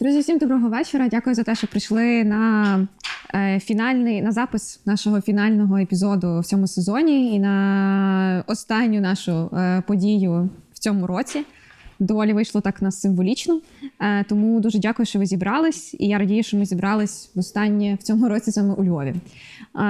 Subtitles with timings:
[0.00, 1.08] Друзі, всім доброго вечора.
[1.08, 2.88] Дякую за те, що прийшли на
[3.34, 9.82] е, фінальний на запис нашого фінального епізоду в цьому сезоні і на останню нашу е,
[9.86, 11.44] подію в цьому році.
[11.98, 13.60] Доволі вийшло так нас символічно.
[14.00, 15.94] Е, тому дуже дякую, що ви зібрались.
[15.98, 19.14] І я радію, що ми зібрались в останнє в цьому році саме у Львові.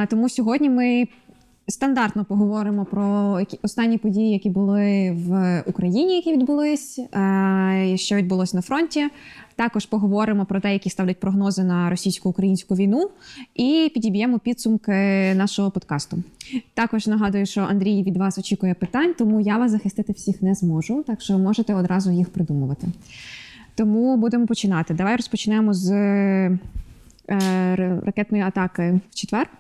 [0.09, 1.09] Тому сьогодні ми
[1.69, 8.57] стандартно поговоримо про які останні події, які були в Україні, які відбулись, е, що відбулося
[8.57, 9.09] на фронті.
[9.57, 13.11] Також поговоримо про те, які ставлять прогнози на російсько-українську війну,
[13.55, 14.93] і підіб'ємо підсумки
[15.35, 16.19] нашого подкасту.
[16.75, 21.03] Також нагадую, що Андрій від вас очікує питань, тому я вас захистити всіх не зможу,
[21.07, 22.87] так що можете одразу їх придумувати.
[23.75, 24.95] Тому будемо починати.
[24.95, 26.59] Давай розпочнемо з е,
[28.05, 29.51] ракетної атаки в четвер.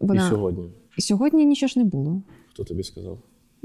[0.00, 0.26] Вона...
[0.26, 0.64] І сьогодні.
[0.98, 2.22] Сьогодні нічого ж не було.
[2.50, 3.18] Хто тобі сказав?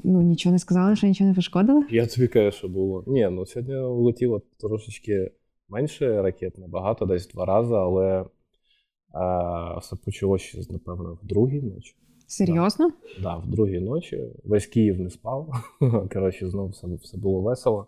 [0.03, 1.85] Ну, нічого не сказали, що нічого не пошкодили.
[1.89, 3.03] Я тобі кажу, що було.
[3.07, 5.31] Ні, ну сьогодні влетіло трошечки
[5.69, 8.25] менше ракет, набагато, десь два рази, але
[9.13, 11.95] а, все почалося, напевно, в другій ночі.
[12.27, 12.89] Серйозно?
[12.89, 14.23] Так, да, в другій ночі.
[14.44, 15.53] Весь Київ не спав.
[16.13, 17.88] Коротше, знову все, все було весело.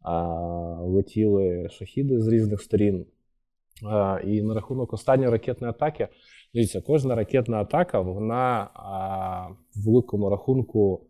[0.00, 0.22] А,
[0.80, 3.06] Летіли шахіди з різних сторін.
[3.86, 6.08] А, І на рахунок останньої ракетної атаки.
[6.54, 11.06] Дивіться, кожна ракетна атака, вона а, в великому рахунку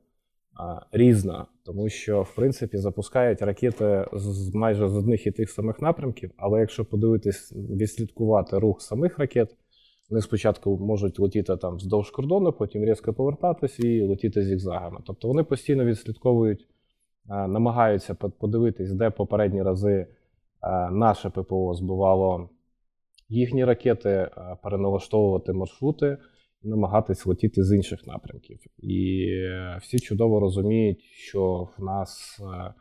[0.55, 5.81] а, різна, тому що в принципі запускають ракети з майже з одних і тих самих
[5.81, 6.31] напрямків.
[6.37, 9.57] Але якщо подивитись, відслідкувати рух самих ракет,
[10.11, 15.01] вони спочатку можуть летіти там вздовж кордону, потім різко повертатись і летіти зігзагами.
[15.07, 16.69] Тобто вони постійно відслідковують,
[17.29, 20.07] а, намагаються подивитись, де попередні рази
[20.61, 22.49] а, наше ППО збивало
[23.33, 26.19] їхні ракети е, переналаштовувати маршрути
[26.63, 28.61] і намагатись летіти з інших напрямків.
[28.79, 32.75] І е, всі чудово розуміють, що в нас е,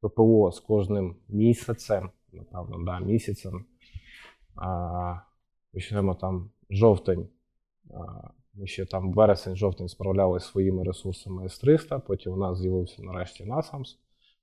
[0.00, 3.64] ППО з кожним місяцем, напевно, да, місяцем.
[5.72, 7.28] Почнемо там жовтень.
[8.54, 13.98] Ми ще там вересень-жовтень справлялися своїми ресурсами С-300, потім у нас з'явився нарешті Насамс,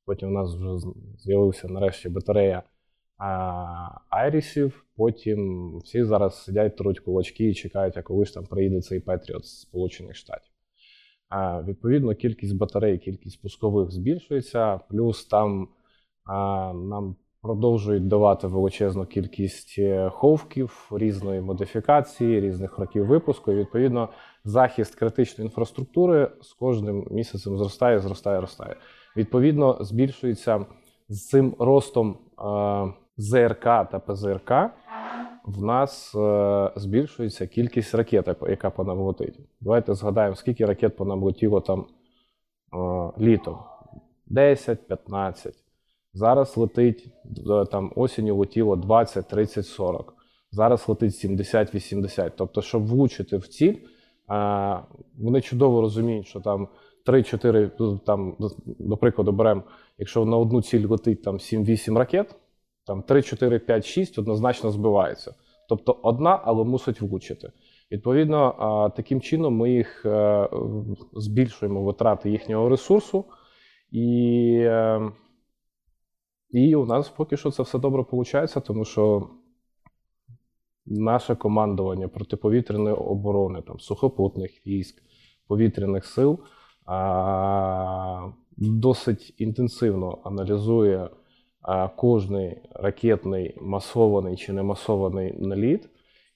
[0.06, 2.64] потім у нас вже з'явився нарешті батарея
[4.09, 4.86] айрісів.
[4.96, 9.46] Потім всі зараз сидять, труть кулачки і чекають, а коли ж там приїде цей Петріот
[9.46, 10.52] з Сполучених Штатів.
[11.30, 15.68] А, Відповідно, кількість батарей, кількість пускових збільшується, плюс там
[16.26, 23.52] а, нам продовжують давати величезну кількість е, ховків різної модифікації, різних років випуску.
[23.52, 24.09] І, Відповідно,
[24.44, 28.76] захист критичної інфраструктури з кожним місяцем зростає, зростає, зростає.
[29.18, 30.66] Відповідно, збільшується
[31.09, 32.18] з цим ростом.
[32.38, 34.52] А, ЗРК та ПЗРК
[35.46, 39.40] в нас е, збільшується кількість ракет, яка по нам летить.
[39.62, 41.86] Давайте згадаємо, скільки ракет по нам летіло там
[42.74, 43.58] е, літом.
[44.32, 45.52] 10-15.
[46.14, 47.08] Зараз летить
[47.50, 50.14] е, там осінню летіло 20, 30, 40.
[50.52, 52.32] Зараз летить 70-80.
[52.36, 53.76] Тобто, щоб влучити в ціль,
[54.32, 54.80] е,
[55.18, 56.68] вони чудово розуміють, що там
[57.06, 58.36] 3-4, ну, там,
[58.66, 59.64] до прикладу, беремо,
[59.98, 62.36] якщо на одну ціль летить там 7-8 ракет
[62.86, 65.36] там 3, 4, 5, 6 однозначно збиваються.
[65.69, 67.52] Тобто одна, але мусить влучити.
[67.92, 70.50] Відповідно, таким чином ми їх е,
[71.14, 73.25] збільшуємо витрати їхнього ресурсу,
[73.91, 75.12] і е,
[76.52, 79.30] і у нас поки що це все добре виходить, тому що
[80.86, 85.03] наше командування протиповітряної оборони, там, сухопутних військ,
[85.47, 86.40] повітряних сил
[88.58, 91.09] досить інтенсивно аналізує
[91.96, 95.90] кожний ракетний масований чи не масований наліт,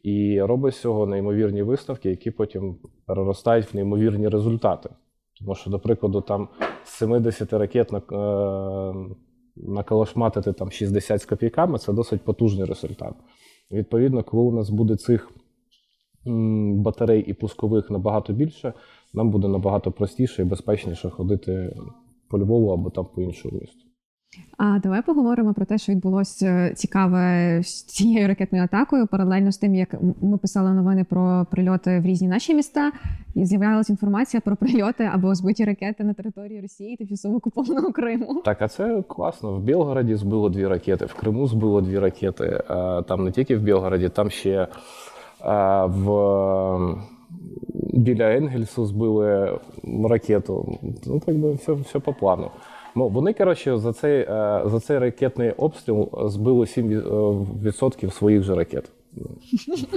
[0.04, 4.90] і робить з цього неймовірні виставки, які потім переростають в неймовірні результати.
[5.40, 6.48] Тому що, до прикладу, там
[6.84, 9.16] з 70 ракет на, е,
[9.56, 13.14] накалашматити там 60 з копійками це досить потужний результат.
[13.72, 15.32] Відповідно, коли у нас буде цих
[16.76, 18.74] батарей і пускових набагато більше,
[19.14, 21.76] нам буде набагато простіше і безпечніше ходити
[22.30, 23.85] по Львову або там по іншому місту.
[24.58, 29.08] А давай поговоримо про те, що відбулося е, цікаве з цією ракетною атакою.
[29.08, 32.92] Паралельно з тим, як ми писали новини про прильоти в різні наші міста,
[33.36, 38.42] і з'являлася інформація про прильоти або збиті ракети на території Росії та тимчасово окупованого Криму.
[38.46, 39.54] Так, а це класно.
[39.54, 42.64] В Білгороді збило дві ракети, в Криму збило дві ракети.
[43.08, 44.68] Там не тільки в Білгороді, там ще
[45.86, 46.96] в.
[47.94, 49.60] Біля Енгельсу збили
[50.04, 50.80] ракету.
[51.06, 52.52] Ну, так би все все по плану.
[52.96, 58.92] Ну, Вони, коротше, за цей е, за цей ракетний обстріл збили 7% своїх же ракет.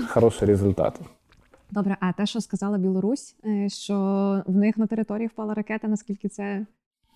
[0.09, 1.00] Хороший результат.
[1.71, 3.95] Добре, а те, що сказала Білорусь, е, що
[4.47, 6.67] в них на території впала ракета, наскільки це.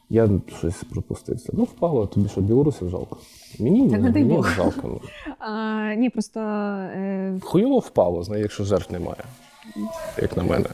[0.08, 1.52] Я щось пропустився.
[1.56, 3.18] Ну, впало, тобі що, білорусів жалко.
[3.60, 4.80] Мені Та не, не мені жалко.
[4.84, 5.00] Ну.
[5.38, 9.24] А, ні, просто е, Хуйово впало, знає, якщо жертв немає,
[10.22, 10.66] як на мене.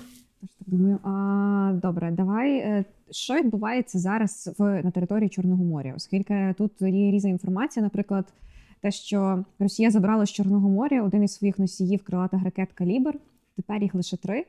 [0.69, 0.99] Думаю.
[1.03, 2.57] А, добре, давай.
[2.59, 5.93] е, Що відбувається зараз в, на території Чорного моря?
[5.97, 8.33] Оскільки тут є різна інформація, наприклад,
[8.81, 13.15] те, що Росія забрала з Чорного моря один із своїх носіїв крилатих ракет Калібр.
[13.57, 14.47] Тепер їх лише три.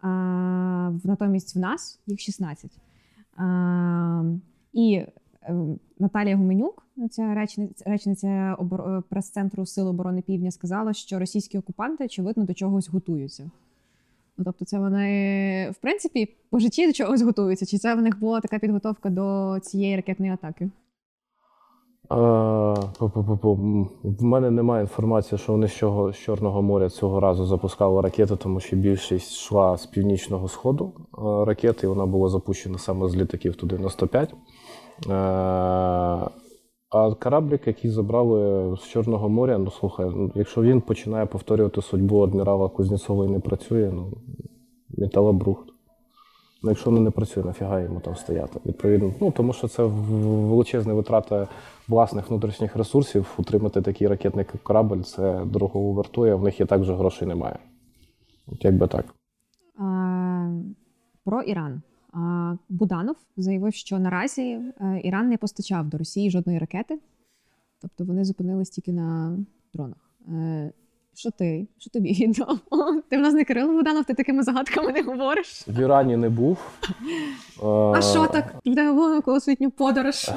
[0.00, 0.08] А,
[1.04, 2.70] натомість в нас їх 16.
[3.36, 4.24] А,
[4.72, 5.56] і е,
[5.98, 12.44] Наталія Гуменюк, ця речниця, речниця е, прес-центру Сил оборони Півдня, сказала, що російські окупанти, очевидно,
[12.44, 13.50] до чогось готуються.
[14.38, 17.66] Ну, тобто, це вони, в принципі, по житті до чогось готуються.
[17.66, 20.70] Чи це в них була така підготовка до цієї ракетної атаки?
[24.02, 28.36] В мене немає інформації, що вони з, чого, з Чорного моря цього разу запускали ракети,
[28.36, 30.92] тому що більшість йшла з північного сходу
[31.46, 34.30] ракети, і вона була запущена саме з літаків туди на 105.
[34.30, 34.34] Е,
[36.92, 42.22] А кораблік, який забрали з Чорного моря, ну слухай, ну, якщо він починає повторювати судьбу
[42.22, 44.12] адмірала Кузнєцова і не працює, ну
[44.98, 45.68] металобрухт.
[46.62, 48.60] Ну, якщо воно не працює, нафіга йому там стояти?
[48.66, 51.48] Відповідно, ну тому що це величезна витрата
[51.88, 53.34] власних внутрішніх ресурсів.
[53.38, 57.58] Утримати такий ракетний корабль це дорого вартує, в них і так же грошей немає.
[58.46, 59.04] От якби так.
[59.78, 60.50] А,
[61.24, 61.82] про Іран.
[62.68, 66.98] Буданов заявив, що наразі е, Іран не постачав до Росії жодної ракети,
[67.82, 69.38] тобто вони зупинились тільки на
[69.74, 70.10] дронах.
[70.28, 70.72] Е,
[71.14, 71.66] Що ти?
[71.78, 72.58] Що тобі відомо?
[73.10, 75.68] Ти в нас не Кирило Буданов, ти такими загадками не говориш.
[75.68, 76.58] В Ірані не був.
[77.62, 78.54] А Е, що так?
[78.62, 78.92] Піде
[79.24, 80.28] коло світню подорож.
[80.28, 80.32] Е,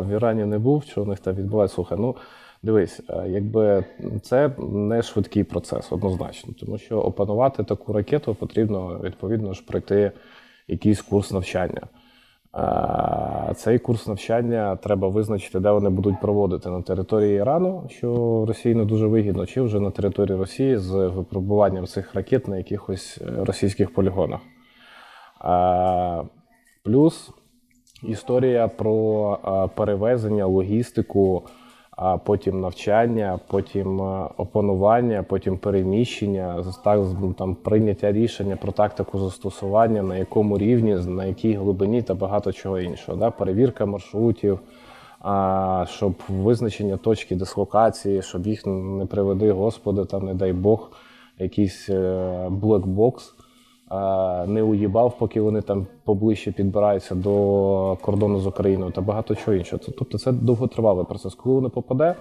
[0.00, 1.74] В Ірані не був, що у них там відбувається.
[1.74, 2.16] Слухай, ну
[2.62, 3.84] дивись, е, якби
[4.22, 10.12] це не швидкий процес, однозначно, тому що опанувати таку ракету потрібно відповідно ж пройти
[10.70, 11.82] якийсь курс навчання.
[13.56, 18.84] Цей курс навчання треба визначити, де вони будуть проводити на території Ірану, що Росії не
[18.84, 23.94] дуже вигідно, чи вже на території Росії з випробуванням цих ракет на якихось е, російських
[23.94, 24.40] полігонах.
[26.84, 27.30] Плюс
[28.02, 31.42] історія про перевезення, логістику,
[32.02, 37.00] а потім навчання, потім е, опанування, потім переміщення, так,
[37.38, 42.80] там, прийняття рішення про тактику застосування, на якому рівні, на якій глибині та багато чого
[42.80, 43.18] іншого.
[43.18, 43.30] Да?
[43.30, 44.60] Перевірка маршрутів,
[45.20, 50.90] а, щоб визначення точки дислокації, щоб їх не приведи, Господи, там, не дай Бог,
[51.38, 51.88] якийсь
[52.50, 53.34] блекбокс
[54.46, 59.82] не уїбав, поки вони там поближче підбираються до кордону з Україною та багато чого іншого.
[59.98, 61.34] Тобто це довготривалий процес.
[61.34, 62.14] Коли вони попаде,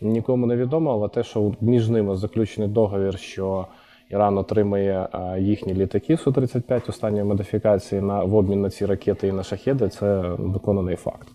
[0.00, 3.66] нікому не відомо, але те, що між ними заключений договір, що
[4.10, 9.42] Іран отримає їхні літаки Су-35 останньої модифікації на в обмін на ці ракети і на
[9.42, 11.28] шахеди, це виконаний факт.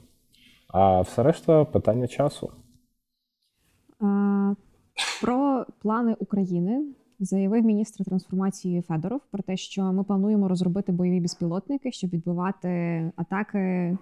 [0.68, 2.52] А все решта питання часу.
[5.22, 6.84] Про плани України
[7.20, 12.70] заявив міністр трансформації Федоров про те, що ми плануємо розробити бойові безпілотники, щоб відбивати
[13.16, 13.98] атаки е,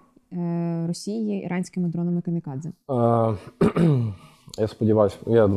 [0.88, 2.72] Росії іранськими дронами камікадзе.
[4.60, 5.50] Я сподіваюся, я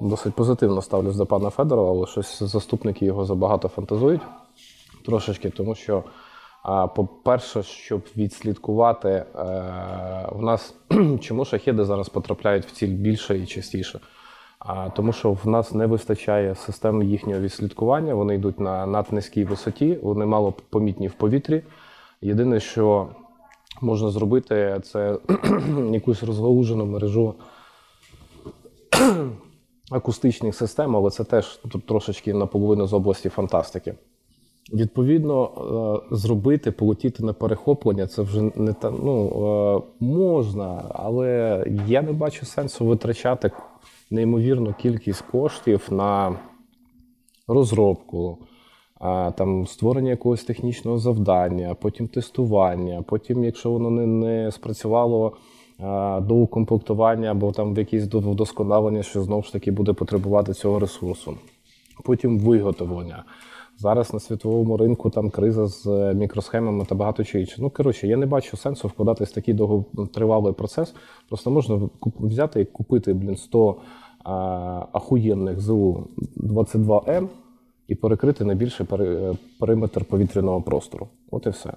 [0.00, 4.20] досить позитивно ставлюсь до пана Федорова, але щось заступники його забагато фантазують
[5.06, 6.04] трошечки, тому що,
[6.96, 9.26] по-перше, щоб відслідкувати, е,
[10.32, 10.74] в нас
[11.20, 14.00] чому шахеди зараз потрапляють в ціль більше і частіше.
[14.60, 19.98] А, тому що в нас не вистачає систем їхнього відслідкування, вони йдуть на наднизькій висоті,
[20.02, 21.62] вони мало помітні в повітрі.
[22.22, 23.08] Єдине, що
[23.80, 25.18] можна зробити, це
[25.92, 27.34] якусь розгалужену мережу
[29.90, 33.94] акустичних систем, але це теж тут трошечки наполовину з області фантастики.
[34.72, 35.50] Відповідно,
[36.10, 42.12] е, зробити, полетіти на перехоплення це вже не та ну е, можна, але я не
[42.12, 43.50] бачу сенсу витрачати
[44.10, 46.38] неймовірну кількість коштів на
[47.48, 48.38] розробку,
[49.34, 55.32] там створення якогось технічного завдання, потім тестування, потім, якщо воно не, не спрацювало,
[56.20, 60.78] до укомплектування або там в якісь до- вдосконалення, що знову ж таки буде потребувати цього
[60.78, 61.36] ресурсу.
[62.04, 63.24] Потім виготовлення.
[63.78, 67.62] Зараз на світовому ринку там криза з е, мікросхемами та багато чого іншого.
[67.62, 70.94] Ну коротше, я не бачу сенсу вкладатись в такий довготривалий процес.
[71.28, 71.80] Просто можна
[72.20, 73.74] взяти і купити блін 100 а,
[74.92, 77.28] ахуєнних ЗУ 22М
[77.88, 81.08] і перекрити найбільший е, периметр повітряного простору.
[81.30, 81.72] От і все.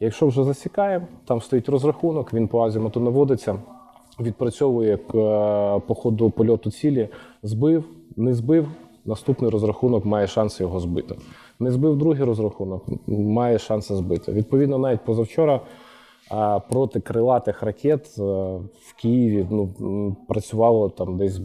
[0.00, 3.58] Якщо вже засікаємо, там стоїть розрахунок, він по азімуту наводиться,
[4.20, 4.98] відпрацьовує е,
[5.86, 7.08] по ходу польоту цілі,
[7.42, 7.84] збив,
[8.16, 8.68] не збив.
[9.04, 11.14] Наступний розрахунок має шанс його збити.
[11.60, 14.32] Не збив другий розрахунок, має шанс збити.
[14.32, 15.60] Відповідно, навіть позавчора
[16.70, 21.40] проти крилатих ракет в Києві ну, працювало там десь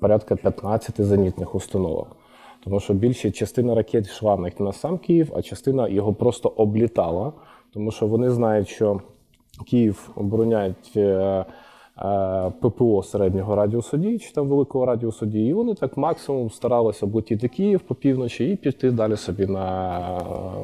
[0.00, 2.16] порядка 15 зенітних установок.
[2.64, 7.32] Тому що більша частина ракет йшла на сам Київ, а частина його просто облітала,
[7.74, 9.00] тому що вони знають, що
[9.66, 11.44] Київ обороняють е,
[11.98, 17.06] е, ППО середнього радіусу дії чи там великого радіусу дії, і вони так максимум старалися
[17.06, 19.98] облетіти Київ по півночі і піти далі собі на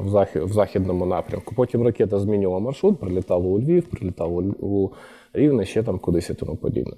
[0.01, 1.55] в, захід, в західному напрямку.
[1.55, 4.89] Потім ракета змінювала маршрут, прилітала у Львів, прилітала у
[5.33, 6.93] Рівне, ще там кудись і тому подібне.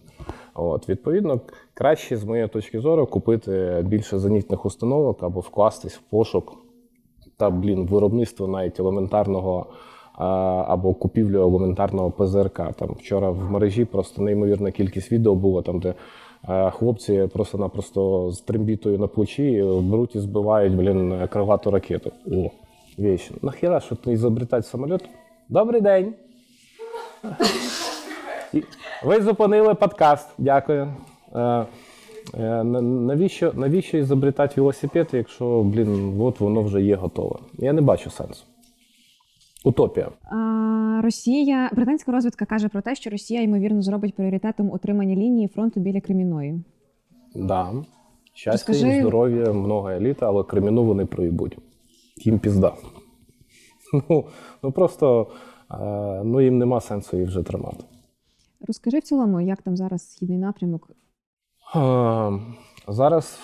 [0.53, 1.39] От, Відповідно,
[1.73, 6.53] краще, з моєї точки зору, купити більше зенітних установок або вкластись в пошук
[7.37, 9.65] та блін, виробництво навіть елементарного
[10.67, 12.61] або купівлю елементарного ПЗРК.
[12.75, 15.93] Там вчора в мережі просто неймовірна кількість відео було там, де
[16.71, 22.11] хлопці просто-напросто з трембітою на плечі беруть і збивають блін, крилату ракету.
[22.31, 22.49] О,
[22.97, 23.31] вещь.
[23.41, 25.01] Нахіра, що ти ізобретати самоліт?
[25.49, 26.13] Добрий день!
[29.03, 30.29] Ви зупинили подкаст.
[30.37, 30.93] Дякую.
[31.35, 31.65] Е,
[32.33, 37.35] е, навіщо навіщо ізобретати велосипед, якщо блін, от воно вже є готове?
[37.57, 38.45] Я не бачу сенсу.
[39.65, 40.09] Утопія.
[40.23, 45.79] А, Росія, британська розвідка каже про те, що Росія ймовірно зробить пріоритетом отримання лінії фронту
[45.79, 46.63] біля Креміної.
[47.35, 47.73] Да.
[48.33, 48.99] Щастя, Розкажи...
[48.99, 51.57] здоров'я, много еліта, але Креміну вони проїбуть.
[52.17, 52.73] Їм пізда.
[54.09, 54.25] Ну,
[54.63, 55.27] ну просто
[55.71, 57.83] е, ну, їм нема сенсу їх вже тримати.
[58.67, 60.89] Розкажи в цілому, як там зараз східний напрямок?
[62.87, 63.39] Зараз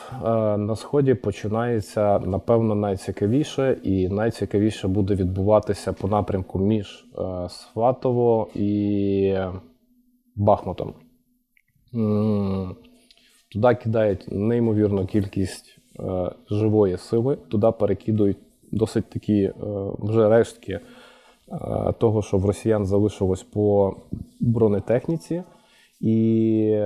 [0.57, 9.35] на сході починається напевно найцікавіше, і найцікавіше буде відбуватися по напрямку між е, Сватово і
[10.35, 10.93] Бахмутом.
[13.51, 18.37] Туди кидають неймовірну кількість е, живої сили, туди перекидують
[18.71, 19.53] досить такі е,
[19.99, 20.79] вже рештки
[21.99, 23.95] того, що в росіян залишилось по
[24.39, 25.43] бронетехніці.
[26.01, 26.79] І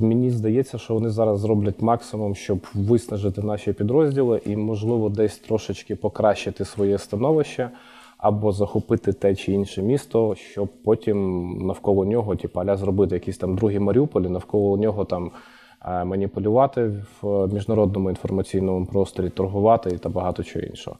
[0.00, 5.96] мені здається, що вони зараз зроблять максимум, щоб виснажити наші підрозділи і, можливо, десь трошечки
[5.96, 7.70] покращити своє становище
[8.18, 13.56] або захопити те чи інше місто, щоб потім навколо нього, типу, аля зробити якісь там
[13.56, 15.30] другі Маріуполі, навколо нього там
[16.04, 20.96] маніпулювати в міжнародному інформаційному просторі, торгувати та багато чого іншого.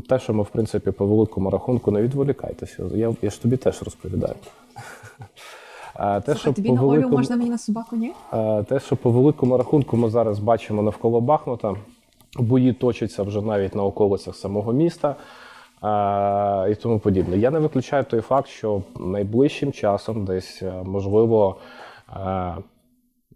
[0.00, 2.84] Те, що ми, в принципі, по великому рахунку не відволікайтеся.
[2.94, 4.34] Я я ж тобі теж розповідаю.
[5.94, 8.12] А, те, що тобі по на великому, Олю можна мені на собаку, ні?
[8.68, 11.74] Те, що по великому рахунку ми зараз бачимо навколо Бахмута,
[12.38, 15.16] бої точаться вже навіть на околицях самого міста
[16.70, 17.38] і тому подібне.
[17.38, 21.56] Я не виключаю той факт, що найближчим часом, десь е, можливо,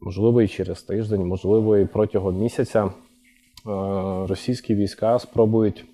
[0.01, 2.91] можливо, і через тиждень, можливо, і протягом місяця
[4.29, 5.85] російські війська спробують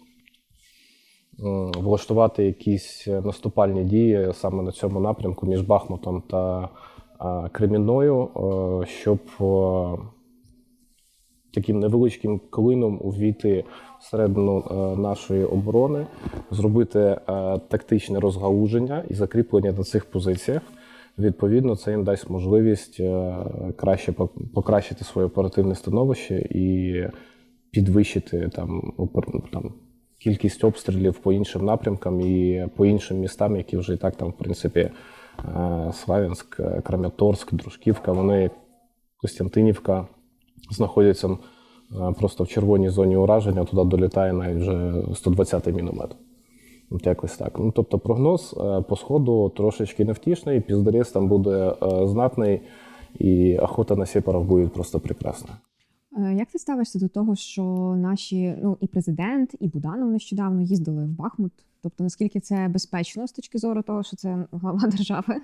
[1.78, 6.68] влаштувати якісь наступальні дії саме на цьому напрямку між Бахмутом та
[7.52, 8.28] Кремінною,
[8.86, 9.18] щоб
[11.54, 13.64] таким невеличким клином увійти
[14.00, 14.64] всередину
[14.98, 16.06] нашої оборони,
[16.50, 17.20] зробити
[17.68, 20.62] тактичне розгалуження і закріплення на цих позиціях.
[21.18, 23.00] Відповідно, це їм дасть можливість
[23.76, 24.12] краще
[24.54, 26.96] покращити своє оперативне становище і
[27.70, 28.92] підвищити там
[29.52, 29.74] там
[30.22, 34.32] кількість обстрілів по іншим напрямкам і по іншим містам, які вже і так там, в
[34.32, 38.50] принципі, е, Славянськ, Краматорськ, Дружківка, вони
[39.16, 40.06] Костянтинівка
[40.70, 41.36] знаходяться е,
[42.18, 46.16] просто в червоній зоні ураження, туди долітає навіть вже 120-й міномет.
[46.90, 47.58] От якось так.
[47.58, 51.74] Ну, Тобто прогноз е, по сходу трошечки невтішний, піздарєс там буде
[52.04, 52.60] знатний,
[53.18, 55.50] і охота на сепаров буде просто прекрасна.
[56.18, 57.62] Е, як ти ставишся до того, що
[57.98, 61.52] наші ну і президент, і Буданов нещодавно їздили в Бахмут?
[61.82, 65.40] Тобто наскільки це безпечно з точки зору того, що це глава держави?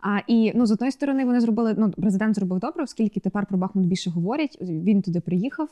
[0.00, 3.58] А і ну з одної сторони вони зробили ну президент зробив добре, оскільки тепер про
[3.58, 4.58] Бахмут більше говорять.
[4.60, 5.68] Він туди приїхав,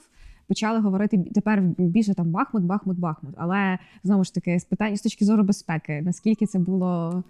[0.48, 3.34] почали говорити тепер більше там Бахмут, Бахмут, Бахмут.
[3.38, 7.22] Але знову ж таки з питань з точки зору безпеки, наскільки це було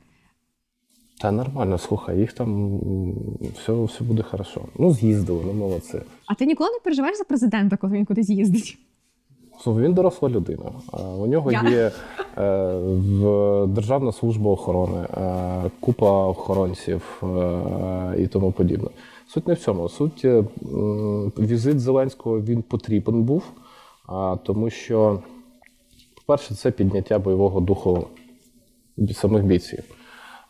[1.23, 2.81] та нормально, слухай, їх там
[3.55, 4.61] все все буде хорошо.
[4.79, 5.99] Ну, з'їздили, ну молодці.
[6.27, 8.79] А ти ніколи не переживаєш за президента, коли він кудись їздить?
[9.63, 10.65] Слухай, він доросла людина.
[11.19, 11.63] У нього Я?
[11.69, 11.93] є
[12.39, 18.89] е, в Державна служба охорони, е, купа охоронців е, і тому подібне.
[19.27, 19.89] Суть не в цьому.
[19.89, 20.27] Суть
[21.39, 23.43] візит Зеленського він потрібен був,
[24.43, 25.23] тому що,
[26.15, 28.07] по-перше, це підняття бойового духу
[29.13, 29.85] самих бійців.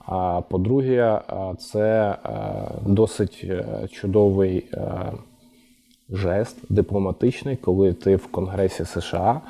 [0.07, 1.21] А по-друге,
[1.59, 2.17] це
[2.87, 5.13] досить е, чудовий е,
[6.11, 9.41] жест дипломатичний, коли ти в Конгресі США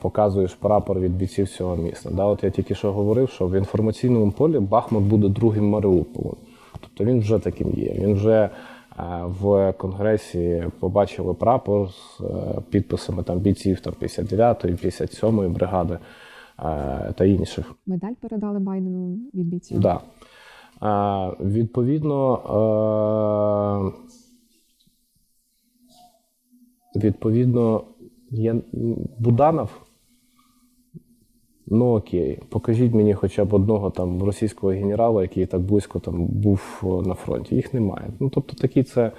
[0.00, 2.10] показуєш прапор від бійців цього міста.
[2.12, 6.36] Да, От я тільки що говорив, що в інформаційному полі Бахмут буде другим Маріуполем.
[6.80, 7.92] Тобто він вже таким є.
[7.98, 8.50] Він вже
[9.22, 12.24] в Конгресі побачили прапор з е,
[12.70, 15.98] підписами там бійців там 59-ї, 57-ї бригади е,
[17.14, 17.74] та інших.
[17.86, 19.80] Медаль передали Байдену від бійців.
[19.80, 20.00] Да.
[21.40, 22.42] Відповідно,
[26.96, 27.84] відповідно,
[28.30, 28.56] є
[29.18, 29.70] Буданов.
[31.74, 36.60] Ну окей, покажіть мені хоча б одного там російського генерала, який так близько там був
[37.06, 37.54] на фронті.
[37.54, 38.10] Їх немає.
[38.20, 39.12] Ну тобто такий це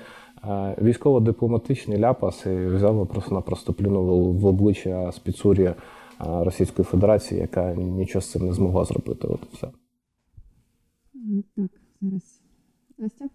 [0.44, 5.76] е, військово-дипломатичний ляпас і взяв просто-напросто плюнув в обличчя спецурі е,
[6.20, 9.28] Російської Федерації, яка нічого з цим не змогла зробити.
[9.28, 9.68] От все.
[11.56, 12.42] Так, зараз.
[12.98, 13.26] Настя?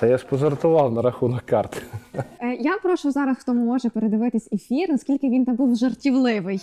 [0.00, 1.82] Та я ж пожартував на рахунок карт.
[2.40, 6.60] Е, я прошу зараз, хто може передивитись ефір, наскільки він там був жартівливий.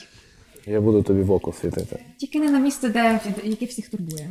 [0.65, 1.99] Я буду тобі в око світити.
[2.17, 4.29] Тільки не на місце, де яке всіх турбує.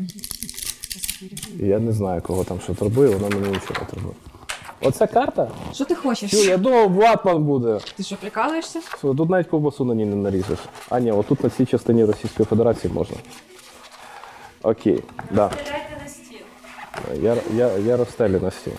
[1.56, 4.14] Я не знаю, кого там що турбує, вона мені нічого не турбує.
[4.84, 5.48] Оця карта?
[5.72, 6.30] Що ти хочеш?
[6.30, 7.78] Чу, я думав, Ватман буде.
[7.96, 8.80] Ти що, прикалуєшся?
[9.00, 10.58] Тут навіть ковбасу на ній не наріжеш.
[10.88, 13.16] А ні, отут на цій частині Російської Федерації можна.
[14.62, 15.50] Окей, да.
[17.20, 18.72] Я я, я розстелю на стіл.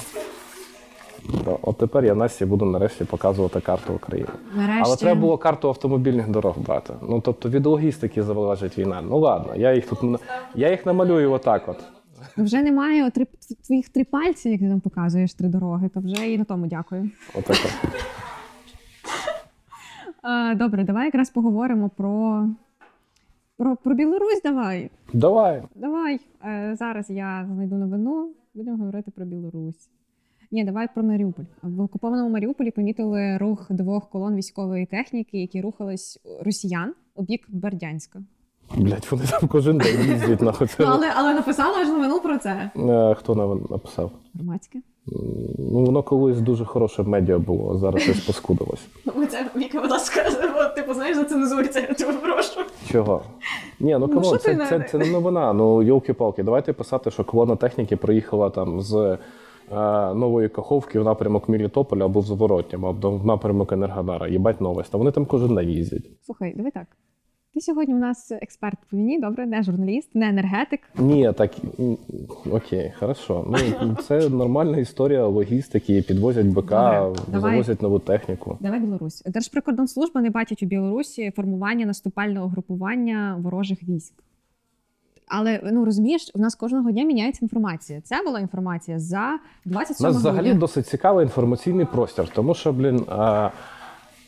[1.62, 4.29] От тепер я Насті буду нарешті показувати карту України.
[4.55, 4.81] Нарешті.
[4.86, 6.93] Але треба було карту автомобільних дорог брати.
[7.01, 9.01] Ну тобто від логістики залежить війна.
[9.10, 10.22] Ну ладно, я їх тут
[10.55, 11.63] я їх намалюю отак.
[11.67, 11.77] от.
[12.38, 13.27] Ну, вже немає три,
[13.65, 17.10] твоїх три пальці, як ти там показуєш три дороги, то вже і на тому дякую.
[17.36, 17.58] Отак.
[20.58, 22.48] Добре, давай якраз поговоримо про
[23.58, 24.42] про, про Білорусь.
[24.44, 24.89] Давай.
[25.13, 25.63] Давай.
[25.75, 26.20] Давай.
[26.46, 29.89] Е, зараз я знайду новину, будемо говорити про Білорусь.
[30.51, 31.44] Ні, давай про Маріуполь.
[31.62, 38.24] В окупованому Маріуполі помітили рух двох колон військової техніки, які рухались росіян у бік Бердянська.
[38.75, 42.72] Блять, вони там кожен день їздять на Ну, але але написала ж новину про це.
[42.75, 44.12] Е, хто написав?
[44.36, 44.79] Громадське.
[45.58, 48.88] Ну, воно колись дуже хороше медіа було, зараз щось поскудилось.
[49.15, 50.23] Ну, це Віка, будь ласка,
[50.76, 52.60] типу, знаєш, зацензур це, я тебе прошу.
[52.91, 53.21] Чого?
[53.80, 55.54] Ні, ну come on, це, це, це, це не новина.
[55.54, 59.17] Ну, йолки-палки, давайте писати, що колона техніки приїхала там з е,
[60.13, 64.28] Нової Каховки в напрямок Мелітополя або в зворотньому, або в напрямок Енергодара.
[64.28, 64.95] Їбать новость.
[64.95, 66.10] А вони там кожен день їздять.
[66.26, 66.88] Слухай, давай так.
[67.54, 70.82] Ти сьогодні у нас експерт по війні, добре, не журналіст, не енергетик.
[70.98, 71.52] Ні, так
[72.52, 73.46] окей, хорошо.
[73.48, 76.02] Ну це нормальна історія логістики.
[76.02, 78.58] Підвозять БК, Добре, завозять нову техніку.
[78.60, 79.24] Давай Білорусь.
[79.26, 84.13] Держприкордонслужба не бачить у Білорусі формування наступального групування ворожих військ.
[85.28, 88.02] Але ну розумієш, у нас кожного дня міняється інформація.
[88.02, 93.06] Це була інформація за 27 У нас взагалі досить цікавий інформаційний простір, тому що блін.
[93.10, 93.50] А...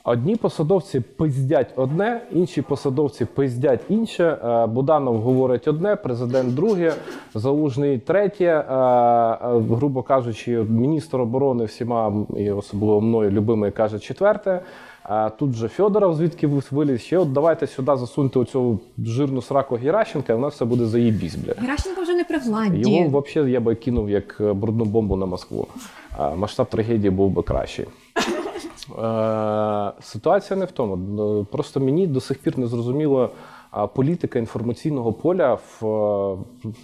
[0.08, 4.24] Одні посадовці пиздять одне, інші посадовці пиздять інше.
[4.24, 6.94] Е, Буданов говорить одне, президент друге,
[7.34, 8.46] залужний третє.
[8.46, 9.38] Е, е,
[9.70, 14.60] грубо кажучи, міністр оборони всіма і особливо мною любимий каже четверте.
[15.40, 20.36] Тут же Федоров, звідки виліз, ще от давайте сюди засуньте оцю жирну сраку Геращенка, і
[20.36, 21.54] у нас все буде заїбісь, бля.
[21.58, 22.92] Геращенко вже не при владі.
[22.92, 25.68] Його взагалі я би кинув як брудну бомбу на Москву.
[26.36, 27.86] Масштаб трагедії був би кращий.
[28.90, 31.46] Е, ситуація не в тому.
[31.52, 33.30] Просто мені до сих пір не зрозуміло
[33.96, 36.38] політика інформаційного поля в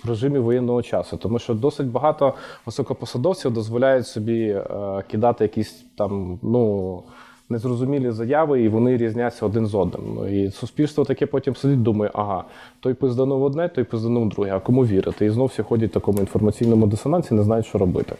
[0.05, 2.33] режимі воєнного часу, тому що досить багато
[2.65, 4.63] високопосадовців дозволяють собі е,
[5.11, 7.03] кидати якісь там ну.
[7.49, 10.01] Незрозумілі заяви, і вони різняться один з одним.
[10.15, 12.43] Ну, і суспільство таке потім сидить, думає, ага,
[12.79, 14.51] той пизданув одне, той пизданув друге.
[14.55, 15.25] А кому вірити?
[15.25, 18.15] І знов всі ходять в такому інформаційному дисонансі, не знають, що робити.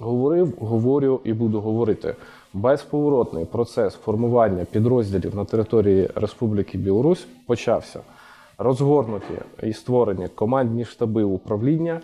[0.00, 2.14] Говорив, говорю і буду говорити.
[2.54, 8.00] Безповоротний процес формування підрозділів на території Республіки Білорусь почався.
[8.58, 12.00] Розгорнуті і створені командні штаби управління,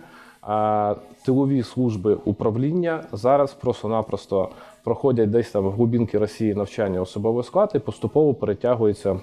[1.25, 4.49] тилові служби управління зараз просто-напросто
[4.83, 9.19] проходять десь там в глибинки Росії навчання особовий склад і поступово перетягуються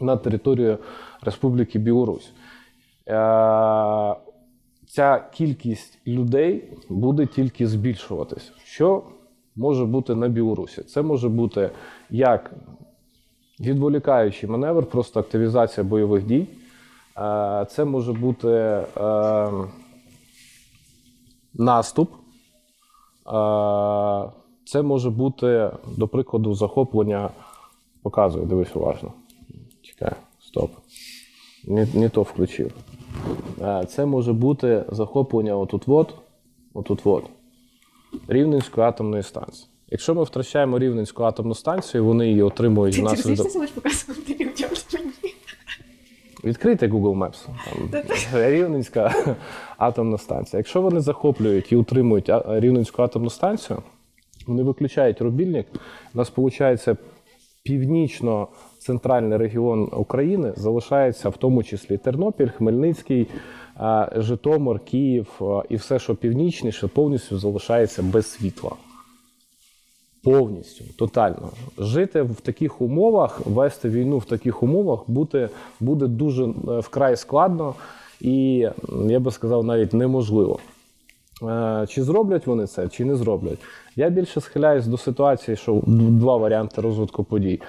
[0.00, 0.78] на територію
[1.22, 2.32] Республіки Білорусь.
[4.88, 8.52] Ця кількість людей буде тільки збільшуватись.
[8.64, 9.02] Що
[9.56, 10.82] може бути на Білорусі?
[10.82, 11.70] Це може бути
[12.10, 12.54] як
[13.60, 16.46] відволікаючий маневр, просто активізація бойових дій.
[17.18, 18.84] Е, це може бути е,
[21.54, 22.12] наступ.
[22.12, 22.18] Е,
[24.64, 27.30] це може бути, до прикладу, захоплення.
[28.02, 29.12] Показую, дивись уважно.
[29.82, 30.70] Чекай, стоп.
[31.64, 32.72] Не, не то включив.
[33.88, 36.14] Це може бути захоплення отут-от,
[36.74, 37.24] отут-от.
[38.28, 39.68] Рівненської атомної станції.
[39.90, 43.44] Якщо ми втрачаємо Рівненську атомну станцію, вони її отримують Ти внаслідок.
[43.44, 44.70] розумієш, показувати людям?
[46.44, 47.46] Відкрийте Google Maps.
[47.90, 48.02] Там
[48.34, 49.34] Рівненська
[49.76, 50.58] атомна станція.
[50.58, 53.82] Якщо вони захоплюють і утримують Рівненську атомну станцію,
[54.46, 55.66] вони виключають рубільник.
[56.14, 56.86] У нас виходить
[58.88, 63.26] північно-центральний регіон України залишається в тому числі Тернопіль, Хмельницький,
[64.16, 68.70] Житомир, Київ і все, що північніше, повністю залишається без світла.
[70.24, 71.50] Повністю, тотально.
[71.78, 75.48] Жити в таких умовах, вести війну в таких умовах буде,
[75.80, 77.74] буде дуже е, вкрай складно
[78.20, 78.68] і,
[79.08, 80.58] я би сказав, навіть неможливо.
[81.42, 83.58] Е, Чи зроблять вони це, чи не зроблять?
[83.96, 87.60] Я більше схиляюсь до ситуації, що два варіанти розвитку подій.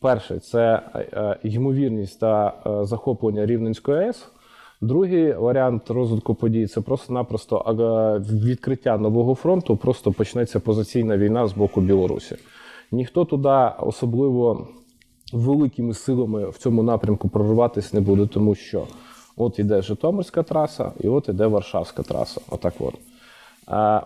[0.00, 4.28] Перший це е, ймовірність та е, захоплення Рівненської АЕС.
[4.80, 11.52] Другий варіант розвитку подій це просто-напросто е, відкриття нового фронту, просто почнеться позиційна війна з
[11.52, 12.36] боку Білорусі.
[12.92, 14.68] Ніхто туди особливо
[15.32, 18.86] великими силами в цьому напрямку прорватися не буде, тому що
[19.36, 22.40] от іде Житомирська траса, і от іде Варшавська траса.
[22.50, 22.94] Отак от.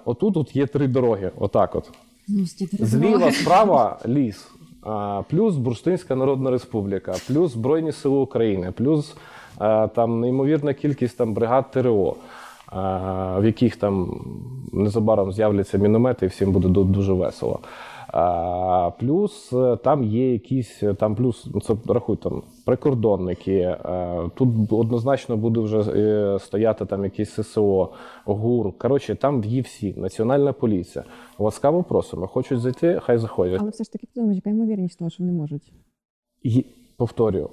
[0.05, 1.31] Отут от є три дороги.
[1.39, 1.91] Отак от.
[2.29, 2.47] Ну,
[2.81, 4.49] Зліва, справа ліс,
[5.29, 9.17] плюс Бурштинська Народна Республіка, плюс Збройні Сили України, плюс
[9.95, 12.15] там неймовірна кількість там бригад ТРО,
[13.39, 14.21] в яких там
[14.73, 17.59] незабаром з'являться міномети, і всім буде дуже весело.
[18.15, 23.55] А, плюс е, там є якісь е, там плюс, ну це рахуй там прикордонники.
[23.55, 27.89] е, Тут однозначно буде вже стояти там якісь ССО,
[28.25, 28.79] ГУР.
[28.79, 31.05] Коротше, там є всі, Національна поліція.
[31.39, 32.27] Ласкаво просимо.
[32.27, 33.61] Хочуть зайти, хай заходять.
[33.61, 35.73] Але все ж таки, яка ймовірність того, що вони можуть?
[36.43, 36.65] І
[36.97, 37.51] повторюю,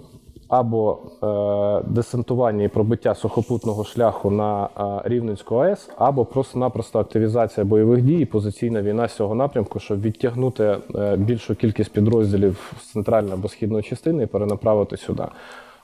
[0.49, 8.01] або е, десантування і пробиття сухопутного шляху на е, Рівненську АЕС, або просто-напросто активізація бойових
[8.01, 13.47] дій позиційна війна з цього напрямку, щоб відтягнути е, більшу кількість підрозділів з центральної або
[13.47, 15.23] східної частини і перенаправити сюди.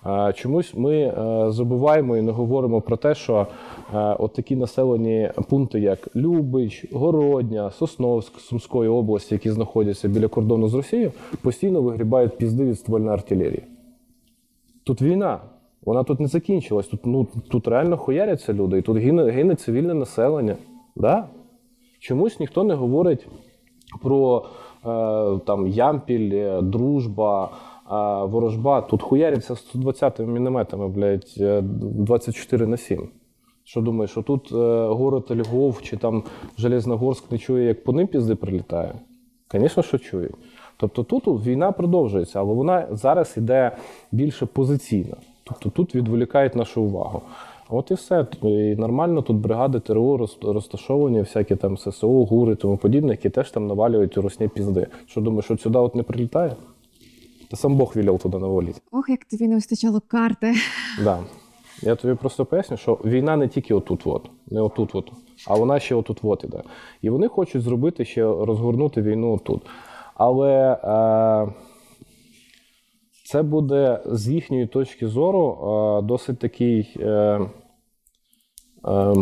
[0.05, 1.13] Е, Чомусь ми е,
[1.51, 3.47] забуваємо і не говоримо про те, що
[3.93, 10.67] е, от такі населені пункти, як Любич, Городня, Сосновськ Сумської області, які знаходяться біля кордону
[10.67, 13.63] з Росією, постійно вигрібають пізди від ствольної артилерії.
[14.85, 15.39] Тут війна.
[15.85, 16.87] Вона тут не закінчилась.
[16.87, 20.55] Тут, ну, тут реально хуяряться люди, і тут гине, гине цивільне населення.
[20.95, 21.27] Да?
[21.99, 23.27] Чомусь ніхто не говорить
[24.01, 24.45] про
[24.85, 28.81] е, там, Ямпіль, е, дружба, е, ворожба.
[28.81, 33.09] Тут хуяряться 120 мінометами, блядь, е, 24 на 7.
[33.63, 36.23] Що думаєш, що тут е, город Львов чи там
[36.57, 38.93] Железногорськ не чує, як по ним пізди прилітає?
[39.51, 40.35] Звісно, що чують.
[40.77, 43.71] Тобто тут війна продовжується, але вона зараз іде
[44.11, 45.15] більше позиційна.
[45.43, 47.21] Тобто тут відволікають нашу увагу.
[47.69, 48.27] От і все.
[48.41, 53.51] І нормально тут бригади ТРО розташовані, всякі там ССО, ГУРи і тому подібне, які теж
[53.51, 54.87] там навалюють у росні пізди.
[55.05, 56.55] Що думаєш, що сюди от не прилітає?
[57.49, 58.81] Та сам Бог віляв туди навалити.
[58.91, 60.53] Ох, як тобі не вистачало карти.
[61.03, 61.19] Да.
[61.81, 65.11] Я тобі просто поясню, що війна не тільки отут, от, не отут, от,
[65.47, 66.63] а вона ще отут от іде.
[67.01, 69.61] І вони хочуть зробити ще розгорнути війну отут.
[70.15, 71.53] Але е,
[73.25, 76.97] це буде з їхньої точки зору е, досить такий.
[76.99, 77.39] Е,
[78.87, 79.15] е,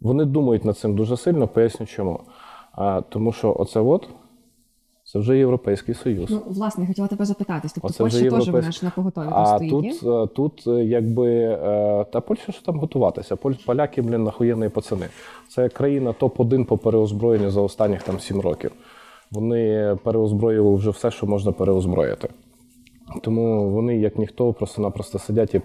[0.00, 2.20] вони думають над цим дуже сильно, поясню чому.
[2.72, 4.08] А, тому що оце от
[5.04, 6.30] це вже Європейський Союз.
[6.30, 7.72] Ну, власне, хотіла тебе запитатись.
[7.72, 10.00] Тобто Польща теж європейсь- вона ж на поготові А стоїть.
[10.00, 13.34] тут, е, тут е, якби е, та Польща що там готуватися.
[13.34, 15.06] Поль- Поляки, блін, нахуєнні пацани.
[15.48, 18.72] Це країна топ-1 по переозброєнню за останніх там 7 років.
[19.30, 22.28] Вони переозброїли вже все, що можна переозброїти.
[23.22, 25.60] Тому вони, як ніхто, просто-напросто сидять і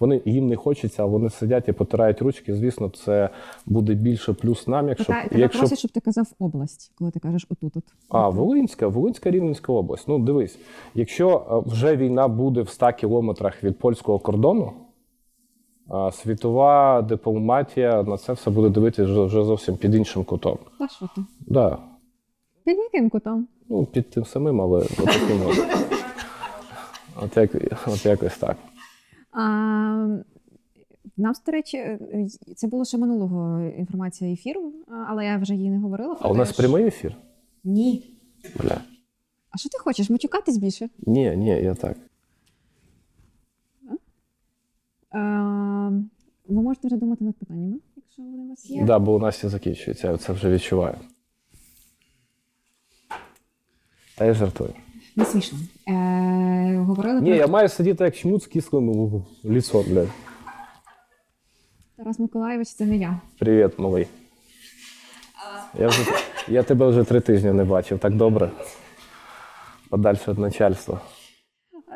[0.00, 2.54] вони їм не хочеться, а вони сидять і потирають ручки.
[2.54, 3.28] Звісно, це
[3.66, 7.20] буде більше плюс нам, якщо Питаю, тебе якщо просять, щоб ти казав область, коли ти
[7.20, 7.76] кажеш отут.
[7.76, 10.08] от а, Волинська, Волинська Рівненська область.
[10.08, 10.58] Ну, дивись,
[10.94, 14.72] якщо е, вже війна буде в 100 кілометрах від польського кордону,
[16.12, 20.58] світова дипломатія на це все буде дивитися вже, зовсім під іншим кутом.
[20.78, 21.20] Та що ти?
[21.46, 21.78] Да.
[22.64, 23.48] Під яким кутом?
[23.68, 25.58] Ну, під тим самим, але от таким от.
[27.16, 27.50] От, як,
[27.86, 28.56] от якось так.
[29.32, 29.42] А,
[31.16, 31.98] нам, до речі,
[32.56, 34.72] це було ще минулого інформація ефіру,
[35.08, 36.16] але я вже її не говорила.
[36.20, 37.16] А у нас прямий ефір?
[37.64, 38.16] Ні.
[38.60, 38.80] Бля.
[39.50, 40.10] А що ти хочеш?
[40.10, 40.88] Матюкатись більше?
[40.98, 41.96] Ні, ні, я так.
[45.10, 45.90] А,
[46.48, 48.84] ви можете вже думати над питаннями, якщо вони у вас є.
[48.84, 50.96] Да, бо у нас і закінчується, я це вже відчуваю.
[54.18, 54.70] Та я жартую.
[55.16, 55.58] Не смішно.
[55.88, 60.08] Е, говорили Ні, про я маю сидіти як чмут з кислим лісом, блядь.
[61.96, 63.20] Тарас Миколаєвич, це не я.
[63.38, 64.06] Привіт, малий.
[65.78, 66.02] Я вже,
[66.48, 68.50] я тебе вже три тижні не бачив, так добре.
[69.90, 71.00] Подальше від начальства.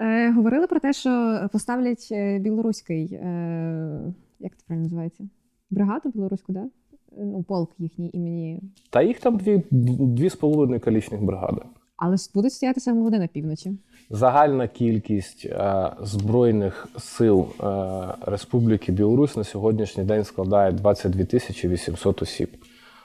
[0.00, 4.00] Е, говорили про те, що поставлять е, білоруський, е,
[4.38, 5.28] як це правильно називається?
[5.70, 6.64] Бригаду білоруську, да?
[7.18, 8.61] Ну, полк їхній імені.
[8.90, 11.61] Та їх там дві, дві з половиною колічних бригади.
[11.98, 13.72] Але будуть стояти саме вони на півночі.
[14.11, 17.64] Загальна кількість е, збройних сил е,
[18.26, 22.48] Республіки Білорусь на сьогоднішній день складає 22 тисячі 800 осіб.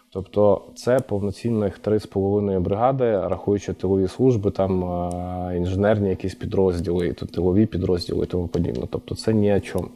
[0.10, 8.23] Тобто це повноцінних 3,5 бригади, рахуючи тилові служби, там е, інженерні якісь підрозділи, тилові підрозділи
[8.23, 8.88] і тому подібне.
[8.91, 9.88] Тобто це ні о чому.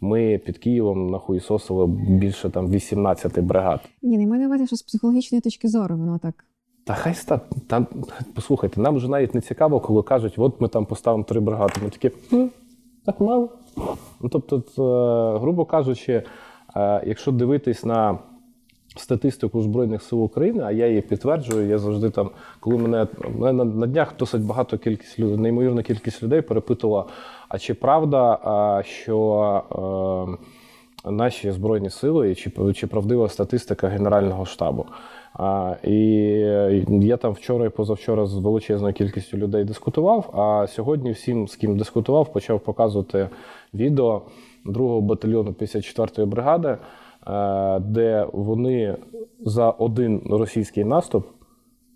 [0.00, 3.80] Ми під Києвом нахуїсосили більше там 18 бригад.
[4.02, 6.44] Ні, не маю на увазі, що з психологічної точки зору воно так.
[6.88, 7.86] Та хай ста там
[8.34, 11.74] послухайте, нам вже навіть не цікаво, коли кажуть, от ми там поставимо три бригади.
[11.84, 12.46] Ми такі «Хм,
[13.04, 13.48] так мало.
[14.20, 16.22] Ну тобто, е, грубо кажучи,
[16.76, 18.18] е, якщо дивитись на
[18.96, 23.06] статистику Збройних сил України, а я її підтверджую, я завжди там, коли мене,
[23.38, 27.04] мене на, днях досить багато кількість людей, неймовірна кількість людей перепитувала,
[27.48, 30.38] а чи правда, що
[31.04, 34.86] е, наші збройні сили, чи, чи правдива статистика Генерального штабу.
[35.34, 35.94] А, і
[37.00, 40.30] я там вчора і позавчора з величезною кількістю людей дискутував.
[40.34, 43.28] А сьогодні всім, з ким дискутував, почав показувати
[43.74, 44.22] відео
[44.66, 46.68] 2-го батальйону 54-ї бригади,
[47.26, 48.96] е, де вони
[49.40, 51.26] за один російський наступ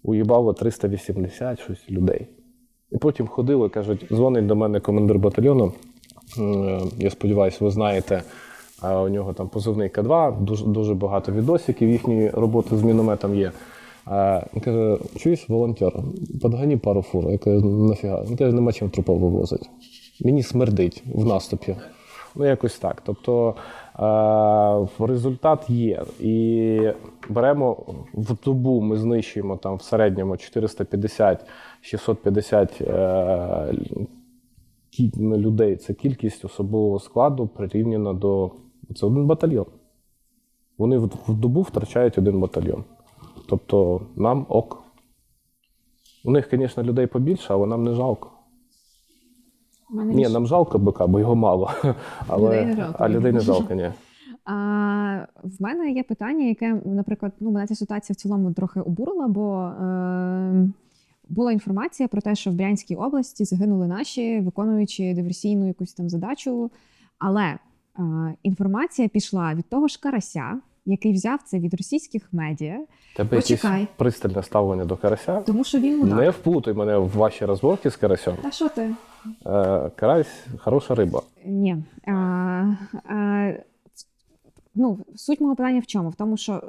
[0.03, 2.27] уїбало 380 щось людей.
[2.93, 5.73] І потім ходили, кажуть, дзвонить до мене командир батальйону.
[6.99, 8.23] Я сподіваюся, ви знаєте,
[8.83, 13.53] у нього там позивний К2, дуже, дуже багато відосиків їхньої роботи з мінометом є.
[14.55, 15.93] Він каже: чуєш, волонтер,
[16.43, 17.31] подгані пару фур.
[17.31, 18.25] Я кажу, нафіга.
[18.29, 19.67] Він каже, нема чим трупов вивозити.
[20.25, 21.77] Мені смердить в наступі.
[22.35, 23.03] Ну, якось так.
[23.05, 23.55] Тобто
[24.99, 26.03] результат є.
[26.21, 26.79] І
[27.29, 27.77] беремо
[28.15, 33.73] в добу, ми знищуємо там в середньому 450-650 е,
[35.21, 35.77] людей.
[35.77, 38.51] Це кількість особового складу прирівняна до.
[38.93, 39.67] Це один батальйон.
[40.79, 42.85] Вони в, в добу втрачають один батальйон.
[43.49, 44.83] Тобто нам ок.
[46.25, 48.31] У них, звісно, людей побільше, але нам не жалко.
[49.91, 51.71] Мене Ні, нам жалко бика, бо його мало.
[52.29, 52.97] Але, Людей не жалко.
[52.99, 53.91] А людей не жалко, ні.
[54.45, 59.29] А, в мене є питання, яке, наприклад, ну, мене ця ситуація в цілому трохи обурила,
[59.29, 60.69] бо е,
[61.29, 66.71] була інформація про те, що в Брянській області загинули наші, виконуючи диверсійну якусь там задачу.
[67.19, 67.59] Але
[68.43, 72.81] інформація пішла від того ж Карася, який взяв це від російських медіа,
[73.17, 73.81] Тебе Почекай.
[73.81, 75.41] якесь пристальне ставлення до карася.
[75.41, 76.19] тому що він мудак.
[76.19, 78.37] Не вплутай мене в ваші розборки з карасем.
[78.43, 78.95] Та що ти?
[79.47, 81.23] Е, карась хороша риба.
[81.45, 81.77] Ні.
[82.07, 82.13] А,
[83.09, 83.53] а,
[84.75, 86.09] ну, суть мого питання в чому?
[86.11, 86.63] В тому, що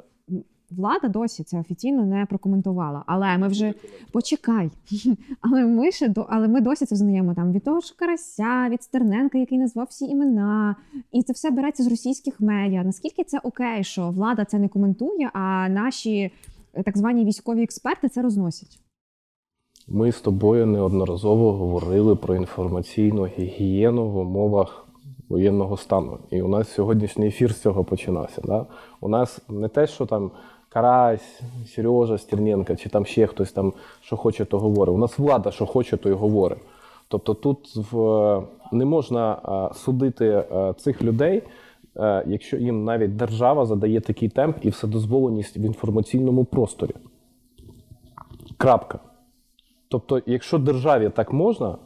[0.70, 3.04] влада досі це офіційно не прокоментувала.
[3.06, 3.74] Але ми вже
[4.12, 4.70] почекай.
[5.40, 8.82] Але ми ще до, але ми досі це знаємо там від того ж Карася, від
[8.82, 10.76] Стерненка, який назвав всі імена.
[11.12, 12.84] І це все береться з російських медіа.
[12.84, 16.30] Наскільки це окей, що влада це не коментує, а наші
[16.74, 18.80] е, так звані військові експерти це розносять?
[19.88, 24.86] Ми з тобою неодноразово говорили про інформаційну гігієну в умовах
[25.28, 26.18] воєнного стану.
[26.30, 28.42] І у нас сьогоднішній ефір з цього починався.
[28.44, 28.66] Да?
[29.00, 30.30] У нас не те, що там
[30.74, 34.94] Карась, Сережа Стерненко, чи там ще хтось там, що хоче, то говорить.
[34.94, 36.58] У нас влада, що хоче, то й говорить.
[37.08, 39.38] Тобто тут в, не можна
[39.74, 41.42] судити а, цих людей,
[41.96, 46.94] е, якщо їм навіть держава задає такий темп і вседозволеність в інформаційному просторі.
[48.56, 48.98] Крапка.
[49.88, 51.76] Тобто, якщо державі так можна,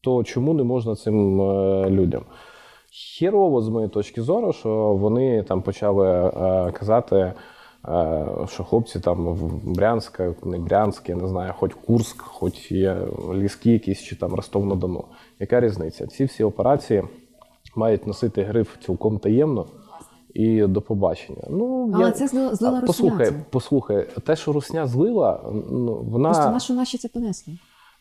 [0.00, 2.22] то чому не можна цим е, людям?
[2.90, 7.34] Хірово, з моєї точки зору, що вони там почали е, казати, е,
[8.48, 12.96] що хлопці там в Брянська, не Брянськ, я не знаю, хоч Курск, хоч є
[13.34, 15.04] ліски якісь, чи там Ростов-на-Дону.
[15.40, 16.06] Яка різниця?
[16.06, 17.02] Ці всі операції
[17.76, 19.66] мають носити гриф цілком таємно
[20.34, 21.42] і до побачення.
[21.50, 26.28] Ну, Але я- це злила, послухай, послухай, те, що Русня злила, ну, вона.
[26.28, 27.52] Просто нашу наші це понесли.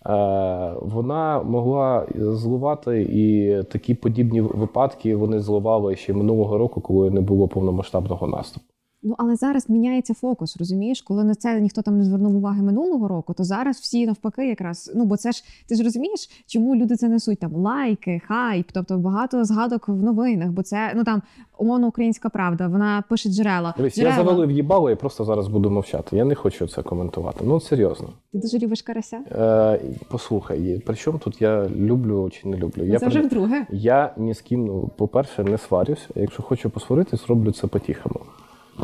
[0.06, 7.22] Е, Вона могла зливати і такі подібні випадки вони зливали ще минулого року, коли не
[7.22, 8.66] було повномасштабного наступу.
[9.08, 11.02] Ну але зараз міняється фокус, розумієш?
[11.02, 14.92] Коли на це ніхто там не звернув уваги минулого року, то зараз всі навпаки, якраз
[14.96, 18.98] ну бо це ж ти ж розумієш, чому люди це несуть там лайки, хайп, тобто
[18.98, 21.22] багато згадок в новинах, бо це ну там
[21.58, 22.68] умовно українська правда.
[22.68, 23.74] Вона пише джерела.
[23.78, 26.18] Дивись, я завалив їбало і просто зараз буду мовчати.
[26.18, 27.40] Я не хочу це коментувати.
[27.44, 28.10] Ну серйозно.
[28.32, 29.18] Ти дуже любиш карася.
[29.32, 32.84] Е, послухай, при чому тут я люблю чи не люблю?
[32.84, 33.66] Я вже при- вдруге.
[33.72, 36.10] Я ні з ким, ну, по-перше, не сварюсь.
[36.16, 38.20] Якщо хочу посваритись, роблю це по-тихому.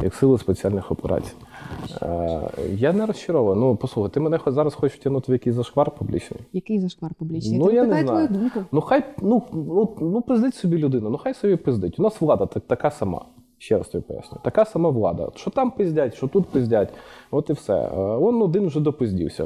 [0.03, 1.33] Як сили спеціальних операцій.
[2.01, 2.41] Е,
[2.73, 3.63] Я не розчарований.
[3.63, 6.39] Ну, послухай, ти мене хоч зараз хочеш втягнути в якийсь зашквар публічний.
[6.53, 7.59] Який зашквар публічний?
[7.59, 8.05] Ну, Ти я не знаю.
[8.05, 8.59] твою думку.
[8.71, 11.99] Ну хай ну, ну, ну пиздить собі людина, ну хай собі пиздить.
[11.99, 13.25] У нас влада так- така сама.
[13.57, 14.37] Ще раз тобі поясню.
[14.43, 15.29] Така сама влада.
[15.35, 16.93] Що там пиздять, що тут пиздять.
[17.31, 17.73] От і все.
[17.73, 19.45] Е, Он один вже допиздівся.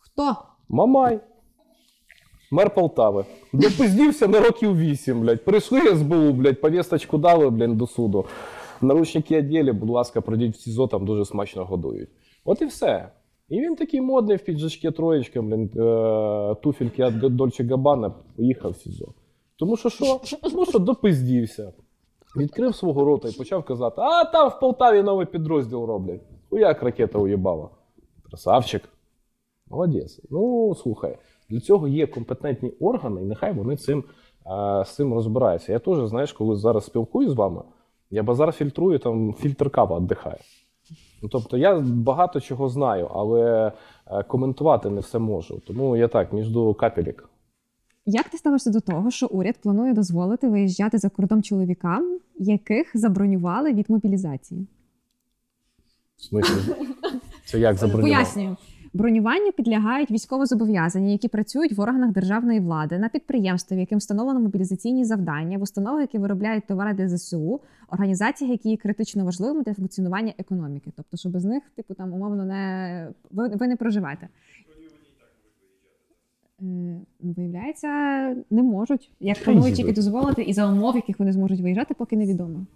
[0.00, 0.36] Хто?
[0.68, 1.20] Мамай.
[2.50, 3.24] Мер Полтави.
[3.52, 5.44] Допиздівся на років вісім, блядь.
[5.44, 8.24] Прийшли СБУ, блядь, повісточку дали, блядь, до суду.
[8.84, 12.08] Наручники оділи, будь ласка, пройдіть в СІЗО, там дуже смачно годують.
[12.44, 13.10] От і все.
[13.48, 18.76] І він такий модний в піджачки троєчка, блін, е, туфельки від Дольче Габана, поїхав в
[18.76, 19.14] СІЗО.
[19.56, 20.20] Тому що що?
[20.42, 21.72] Тому що допиздівся.
[22.36, 26.20] Відкрив свого рота і почав казати: а там в Полтаві новий підрозділ роблять.
[26.50, 27.68] Хуяк ракета уїбала.
[28.28, 28.82] Красавчик.
[29.70, 30.20] Молодець.
[30.30, 31.18] Ну, слухай,
[31.50, 34.04] для цього є компетентні органи, і нехай вони цим,
[34.46, 35.72] е, з цим розбираються.
[35.72, 37.62] Я теж, знаєш, коли зараз спілкуюсь з вами,
[38.14, 40.38] я базар фільтрую, там фільтр кава віддихає.
[41.22, 43.72] Ну, тобто я багато чого знаю, але
[44.06, 45.60] е, коментувати не все можу.
[45.66, 46.48] Тому я так, між
[46.78, 47.28] капелік.
[48.06, 53.72] Як ти ставишся до того, що уряд планує дозволити виїжджати за кордон чоловікам, яких забронювали
[53.72, 54.66] від мобілізації?
[56.16, 56.74] В смислі,
[57.44, 58.14] це як забронювати?
[58.14, 58.56] Пояснюю.
[58.94, 65.58] Бронюванню підлягають військовозобов'язані, які працюють в органах державної влади, на підприємствах, яким встановлено мобілізаційні завдання,
[65.58, 70.92] в установах, які виробляють товари для ЗСУ, організаціях, які є критично важливими для функціонування економіки.
[70.96, 74.28] Тобто, що без них, типу, там умовно не ви, ви не проживете.
[76.60, 77.88] Е, Ну, виявляється,
[78.50, 79.10] не можуть.
[79.20, 82.66] Як планують тільки дозволити, і за умов, яких вони зможуть виїжджати, поки невідомо.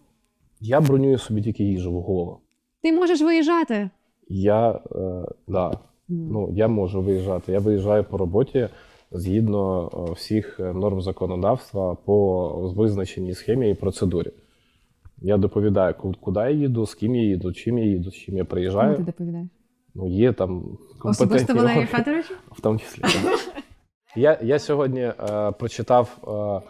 [0.61, 2.39] Я бронюю собі тільки їжу в голову.
[2.83, 3.91] Ти можеш виїжджати.
[4.29, 5.79] Я, е, да.
[6.09, 7.53] Ну, я можу виїжджати.
[7.53, 8.69] Я виїжджаю по роботі
[9.11, 14.31] згідно е, всіх е, норм законодавства по визначеній схемі і процедурі.
[15.19, 18.45] Я доповідаю, куди я їду, з ким я їду, чим я їду, з чим я
[18.45, 19.49] Кому ти доповідаєш?
[19.95, 22.35] Ну, є там Особисто органи, Федоровичу?
[22.51, 23.03] в тому числі.
[24.17, 25.15] Я, я сьогодні е,
[25.59, 26.69] прочитав е,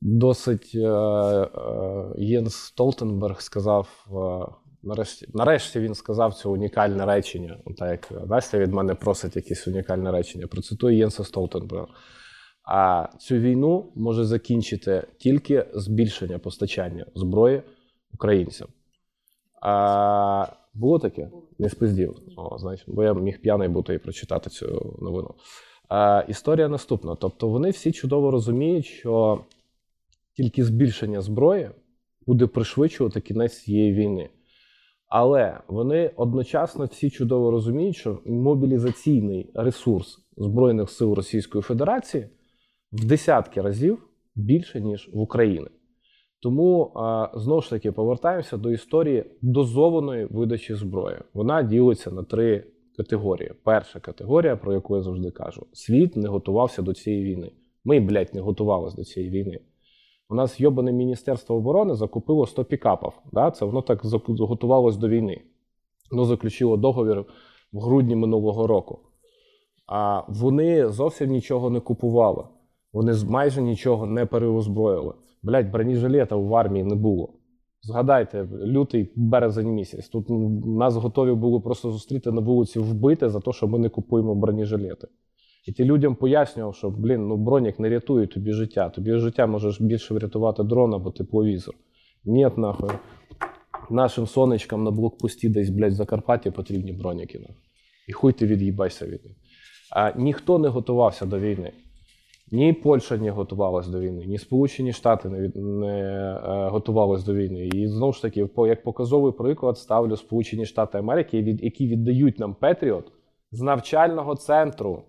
[0.00, 1.48] досить е, е,
[2.18, 4.06] Єнс Столтенберг сказав.
[4.82, 7.58] Нарешті, нарешті він сказав це унікальне речення.
[7.78, 10.46] Так як Настя від мене просить якесь унікальне речення.
[10.46, 11.86] Процитую Єнса Столтенберга.
[12.70, 17.62] А цю війну може закінчити тільки збільшення постачання зброї
[18.14, 18.68] українцям.
[19.62, 21.30] А, було таке?
[21.58, 22.16] Не спиздів.
[22.36, 25.34] О, значить, бо я міг п'яний бути і прочитати цю новину.
[25.88, 27.14] А, історія наступна.
[27.14, 29.44] Тобто, вони всі чудово розуміють, що
[30.36, 31.70] тільки збільшення зброї
[32.26, 34.28] буде пришвидшувати кінець цієї війни.
[35.08, 42.28] Але вони одночасно всі чудово розуміють, що мобілізаційний ресурс Збройних сил Російської Федерації
[42.92, 43.98] в десятки разів
[44.34, 45.68] більше, ніж в Україні.
[46.42, 46.92] Тому
[47.34, 51.18] знову ж таки повертаємося до історії дозованої видачі зброї.
[51.34, 52.64] Вона ділиться на три
[52.96, 53.52] категорії.
[53.64, 57.52] Перша категорія, про яку я завжди кажу: світ не готувався до цієї війни.
[57.84, 59.60] Ми, блядь, не готувалися до цієї війни.
[60.30, 63.12] У нас йобане Міністерство оборони закупило 100 пікапів.
[63.32, 63.50] Да?
[63.50, 64.00] Це воно так
[64.38, 65.40] готувалось до війни.
[66.10, 67.24] Воно заключило договір
[67.72, 68.98] в грудні минулого року.
[69.86, 72.44] А вони зовсім нічого не купували.
[72.92, 75.14] Вони майже нічого не переозброїли.
[75.42, 77.28] Блять, бронежилета в армії не було.
[77.82, 80.08] Згадайте, лютий березень місяць.
[80.08, 80.26] Тут
[80.66, 85.08] нас готові були просто зустріти на вулиці вбити за те, що ми не купуємо бронежилети.
[85.68, 88.88] І ти людям пояснював, що блін, ну бронік не рятує тобі життя.
[88.88, 91.74] Тобі життя можеш більше врятувати дрон або тепловізор.
[92.24, 92.90] Ні, нахуй.
[93.90, 97.40] Нашим сонечкам на блокпості десь, блядь, в Закарпатті потрібні броніки.
[98.08, 99.36] І хуй ти від'їбайся від них.
[99.96, 101.72] А ніхто не готувався до війни.
[102.52, 107.66] Ні Польща не готувалась до війни, ні Сполучені Штати не, не е, готувались до війни.
[107.66, 112.54] І знову ж таки, як показовий приклад, ставлю Сполучені Штати Америки, від- які віддають нам
[112.54, 113.12] Петріот
[113.52, 115.02] з навчального центру.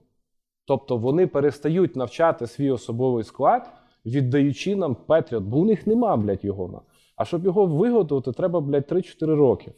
[0.69, 3.71] Тобто вони перестають навчати свій особовий склад,
[4.05, 6.82] віддаючи нам Петріот, бо у них нема, блядь, його.
[7.15, 9.73] А щоб його виготовити, треба, блядь, 3-4 роки.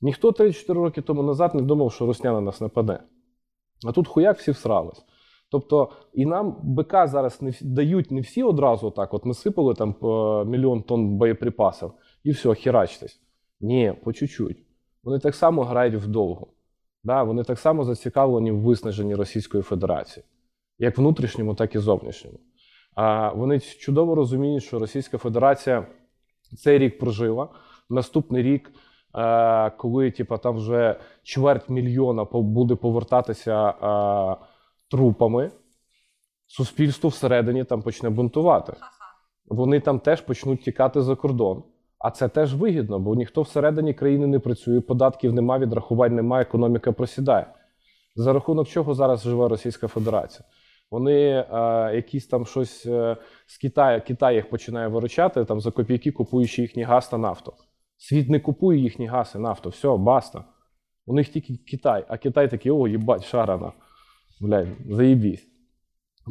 [0.00, 3.00] Ніхто 3-4 роки тому назад не думав, що Русня на нас нападе.
[3.86, 5.04] А тут хуяк всі всрались.
[5.50, 9.14] Тобто, і нам БК зараз не дають не всі одразу так.
[9.14, 11.92] От ми сипали там по мільйон тонн боєприпасів
[12.24, 13.20] і все, херачтесь.
[13.60, 14.66] Ні, по чуть-чуть.
[15.04, 16.46] Вони так само грають вдовго.
[17.04, 20.24] Да, вони так само зацікавлені в виснаженні Російської Федерації,
[20.78, 22.38] як внутрішньому, так і зовнішньому.
[22.94, 25.86] А вони чудово розуміють, що Російська Федерація
[26.56, 27.48] цей рік прожила.
[27.90, 28.72] Наступний рік,
[29.14, 34.36] е, коли типа, там вже чверть мільйона буде повертатися е,
[34.90, 35.50] трупами,
[36.46, 38.72] суспільство всередині там почне бунтувати.
[39.46, 41.62] Вони там теж почнуть тікати за кордон.
[41.98, 46.92] А це теж вигідно, бо ніхто всередині країни не працює, податків немає, відрахувань немає, економіка
[46.92, 47.46] просідає.
[48.16, 50.48] За рахунок чого зараз живе Російська Федерація?
[50.90, 51.46] Вони е,
[51.94, 56.82] якісь там щось е, з Китаю, Китай їх починає виручати там за копійки, купуючи їхній
[56.82, 57.52] газ та нафту.
[57.96, 59.68] Світ не купує їхні газ і нафту.
[59.68, 60.44] Все, баста.
[61.06, 63.72] У них тільки Китай, а Китай такий, о, їбать, шарана.
[64.40, 65.47] Блядь, заїбісь.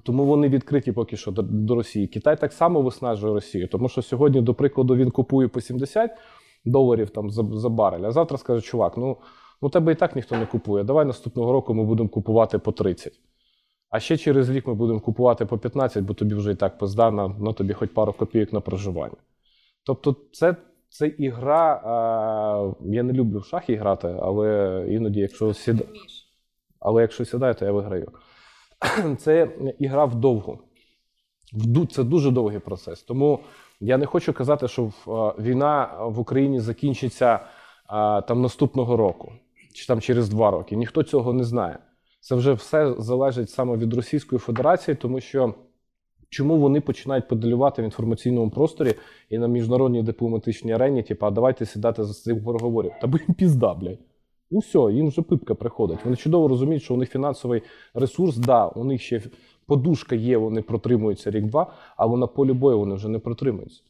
[0.03, 2.07] Тому вони відкриті поки що до, до Росії.
[2.07, 6.11] Китай так само виснажує Росію, тому що сьогодні, до прикладу, він купує по 70
[6.65, 9.17] доларів там за, за барель, а завтра скаже, чувак, ну,
[9.61, 10.83] ну тебе і так ніхто не купує.
[10.83, 13.13] Давай наступного року ми будемо купувати по 30.
[13.89, 17.11] А ще через рік ми будемо купувати по 15, бо тобі вже і так пизда,
[17.11, 19.15] на, на тобі хоч пару копійок на проживання.
[19.83, 20.55] Тобто, це,
[20.89, 21.81] це ігра.
[21.85, 25.83] А, я не люблю в шахи грати, але іноді, якщо сіда...
[26.79, 28.11] але якщо сідаю, то я виграю.
[29.17, 29.49] Це
[29.79, 30.59] ігра вдовгу.
[31.91, 33.03] Це дуже довгий процес.
[33.03, 33.39] Тому
[33.79, 34.91] я не хочу казати, що
[35.39, 37.39] війна в Україні закінчиться
[38.27, 39.33] там наступного року
[39.73, 40.75] чи там через два роки.
[40.75, 41.79] Ніхто цього не знає.
[42.19, 45.53] Це вже все залежить саме від Російської Федерації, тому що
[46.29, 48.93] чому вони починають подалювати в інформаційному просторі
[49.29, 52.91] і на міжнародній дипломатичній арені, типу, а давайте сідати за цих переговорів.
[53.01, 53.99] Та бо їм пізда, блядь.
[54.51, 55.99] І все, їм вже пипка приходить.
[56.05, 57.61] Вони чудово розуміють, що у них фінансовий
[57.93, 59.21] ресурс, да, у них ще
[59.65, 63.81] подушка є, вони протримуються рік-два, але на полі бою вони вже не протримуються.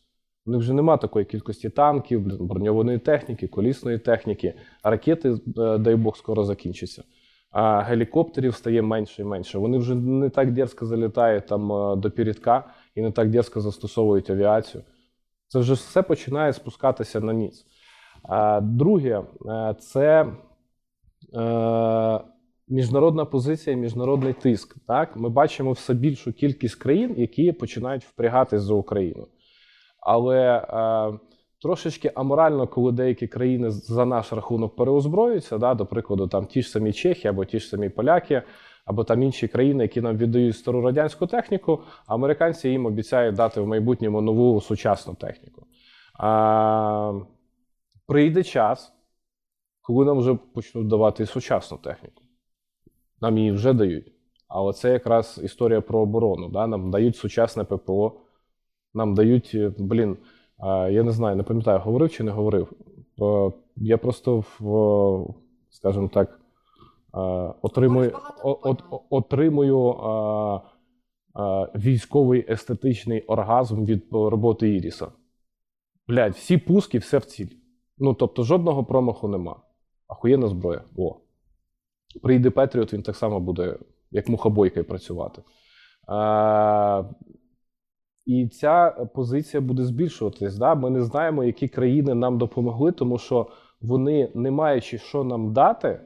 [0.46, 4.54] У них вже нема такої кількості танків, броньованої техніки, колісної техніки,
[4.84, 7.04] ракети, е, дай Бог, скоро закінчаться.
[7.52, 9.58] А гелікоптерів стає менше і менше.
[9.58, 12.64] Вони вже не так дерзко залітають там е, до передка
[12.96, 14.84] і не так дерзко застосовують авіацію.
[15.48, 17.66] Це вже все починає спускатися на ніц.
[18.62, 20.26] Друге, е, це
[22.68, 24.76] міжнародна позиція, міжнародний тиск.
[24.88, 25.16] Так?
[25.16, 29.28] Ми бачимо все більшу кількість країн, які починають впрягатись за Україну.
[30.00, 31.20] Але е,
[31.62, 36.70] трошечки аморально, коли деякі країни за наш рахунок переозброюються, да, до прикладу, там ті ж
[36.70, 38.42] самі Чехи або ті ж самі поляки,
[38.86, 43.62] або там інші країни, які нам віддають стару радянську техніку, а американці їм обіцяють дати
[43.62, 45.66] в майбутньому нову сучасну техніку.
[46.20, 47.14] А,
[48.08, 48.94] прийде час,
[49.88, 52.22] коли нам вже почнуть давати і сучасну техніку.
[53.22, 54.14] Нам її вже дають.
[54.48, 56.50] Але це якраз історія про оборону.
[56.50, 56.68] Да?
[56.68, 58.14] Нам дають сучасне ППО,
[58.94, 60.18] нам дають, е, блін,
[60.90, 62.72] я не знаю, не пам'ятаю, говорив чи не говорив.
[63.22, 65.34] Е, Я просто в,
[65.70, 66.40] скажімо так,
[67.14, 67.20] е,
[67.62, 68.12] отримую,
[68.44, 69.94] от- отримую
[71.76, 75.08] військовий естетичний оргазм від роботи Іріса.
[76.08, 77.48] Блядь, всі пуски, все в ціль.
[77.98, 79.56] Ну, тобто, жодного промаху нема.
[80.08, 80.82] Ахуєнна зброя.
[80.98, 81.16] О.
[82.22, 83.78] Прийде Петріот, він так само буде,
[84.12, 85.42] як мухобойкою працювати.
[86.08, 87.04] А,
[88.26, 90.58] і ця позиція буде збільшуватись.
[90.58, 90.76] Да?
[90.76, 93.48] Ми не знаємо, які країни нам допомогли, тому що
[93.82, 96.00] вони, не маючи що нам дати,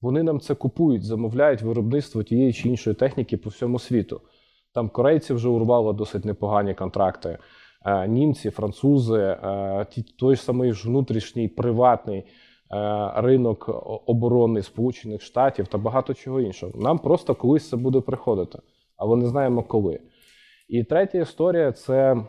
[0.00, 4.20] вони нам це купують, замовляють виробництво тієї чи іншої техніки по всьому світу.
[4.74, 7.38] Там корейці вже урвали досить непогані контракти.
[7.84, 9.86] Е, Німці, французи, е,
[10.18, 12.24] той самий внутрішній приватний
[13.14, 13.68] ринок
[14.06, 16.72] оборони Сполучених Штатів та багато чого іншого.
[16.76, 18.58] Нам просто колись це буде приходити,
[18.96, 20.00] але не знаємо коли.
[20.68, 22.24] І третя історія це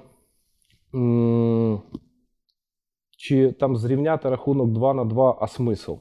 [3.18, 5.94] чи там зрівняти рахунок 2 на 2, а смисл?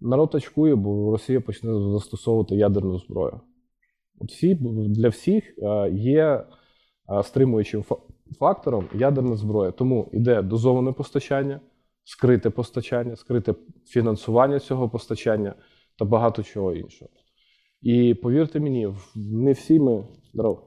[0.00, 3.40] Народ очкує, бо Росія почне застосовувати ядерну зброю.
[4.20, 4.54] От всі,
[4.88, 6.44] для всіх е, є е,
[7.22, 7.84] стримуючим
[8.38, 9.70] фактором ядерна зброя.
[9.70, 11.60] Тому йде дозоване постачання,
[12.08, 13.54] скрите постачання, скрите
[13.86, 15.54] фінансування цього постачання
[15.98, 17.10] та багато чого іншого.
[17.82, 20.64] І повірте мені, не всі ми здоров,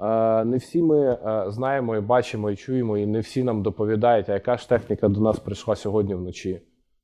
[0.00, 4.28] е, не всі ми е, знаємо і бачимо і чуємо, і не всі нам доповідають,
[4.28, 6.60] а яка ж техніка до нас прийшла сьогодні вночі,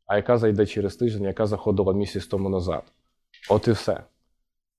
[0.07, 2.83] а яка зайде через тиждень, яка заходила місяць тому назад.
[3.51, 4.03] От і все.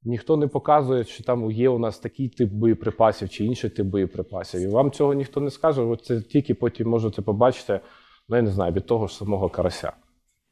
[0.04, 4.62] Ніхто не показує, чи там є у нас такий тип боєприпасів чи інший тип боєприпасів.
[4.62, 5.82] І вам цього ніхто не скаже.
[5.82, 7.80] Ви це тільки потім можете побачити,
[8.30, 9.94] ну я не знаю, від того ж самого карася.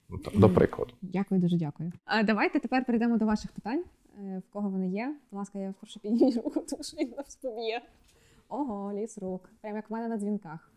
[0.10, 0.94] Ну, До прикладу.
[1.02, 1.92] Дякую, дуже дякую.
[2.06, 3.84] А давайте тепер перейдемо до ваших питань.
[4.20, 5.16] Е, В кого вони є?
[5.32, 7.82] Будь ласка, я вперше підніму руку, тому що він нас поб'є.
[8.50, 9.50] Ого, ліс рук.
[9.62, 10.72] Прям як в мене на дзвінках.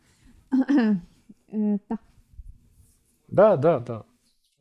[1.53, 1.99] Е, Так.
[3.29, 4.05] Да, да, да.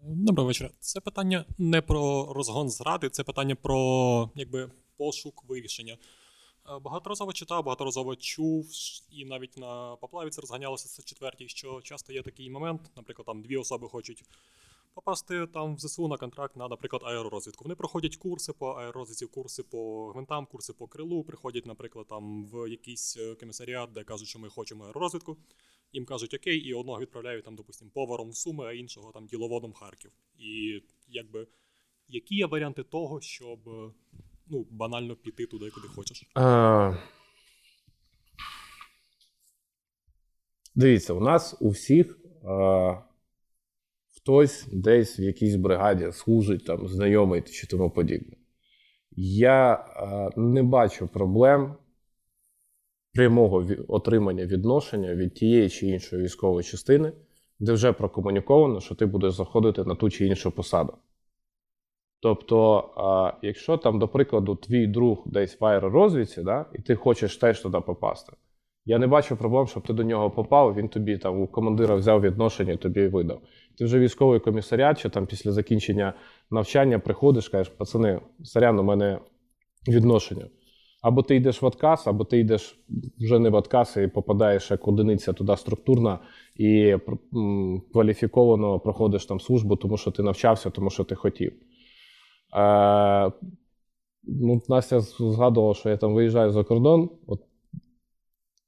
[0.03, 0.69] Доброго вечора.
[0.79, 5.97] Це питання не про розгон зради, це питання про якби пошук вирішення.
[6.69, 8.69] Е, Багаторазово читав, багаторазово чув,
[9.11, 13.41] і навіть на поплаві це розганялося це четвертій, що часто є такий момент, наприклад, там
[13.41, 14.23] дві особи хочуть
[14.93, 17.63] попасти там в ЗСУ на контракт на, наприклад, аеророзвідку.
[17.63, 22.69] Вони проходять курси по аеророзвідці, курси по гвинтам, курси по крилу, приходять, наприклад, там в
[22.69, 25.37] якийсь е, комісаріат, де кажуть, що ми хочемо аеророзвідку.
[25.93, 29.71] Їм кажуть окей, і одного відправляють там, допустим, поваром в Суми, а іншого там діловодом
[29.71, 30.11] в Харків.
[30.37, 31.47] І якби
[32.07, 33.59] які є варіанти того, щоб
[34.49, 36.29] ну, банально піти туди, куди хочеш?
[36.35, 36.93] А...
[40.75, 42.97] Дивіться, у нас у всіх а...
[44.15, 48.35] хтось десь в якійсь бригаді служить, там, знайомий чи тому подібне.
[49.17, 51.75] Я а, не бачу проблем
[53.13, 57.13] прямого отримання відношення від тієї чи іншої військової частини,
[57.59, 60.93] де вже прокомуніковано, що ти будеш заходити на ту чи іншу посаду.
[62.19, 62.89] Тобто,
[63.41, 67.79] якщо там, до прикладу, твій друг десь в аеророзвідці, да, і ти хочеш теж туди
[67.79, 68.33] попасти,
[68.85, 72.21] я не бачу проблем, щоб ти до нього попав, він тобі там у командира взяв
[72.21, 73.41] відношення і тобі видав.
[73.77, 76.13] Ти вже військовий комісаріат, чи там після закінчення
[76.51, 79.19] навчання приходиш, кажеш, пацани, сорян, у мене
[79.87, 80.45] відношення.
[81.01, 82.79] Або ти йдеш в отказ, або ти йдеш
[83.19, 86.19] вже не в отказ і попадаєш як одиниця туди структурна
[86.55, 86.97] і
[87.93, 91.53] кваліфіковано проходиш там службу, тому що ти навчався, тому що ти хотів.
[92.55, 93.31] Е,
[94.23, 97.09] ну, Настя згадувала, що я там виїжджаю за кордон.
[97.27, 97.41] От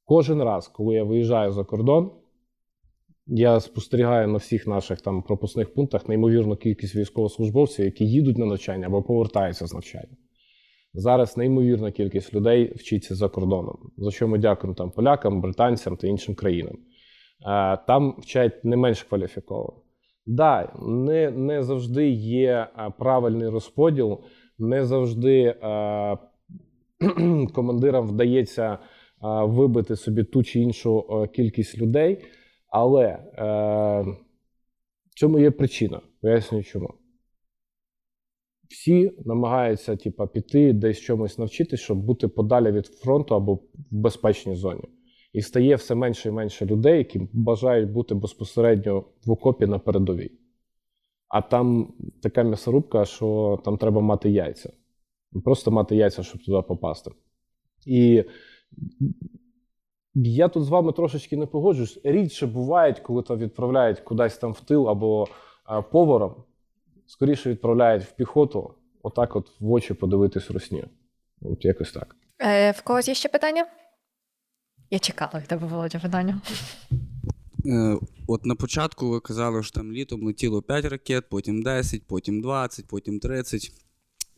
[0.05, 2.11] кожен раз, коли я виїжджаю за кордон,
[3.27, 8.87] я спостерігаю на всіх наших там пропускних пунктах неймовірну кількість військовослужбовців, які їдуть на навчання
[8.87, 10.17] або повертаються з навчання.
[10.93, 16.07] Зараз неймовірна кількість людей вчиться за кордоном, за що ми дякуємо там полякам, британцям та
[16.07, 16.77] іншим країнам.
[17.87, 19.81] Там вчать не менш кваліфіковано.
[20.27, 24.19] Да, не, не завжди є е, правильний розподіл,
[24.59, 26.17] не завжди е,
[27.53, 28.77] командирам вдається е,
[29.45, 32.25] вибити собі ту чи іншу е, кількість людей,
[32.67, 33.21] але е,
[35.09, 36.01] в цьому є причина.
[36.21, 36.93] Пояснюю чому.
[38.69, 43.61] Всі намагаються типа, піти десь чомусь навчитись, щоб бути подалі від фронту або в
[43.91, 44.83] безпечній зоні.
[45.37, 50.31] І стає все менше і менше людей, які бажають бути безпосередньо в окопі на передовій.
[51.27, 54.73] А там така м'ясорубка, що там треба мати яйця.
[55.43, 57.11] Просто мати яйця, щоб туди попасти.
[57.85, 58.23] І
[60.15, 61.99] я тут з вами трошечки не погоджуюсь.
[62.03, 65.27] Рідше бувають, коли то відправляють кудись там в тил або
[65.63, 66.35] а, поваром,
[67.05, 68.73] скоріше відправляють в піхоту,
[69.03, 70.85] отак от в очі подивитись русні.
[71.41, 72.15] От якось так.
[72.39, 73.65] Е, в когось є ще питання?
[74.91, 76.41] Я чекала від тебе, Володя, питання.
[77.65, 82.41] Е, От на початку ви казали, що там літом летіло 5 ракет, потім 10, потім
[82.41, 83.71] 20, потім 30.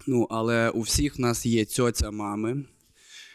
[0.08, 2.66] Ну, але у всіх нас є цьоця мами,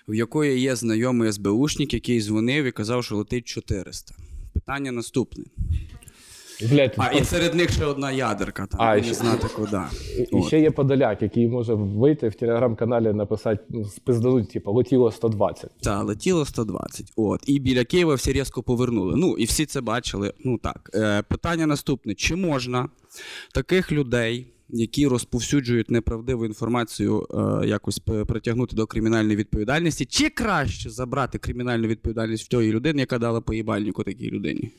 [0.08, 4.14] в якої є знайомий СБУшник, який дзвонив і казав, що летить 400.
[4.54, 5.44] Питання наступне.
[6.70, 9.80] Блядь, А, і серед них ще одна ядерка, там, А, не ще- знати куди.
[10.18, 10.46] І От.
[10.46, 15.70] ще є Подоляк, який може вийти в телеграм-каналі написати, ну, спиздануть, типу, летіло 120.
[15.80, 17.12] Та, летіло 120.
[17.16, 17.40] От.
[17.46, 19.14] І біля Києва всі різко повернули.
[19.16, 20.32] Ну, і всі це бачили.
[20.44, 20.90] Ну так.
[20.94, 22.88] Е, питання наступне: чи можна
[23.54, 27.26] таких людей, які розповсюджують неправдиву інформацію,
[27.62, 33.18] е, якось притягнути до кримінальної відповідальності, чи краще забрати кримінальну відповідальність в тої людини, яка
[33.18, 34.70] дала поїбальнику такій людині?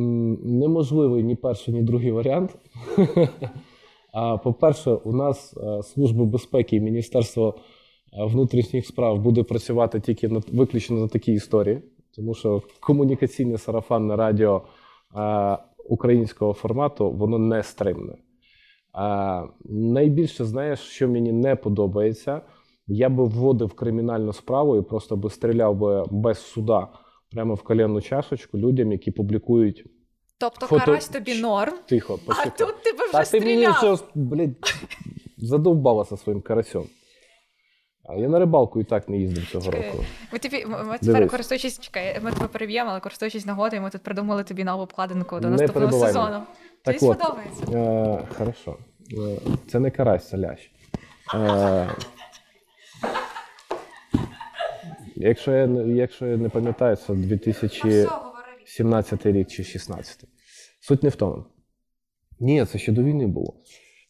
[0.00, 2.56] Неможливий ні перший, ні другий варіант.
[4.44, 7.54] По-перше, у нас е, Служба безпеки і Міністерство
[8.12, 11.82] е, внутрішніх справ буде працювати тільки на виключно на такій історії,
[12.16, 14.62] тому що комунікаційне сарафанне радіо
[15.16, 18.12] е, українського формату воно не стримне.
[19.64, 22.40] Найбільше, знаєш, що мені не подобається,
[22.86, 26.88] я би вводив кримінальну справу і просто би стріляв би без суда
[27.34, 29.84] прямо в коленну чашечку людям, які публікують
[30.38, 32.52] Тобто Фото- карась тобі норм, тихо, а почекай.
[32.58, 33.94] тут тебе вже Та ти мені стріляв.
[33.94, 34.74] вже, блядь,
[35.38, 36.84] задовбала зі своїм карасем.
[38.08, 40.04] А я на рибалку і так не їздив цього Чекай, року.
[40.32, 44.44] Ми тобі ми, тепер користуючись, чекай, ми тебе переб'ємо, але користуючись нагодою, ми тут придумали
[44.44, 46.42] тобі нову обкладинку до Не наступного перебивай сезону.
[46.84, 47.64] Тобі от, сподобається.
[47.72, 48.76] Е, хорошо.
[49.12, 49.36] Е,
[49.68, 50.70] це не карась, це лящ.
[51.34, 51.88] Е,
[55.28, 60.24] якщо, я, якщо я не пам'ятаю, це 2017 рік чи 16.
[60.80, 61.44] Суть не в тому.
[62.40, 63.54] Ні, це ще до війни було.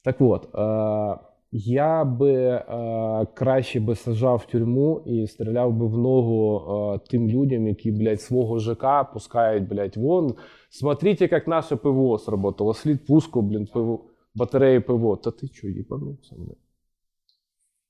[0.05, 1.19] Так от, е,
[1.53, 6.63] я би е, краще би сажав в тюрму і стріляв би в ногу
[6.95, 10.35] е, тим людям, які, блядь, свого ЖК пускають, блядь, вон.
[10.71, 12.75] Смотрите, як наше ПВО сработало.
[12.75, 14.05] Слід пуску, блін, ПВО,
[14.35, 15.17] батареї ПВО.
[15.17, 16.64] Та ти чого, їбанувся, блядь?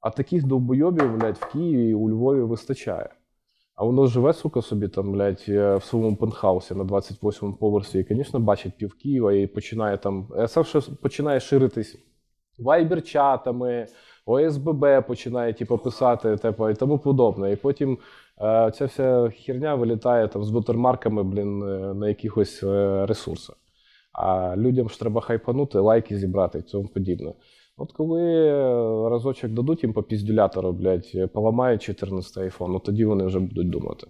[0.05, 3.09] А таких довбойобів, блядь, в Києві і у Львові вистачає.
[3.75, 8.15] А воно живе, сука, собі там, блядь, е, в своєму пентхаусі на 28-му поверсі, і,
[8.15, 10.29] звісно, бачить пів Києва і починає там.
[10.39, 11.99] е, Це починає ширитись
[12.59, 13.87] вайбер-чатами,
[14.27, 17.53] ОСББ починає типу, писати, типу, і тому подобне.
[17.53, 17.99] І потім
[18.41, 22.63] е, ця вся херня вилітає там з бутермарками, блін, е, на якихось
[23.09, 23.57] ресурсах.
[24.13, 27.33] А людям ж треба хайпанути, лайки зібрати і тому подібне.
[27.77, 33.25] От коли е, разочок дадуть їм по піздюлятору, блядь, поламають 14 айфон, ну тоді вони
[33.25, 34.07] вже будуть думати.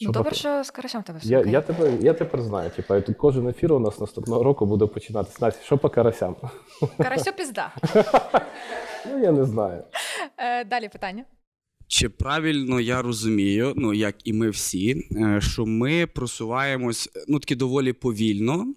[0.00, 3.16] Ну, добре, що з карасем тебе все я, я, тепер, я тепер знаю, типу, тут
[3.16, 5.38] кожен ефір у нас наступного року буде починатися.
[5.40, 6.36] Настя, що по карасям?
[6.98, 7.74] Карасю пізда.
[9.12, 9.82] Ну, я не знаю.
[10.36, 11.24] Е, далі питання.
[11.86, 17.56] Чи правильно я розумію, ну як і ми всі, е, що ми просуваємось ну таки
[17.56, 18.74] доволі повільно.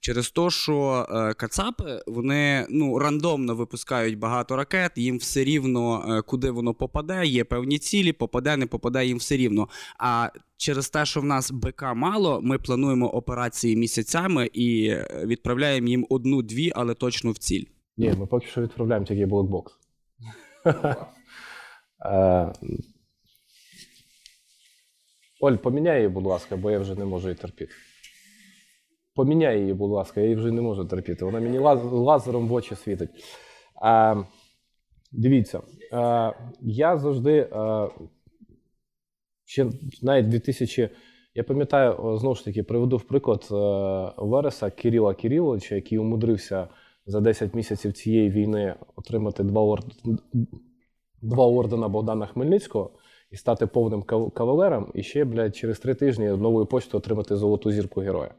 [0.00, 6.22] Через те, що е, Кацапи вони ну рандомно випускають багато ракет, їм все рівно, е,
[6.22, 9.68] куди воно попаде, є певні цілі, попаде, не попаде, їм все рівно.
[9.98, 15.88] А через те, що в нас БК мало, ми плануємо операції місяцями і е, відправляємо
[15.88, 17.64] їм одну-дві, але точно в ціль.
[17.96, 19.72] Ні, ми поки що відправляємо тільки блокбокс.
[25.40, 27.72] Оль, поміняй її, будь ласка, бо я вже не можу її терпіти.
[29.18, 31.24] Поміняй її, будь ласка, я її вже не можу терпіти.
[31.24, 33.10] Вона мені лаз- лазером в очі світить.
[35.12, 35.60] Дивіться,
[36.60, 37.48] я завжди
[39.44, 39.66] ще
[40.02, 40.90] навіть 2000.
[41.34, 43.54] Я пам'ятаю, знову ж таки, приведу в приклад е,
[44.16, 46.68] Вереса Кирила Кириловича, який умудрився
[47.06, 49.84] за 10 місяців цієї війни отримати два, орд...
[51.22, 52.90] два ордена Богдана Хмельницького
[53.30, 54.02] і стати повним
[54.34, 58.34] кавалером, і ще, блядь, через три тижні новою почтою отримати золоту зірку героя.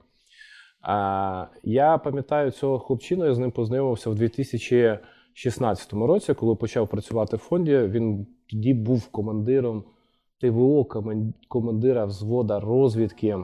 [0.82, 7.36] А, я пам'ятаю цього хлопчину, я з ним познайомився в 2016 році, коли почав працювати
[7.36, 7.78] в фонді.
[7.78, 9.84] Він тоді був командиром
[10.42, 10.86] ТВО,
[11.48, 13.38] командира взвода розвідки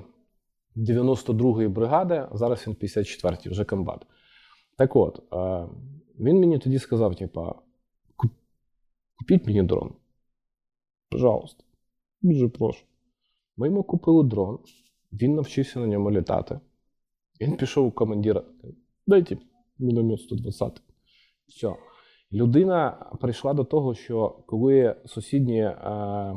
[0.76, 2.28] 92-ї бригади.
[2.34, 4.06] Зараз він 54-й, вже комбат.
[4.78, 5.24] Так от,
[6.20, 7.56] він мені тоді сказав: типа,
[9.16, 9.94] купіть мені дрон.
[11.10, 11.64] Пожалуйста.
[12.22, 12.86] Дуже прошу.
[13.58, 14.60] Ми йому купили дрон,
[15.14, 16.60] він навчився на ньому літати.
[17.42, 18.44] Він пішов у командира.
[19.08, 19.38] Дайте
[19.80, 20.82] міномет 120.
[21.48, 21.76] Все.
[22.32, 26.34] Людина прийшла до того, що коли сусідні е,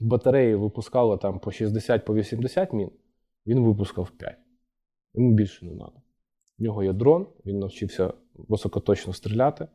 [0.00, 2.90] батареї випускали там по 60 по 80 мін,
[3.46, 4.36] він випускав 5.
[5.14, 6.02] Йому більше не треба.
[6.58, 9.68] В нього є дрон, він навчився високоточно стріляти.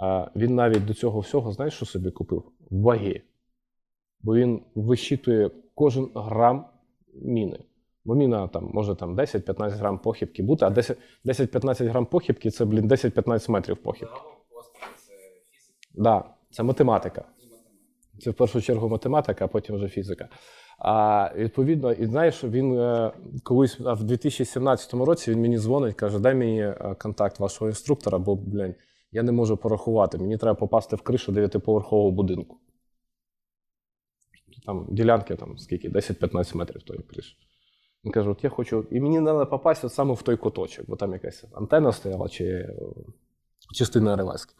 [0.00, 2.52] А він навіть до цього всього, знаєш, що собі купив?
[2.70, 3.22] Ваги.
[4.20, 6.66] Бо він вищитує кожен грам
[7.14, 7.58] міни.
[8.04, 12.64] Бо міна там може там 10-15 грам похибки бути, а 10 10-15 грам похибки це,
[12.64, 14.20] блін, 10-15 метрів похибки.
[15.94, 17.24] Да, це математика.
[18.20, 20.28] Це в першу чергу математика, а потім вже фізика.
[20.78, 26.34] А відповідно, і знаєш, він е, колись в 2017 році він мені дзвонить, каже: дай
[26.34, 28.74] мені е, контакт вашого інструктора, бо, блін,
[29.12, 30.18] я не можу порахувати.
[30.18, 32.56] Мені треба попасти в кришу дев'ятиповерхового будинку.
[34.66, 35.88] Там ділянки там скільки?
[35.88, 37.36] 10-15 метрів тої криші.
[38.04, 40.96] Він каже: от я хочу, і мені треба попасти от саме в той куточок, бо
[40.96, 42.76] там якась антенна стояла чи е,
[43.74, 44.54] частина релески.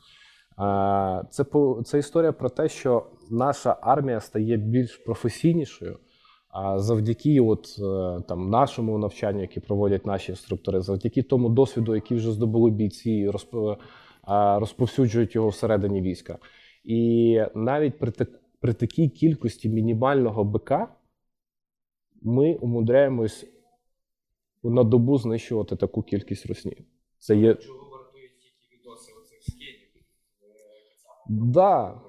[1.31, 1.45] Це,
[1.85, 5.99] це історія про те, що наша армія стає більш професійнішою.
[6.77, 12.33] Завдяки от, е, там, нашому навчанню, яке проводять наші інструктори, завдяки тому досвіду, який вже
[12.33, 13.77] здобули бійці, розп-
[14.59, 16.39] розповсюджують його всередині війська.
[16.85, 18.13] І навіть при,
[18.61, 20.73] при такій кількості мінімального БК
[22.23, 23.47] ми умудряємось
[24.63, 26.77] на добу знищувати таку кількість русні.
[27.19, 27.57] Це є.
[31.29, 32.01] Да,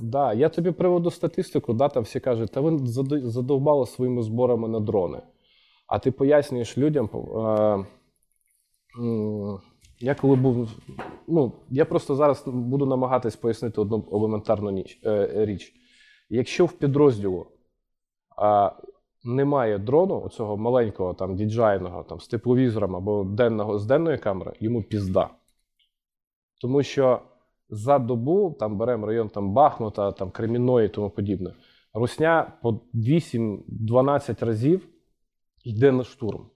[0.00, 0.32] да.
[0.32, 4.80] Я тобі приведу статистику, да, там всі кажуть, та ви задо- задовбали своїми зборами на
[4.80, 5.22] дрони.
[5.86, 7.10] А ти пояснюєш людям.
[7.14, 7.84] Е,
[10.00, 10.68] я коли був.
[11.26, 15.74] Ну, я просто зараз буду намагатись пояснити одну елементарну ніч, е, річ.
[16.30, 17.46] Якщо в підрозділу
[18.36, 18.70] а,
[19.24, 24.82] немає дрону, оцього маленького там діджайного, там, з тепловізором або денного, з денної камери, йому
[24.82, 25.30] пізда.
[26.60, 27.20] Тому що
[27.70, 31.54] за добу там беремо район там Бахмута, там Кремінної і тому подібне.
[31.94, 34.88] Русня по 8-12 разів
[35.64, 36.46] йде на штурм.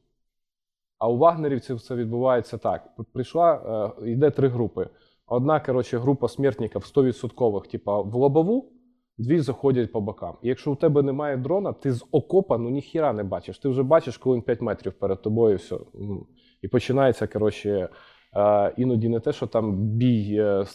[0.98, 3.54] А у вагнерівців це відбувається так: прийшла,
[4.00, 4.88] е, йде три групи.
[5.26, 8.71] Одна, коротше, група смертників 100%, типа в лобову,
[9.18, 10.36] дві заходять по бокам.
[10.42, 13.58] І якщо у тебе немає дрона, ти з окопа ну ніхіра не бачиш.
[13.58, 15.78] Ти вже бачиш, коли він 5 метрів перед тобою, і все.
[15.94, 16.26] Ну,
[16.62, 17.88] І починається, коротше,
[18.36, 20.66] е, іноді не те, що там бій е,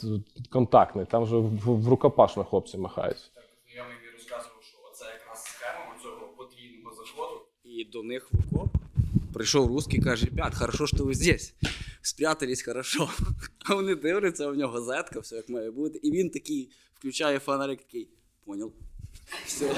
[0.50, 3.30] контактний, там вже в, в рукопашно хлопці махаються.
[3.72, 5.44] Знайомий мені розказував, що це якраз
[7.64, 8.70] І до них в окоп
[9.34, 11.56] прийшов русський, каже: ребят, хорошо, що ви здесь.
[12.02, 13.10] Спрятались хорошо.
[13.70, 16.00] А вони дивляться, у нього газетка, все як має бути.
[16.04, 18.10] І він такий включає фонарик, такий,
[18.48, 18.72] понял.
[19.45, 19.72] Все.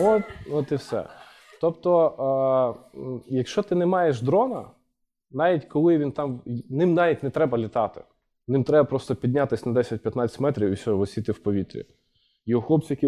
[0.00, 0.22] От,
[0.52, 1.06] от і все.
[1.60, 4.70] Тобто, е, якщо ти не маєш дрона,
[5.30, 8.04] навіть коли він там, ним навіть не треба літати.
[8.48, 11.86] Ним треба просто піднятися на 10-15 метрів і все, висіти в повітрі.
[12.46, 12.98] І у хлопців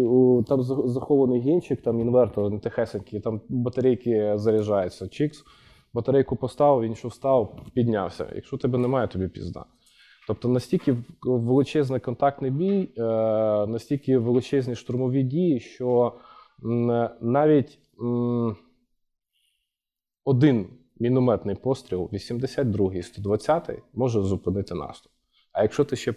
[0.47, 5.07] там захований гінчик, там інвертор, не тихесенький, там батарейки заряджаються.
[5.07, 5.43] Чікс,
[5.93, 8.31] батарейку поставив, він що встав, піднявся.
[8.35, 9.65] Якщо тебе немає, тобі пізда.
[10.27, 13.01] Тобто настільки величезний контактний бій, е,
[13.67, 16.13] настільки величезні штурмові дії, що
[17.21, 17.79] навіть
[20.25, 20.67] один
[20.99, 25.11] мінометний постріл, 82-й, 120-й, може зупинити наступ.
[25.51, 26.13] А якщо ти ще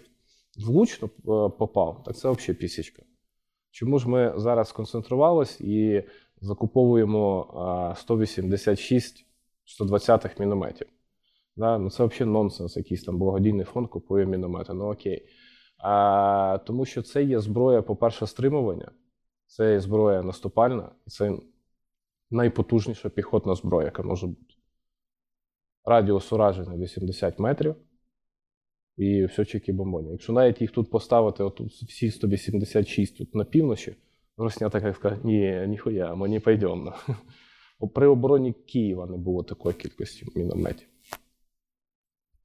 [0.57, 1.09] влучно е,
[1.57, 3.03] попав, так це взагалі пісічка.
[3.71, 6.03] Чому ж ми зараз сконцентрувалися і
[6.41, 9.25] закуповуємо 186
[9.79, 10.87] 120-х мінометів?
[11.55, 11.77] Да?
[11.77, 14.73] Ну, це взагалі нонсенс, якийсь там благодійний фонд купує міномети.
[14.73, 15.25] Ну окей.
[15.77, 18.91] А, тому що це є зброя, по-перше, стримування,
[19.45, 21.37] це є зброя наступальна, і це
[22.31, 24.55] найпотужніша піхотна зброя, яка може бути.
[25.85, 27.75] Радіус ураження 80 метрів.
[28.97, 30.11] І все чеки бомбоні.
[30.11, 33.95] Якщо навіть їх тут поставити, отут всі 186 тут на півночі,
[34.37, 36.95] Росня така скаже, ні, ніхуя, ми не пойдемо.
[37.93, 40.87] При обороні Києва не було такої кількості мінометів.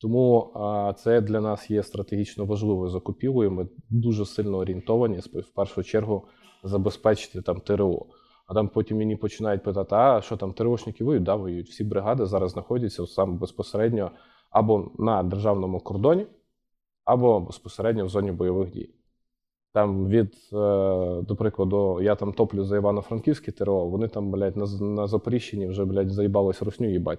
[0.00, 0.52] Тому
[0.98, 3.50] це для нас є стратегічно важливою закупівлею.
[3.50, 6.24] Ми дуже сильно орієнтовані в першу чергу
[6.62, 8.06] забезпечити там ТРО.
[8.46, 11.22] А там потім мені починають питати: а що там ТРОшники воюють?
[11.24, 11.68] Да, воюють.
[11.68, 14.10] Всі бригади зараз знаходяться саме безпосередньо
[14.50, 16.26] або на державному кордоні,
[17.04, 18.90] або безпосередньо в зоні бойових дій.
[19.72, 24.66] Там від, е, до прикладу, я там топлю за Івано-Франківське ТРО, вони там, блядь, на,
[24.80, 27.18] на Запоріжчині вже, блядь, заїбались русню їбать.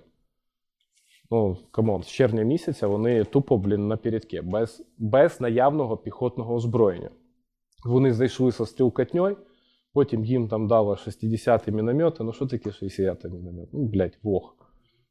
[1.32, 6.56] Ну, come on, з червня місяця вони тупо, блін, на передке, без, без наявного піхотного
[6.56, 7.10] озброєння.
[7.86, 9.38] Вони зайшли зі стрілкотньою,
[9.94, 12.24] потім їм там дало 60-й міномети.
[12.24, 13.70] Ну, що таке 60-й міномет?
[13.74, 14.56] Ну, блядь, ВОГ.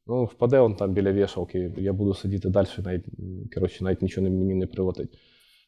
[0.07, 3.05] Ну, впаде он там біля вішалки, я буду сидіти далі, навіть,
[3.53, 5.17] коротше, навіть нічого мені не прилетить.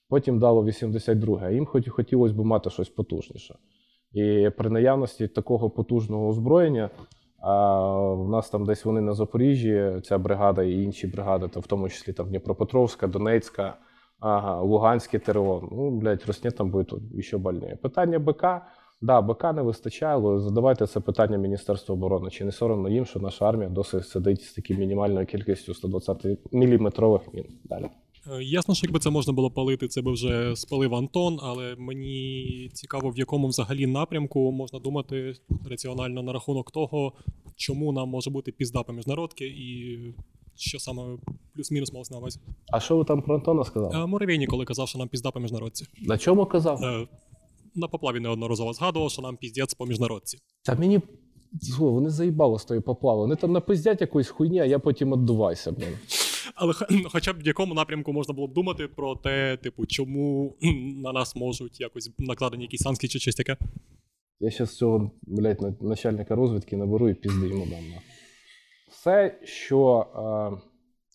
[0.09, 3.55] Потім дало 82, а їм хоч хотілося б мати щось потужніше.
[4.11, 6.89] І при наявності такого потужного озброєння,
[7.41, 7.79] а
[8.13, 11.89] в нас там десь вони на Запоріжжі, ця бригада і інші бригади, та в тому
[11.89, 13.77] числі там Дніпропетровська, Донецька,
[14.19, 15.69] ага, Луганське ТРО.
[15.71, 17.75] Ну, блядь, Росні там буде ще больніше.
[17.75, 18.61] Питання БК.
[19.01, 22.29] Да, БК не вистачає, але задавайте це питання Міністерству оборони.
[22.29, 27.33] Чи не соромно їм, що наша армія досі сидить з такою мінімальною кількістю 120 міліметрових
[27.33, 27.45] мін?
[27.63, 27.85] Далі.
[28.28, 32.70] Е, Ясно, що якби це можна було палити, це би вже спалив Антон, але мені
[32.74, 35.34] цікаво, в якому взагалі напрямку можна думати
[35.70, 37.13] раціонально на рахунок того,
[37.55, 39.99] чому нам може бути пізда по міжнародки і
[40.55, 41.03] що саме
[41.55, 42.39] плюс-мінус малось на увазі.
[42.72, 44.03] А що ви там про Антона сказали?
[44.03, 45.86] Е, Муравейні, коли казав, що нам пізда по міжнародці.
[46.01, 46.84] На чому казав?
[46.84, 47.07] Е,
[47.76, 50.38] На поплаві неодноразово згадував, що нам піздець по міжнародці.
[50.63, 51.01] Та мені
[51.61, 53.22] Зо, вони заїбали з тої поплави.
[53.22, 55.72] Вони там напиздять якоїсь хуйні, а я потім віддувайся.
[55.72, 55.97] Блин.
[56.60, 56.74] Але
[57.12, 60.55] хоча б в якому напрямку можна було б думати про те, типу, чому
[60.95, 63.57] на нас можуть якось накладені якісь санкції чи щось таке.
[64.39, 67.84] Я зараз цього, блядь, начальника розвідки наберу і пізди йому дам.
[68.89, 70.20] Все, що е,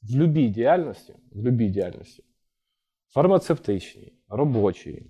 [0.03, 2.25] в будь-якій діяльності, в будь-якій діяльності,
[3.09, 5.07] фармацевтичній, робочій,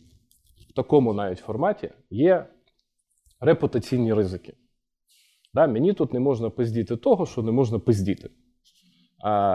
[0.70, 2.46] в такому навіть форматі є
[3.40, 4.54] репутаційні ризики.
[5.54, 8.30] Да, мені тут не можна пиздіти того, що не можна пиздіти.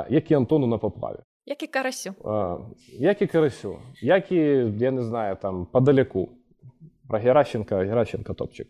[0.09, 1.17] Як і Антону на поплаві.
[1.45, 2.13] Як і карасю.
[2.25, 2.57] А,
[2.99, 4.35] як і Карасю, як і,
[4.77, 6.29] я не знаю, там, подаляку.
[7.07, 8.67] Про Геращенка, Геращенка топчик.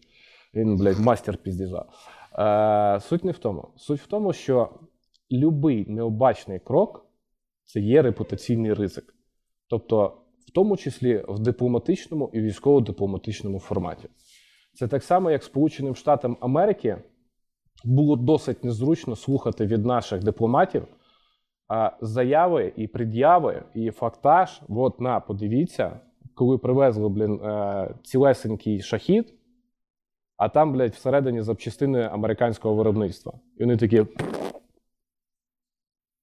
[0.53, 1.85] Він, блядь, мастер піздіжа.
[2.99, 3.67] Суть не в тому.
[3.75, 4.69] Суть в тому, що
[5.31, 7.05] будь-який необачний крок
[7.65, 9.15] це є репутаційний ризик.
[9.69, 14.09] Тобто, в тому числі в дипломатичному і військово-дипломатичному форматі.
[14.73, 16.97] Це так само, як Сполученим Штатам Америки
[17.86, 20.88] було досить незручно слухати від наших дипломатів
[21.67, 24.61] а, заяви і пред'яви, і фактаж.
[24.69, 25.99] От на, подивіться,
[26.34, 29.34] коли привезли, блін, е, цілесенький шахід,
[30.38, 33.34] а там, блядь, всередині запчастини американського виробництва.
[33.57, 34.05] І вони такі.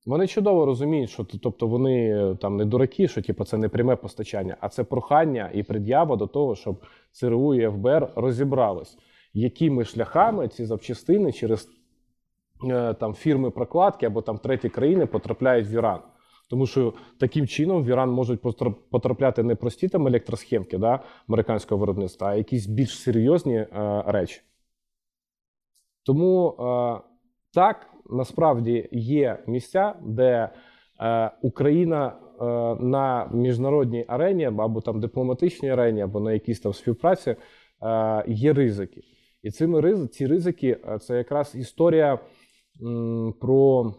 [0.07, 3.96] Вони чудово розуміють, що тобто вони е, там не дураки, що типу, це не пряме
[3.96, 6.82] постачання, а це прохання і пред'ява до того, щоб
[7.12, 8.98] ЦРУ і ФБР розібрались,
[9.37, 11.68] якими шляхами ці запчастини через
[12.70, 16.01] е, там фірми прокладки або там треті країни потрапляють в Іран.
[16.51, 21.78] Тому що таким чином в Іран можуть потра- потрапляти не прості там електросхемки да, американського
[21.78, 23.68] виробництва, а якісь більш серйозні е,
[24.07, 24.41] речі.
[26.03, 27.01] Тому е,
[27.55, 30.49] так насправді є місця, де
[31.01, 32.07] е, Україна
[32.41, 32.45] е,
[32.84, 37.37] на міжнародній арені або там дипломатичній арені, або на якійсь там співпраці
[37.82, 39.03] е, є ризики.
[39.47, 42.18] І цими ці ризики е, це якраз історія
[42.82, 43.94] м, про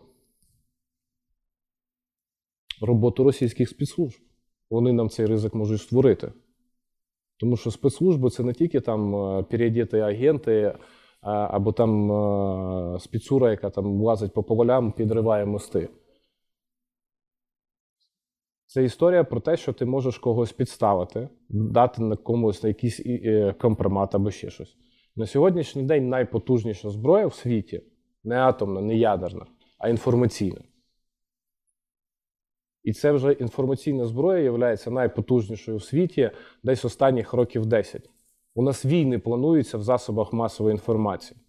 [2.81, 4.19] роботу російських спецслужб.
[4.69, 6.31] Вони нам цей ризик можуть створити.
[7.39, 10.77] Тому що спецслужби це не тільки там е, переодіті агенти,
[11.21, 15.89] або там е, спецура, яка там лазить по полям, підриває мости.
[18.65, 23.55] Це історія про те, що ти можеш когось підставити, дати на комусь на якийсь е,
[23.59, 24.77] компромат або ще щось.
[25.17, 27.81] На сьогоднішній день найпотужніша зброя в світі
[28.23, 29.45] не атомна, не ядерна,
[29.77, 30.61] а інформаційна.
[32.83, 36.31] І це вже інформаційна зброя є найпотужнішою в світі
[36.63, 38.09] десь останніх років 10.
[38.55, 41.39] У нас війни плануються в засобах масової інформації.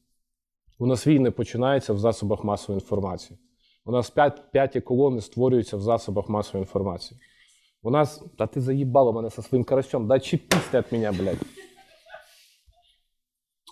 [0.79, 3.39] У нас війни починаються в засобах масової інформації.
[3.85, 4.13] У нас
[4.53, 7.21] п'яті колони створюються в засобах масової інформації.
[7.83, 8.25] У нас.
[8.39, 11.68] Та ти заїбала мене зі своїм карасем, да чіпісти від мене, блядь.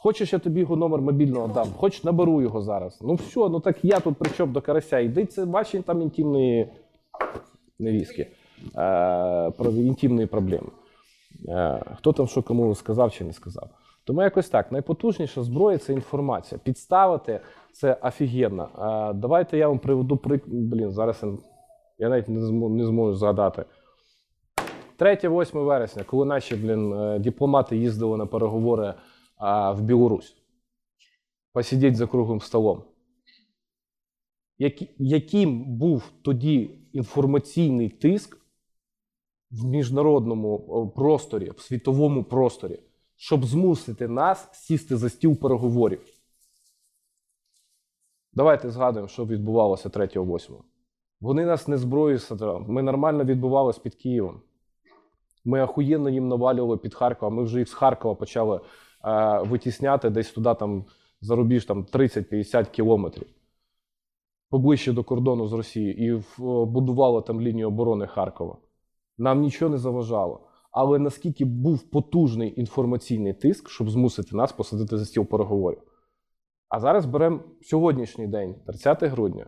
[0.07, 2.99] Хочеш, я тобі його номер мобільного дам, хочеш, наберу його зараз.
[3.03, 4.99] Ну все, ну так я тут при чому до карася.
[4.99, 6.69] Іди, це ваші там інтимні
[7.79, 10.69] невістки, е, про інтимні проблеми.
[11.49, 13.69] Е, хто там що кому сказав чи не сказав.
[14.05, 14.73] Тому якось так.
[14.73, 16.61] Найпотужніша зброя це інформація.
[16.65, 17.41] Підставити
[17.73, 18.69] це офігенно.
[18.79, 20.55] Е, давайте я вам приведу приклад.
[20.55, 21.25] Блін, зараз
[21.99, 23.65] я, навіть не зможу, не зможу згадати.
[24.99, 28.95] 3-8 вересня, коли наші блін, дипломати їздили на переговори
[29.39, 30.37] в Білорусь,
[31.53, 32.83] посидіти за круглим столом.
[34.99, 38.39] Яким був тоді інформаційний тиск
[39.51, 42.81] в міжнародному просторі, в світовому просторі,
[43.17, 46.01] щоб змусити нас сісти за стіл переговорів?
[48.33, 50.53] Давайте згадуємо, що відбувалося 3-8.
[51.21, 52.65] Вони нас не садрали.
[52.69, 54.41] Ми нормально відбувалися під Києвом.
[55.45, 57.37] Ми ахуєнно їм навалювали під Харкова.
[57.37, 58.61] Ми вже їх з Харкова почали е,
[59.45, 60.85] витісняти десь туди, там,
[61.21, 63.27] за рубіж там, 30-50 кілометрів
[64.51, 68.57] поближче до кордону з Росією і в- будували там лінію оборони Харкова.
[69.19, 70.41] Нам нічого не заважало.
[70.71, 75.83] Але наскільки був потужний інформаційний тиск, щоб змусити нас посадити за стіл переговорів.
[76.69, 79.47] А зараз беремо сьогоднішній день, 30 грудня.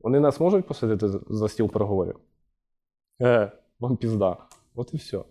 [0.00, 2.16] Вони нас можуть посадити за стіл переговорів?
[3.22, 4.36] Е, вам пізда.
[4.74, 5.24] От і все.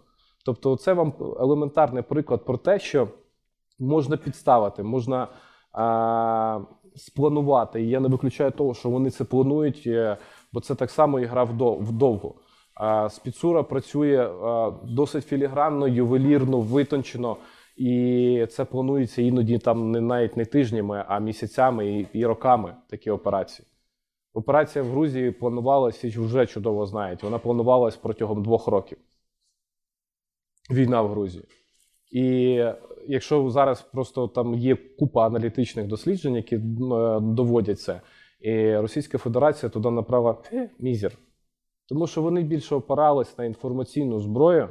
[0.46, 3.08] Тобто, це вам елементарний приклад про те, що
[3.80, 5.28] можна підставити, можна
[5.72, 6.60] а,
[6.96, 7.84] спланувати.
[7.84, 10.18] І я не виключаю того, що вони це планують, е,
[10.54, 11.44] бо це так само і гра
[11.80, 12.36] вдовго.
[12.76, 17.38] А, спецура працює а, досить філігранно, ювелірно, витончено,
[17.78, 23.12] і це планується іноді там не навіть не тижнями, а місяцями і, і роками такі
[23.12, 23.68] операції.
[24.34, 28.98] Операція в Грузії планувалася, вже чудово знають, вона планувалась протягом двох років.
[30.72, 31.46] Війна в Грузії.
[32.12, 32.54] І
[33.08, 36.60] якщо зараз просто там є купа аналітичних досліджень, які е,
[37.22, 38.02] доводять це,
[38.40, 41.18] і Російська Федерація туди направила е, мізер.
[41.90, 44.70] Тому що вони більше опирались на інформаційну зброю,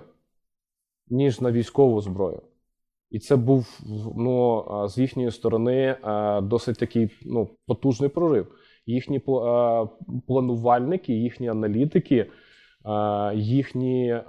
[1.08, 2.42] ніж на військову зброю.
[3.10, 3.80] І це був
[4.16, 5.96] ну, з їхньої сторони
[6.42, 8.54] досить такий ну, потужний прорив.
[8.86, 9.20] Їхні
[10.26, 12.30] планувальники, їхні аналітики,
[13.34, 14.22] їхні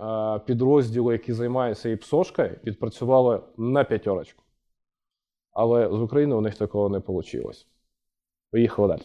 [0.46, 4.44] підрозділи, які займаються і псошкою, відпрацювали на п'ятерочку.
[5.52, 7.52] Але з України у них такого не вийшло.
[8.52, 9.02] Поїхали далі.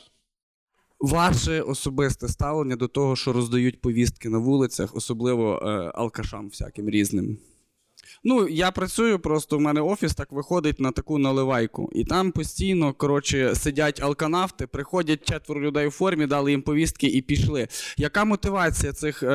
[1.01, 7.38] Ваше особисте ставлення до того, що роздають повістки на вулицях, особливо е, алкашам всяким різним.
[8.24, 11.90] Ну, я працюю, просто в мене офіс так виходить на таку наливайку.
[11.92, 17.22] І там постійно, коротше, сидять алканавти, приходять четверо людей в формі, дали їм повістки і
[17.22, 17.68] пішли.
[17.96, 19.28] Яка мотивація цих е,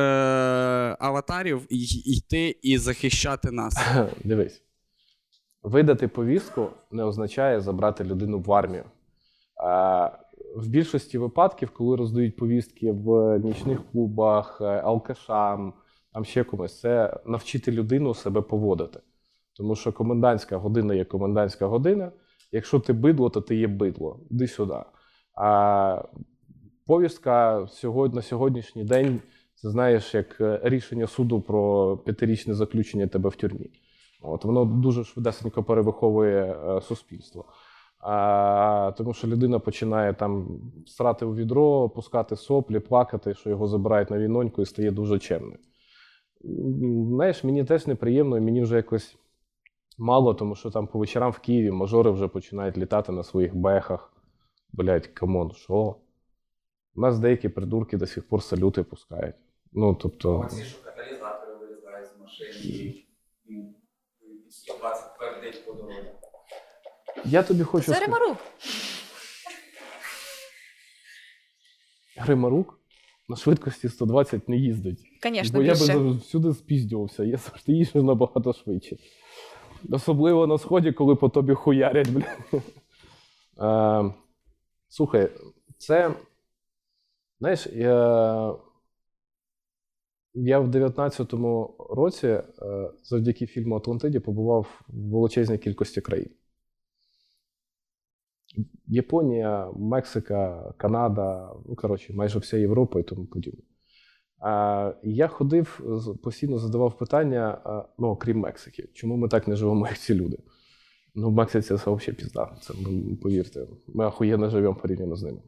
[1.00, 1.66] аватарів
[2.06, 3.78] йти і захищати нас?
[4.24, 4.62] Дивись,
[5.62, 8.84] видати повістку не означає забрати людину в армію.
[10.56, 15.72] В більшості випадків, коли роздають повістки в нічних клубах, е, алкашам,
[16.16, 19.00] там ще комусь, це навчити людину себе поводити.
[19.56, 22.12] Тому що комендантська година є комендантська година.
[22.52, 24.20] Якщо ти бидло, то ти є бидло.
[24.30, 24.78] Іди сюди.
[25.34, 26.02] А
[26.86, 29.20] повістка сьогодні, на сьогоднішній день
[29.54, 33.70] це знаєш як е, рішення суду про п'ятирічне заключення тебе в тюрмі.
[34.22, 37.44] От воно дуже швидесенько перевиховує е, суспільство.
[38.00, 44.10] А, тому що людина починає там срати у відро, пускати соплі, плакати, що його забирають
[44.10, 45.58] на війноньку і стає дуже чемним.
[46.40, 49.18] Знаєш, мені теж неприємно, і мені вже якось
[49.98, 54.12] Мало, тому що там по вечорам в Києві мажори вже починають літати на своїх бехах.
[54.72, 55.96] Блять, come on, що?
[56.94, 59.34] У нас деякі придурки до сих пор салюти пускають.
[59.72, 60.48] Ну, тобто.
[60.64, 63.06] Що каталізатори вилізають з машин і,
[63.44, 63.74] і
[64.50, 66.10] 120 пердить по дорозі.
[67.24, 68.12] Я тобі хочу Це сказати.
[68.12, 68.38] Римарук.
[72.16, 72.78] Гримарук
[73.28, 74.98] на швидкості 120 не їздить.
[75.22, 78.96] Звісно, Бо я би всюди спізнювався, я завжди їжджу набагато швидше.
[79.90, 82.24] Особливо на сході, коли по тобі хуярять, бля.
[83.58, 84.14] Е,
[84.88, 85.28] слухай,
[85.78, 86.14] це.
[87.40, 88.54] Знаєш, я,
[90.34, 92.42] я в 19-му році е,
[93.02, 96.30] завдяки фільму Атлантиді побував в величезній кількості країн.
[98.86, 103.62] Японія, Мексика, Канада, ну коротше, майже вся Європа і тому подібне.
[104.38, 105.80] А, я ходив,
[106.22, 107.58] постійно задавав питання,
[107.98, 110.38] ну, окрім Мексики, чому ми так не живемо, як ці люди?
[111.14, 112.56] Ну, в Мексиці це взагалі пізда.
[112.62, 113.66] Це ну, повірте.
[113.86, 115.40] Ми охуєнно живемо порівняно з ними.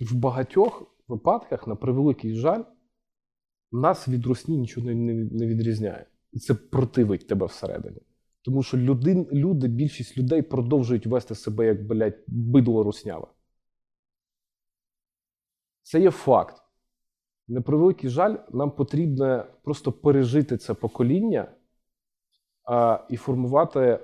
[0.00, 2.62] В багатьох випадках, на превеликий жаль,
[3.72, 6.06] нас від русні нічого не відрізняє.
[6.32, 8.00] І це противить тебе всередині.
[8.42, 13.26] Тому що люди, люди, більшість людей продовжують вести себе як, блядь, бидло русняве.
[15.82, 16.62] Це є факт.
[17.48, 21.48] На превеликий жаль, нам потрібно просто пережити це покоління
[22.64, 24.00] а, і формувати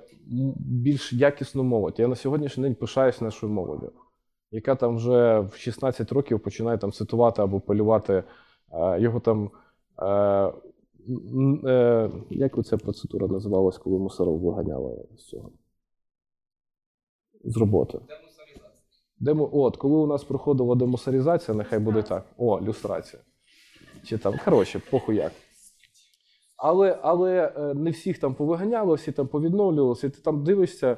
[0.57, 1.99] більш якісну молодь.
[1.99, 3.91] Я на сьогоднішній день пишаюсь нашою молоддю,
[4.51, 8.23] яка там вже в 16 років починає там цитувати або полювати
[8.97, 9.51] його там.
[11.65, 15.51] Е, як ця процедура називалась, коли мусоров виганяли з цього?
[17.43, 17.99] З роботи.
[19.19, 22.25] Демо, от, коли у нас проходила демусарізація, нехай буде так.
[22.37, 23.21] О, люстрація.
[24.03, 25.31] Чи там, коротше, похуй як.
[26.57, 30.97] Але, але е, не всіх там повиганяло, всі там повідновлювалися, і ти там дивишся, е,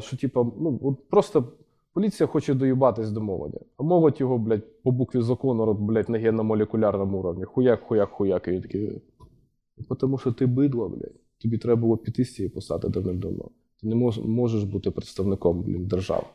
[0.00, 1.52] що типу, ну, просто
[1.98, 3.58] поліція хоче доїбатись до молоді.
[3.76, 7.44] А молодь його, блядь, по букві закону, блядь, на генно-молекулярному уровні.
[7.44, 8.48] Хуяк, хуяк, хуяк.
[8.48, 9.02] І він такий.
[9.90, 11.14] «Ну, Тому що ти бидло, блядь.
[11.42, 13.50] Тобі треба було піти з цієї посади давним-давно.
[13.80, 16.26] Ти не мож, можеш бути представником блін, держави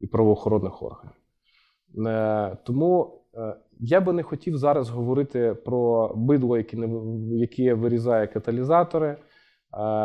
[0.00, 1.16] і правоохоронних органів.
[2.06, 6.88] Е, тому е, я би не хотів зараз говорити про бидло, яке, не,
[7.36, 9.16] яке вирізає каталізатори, е,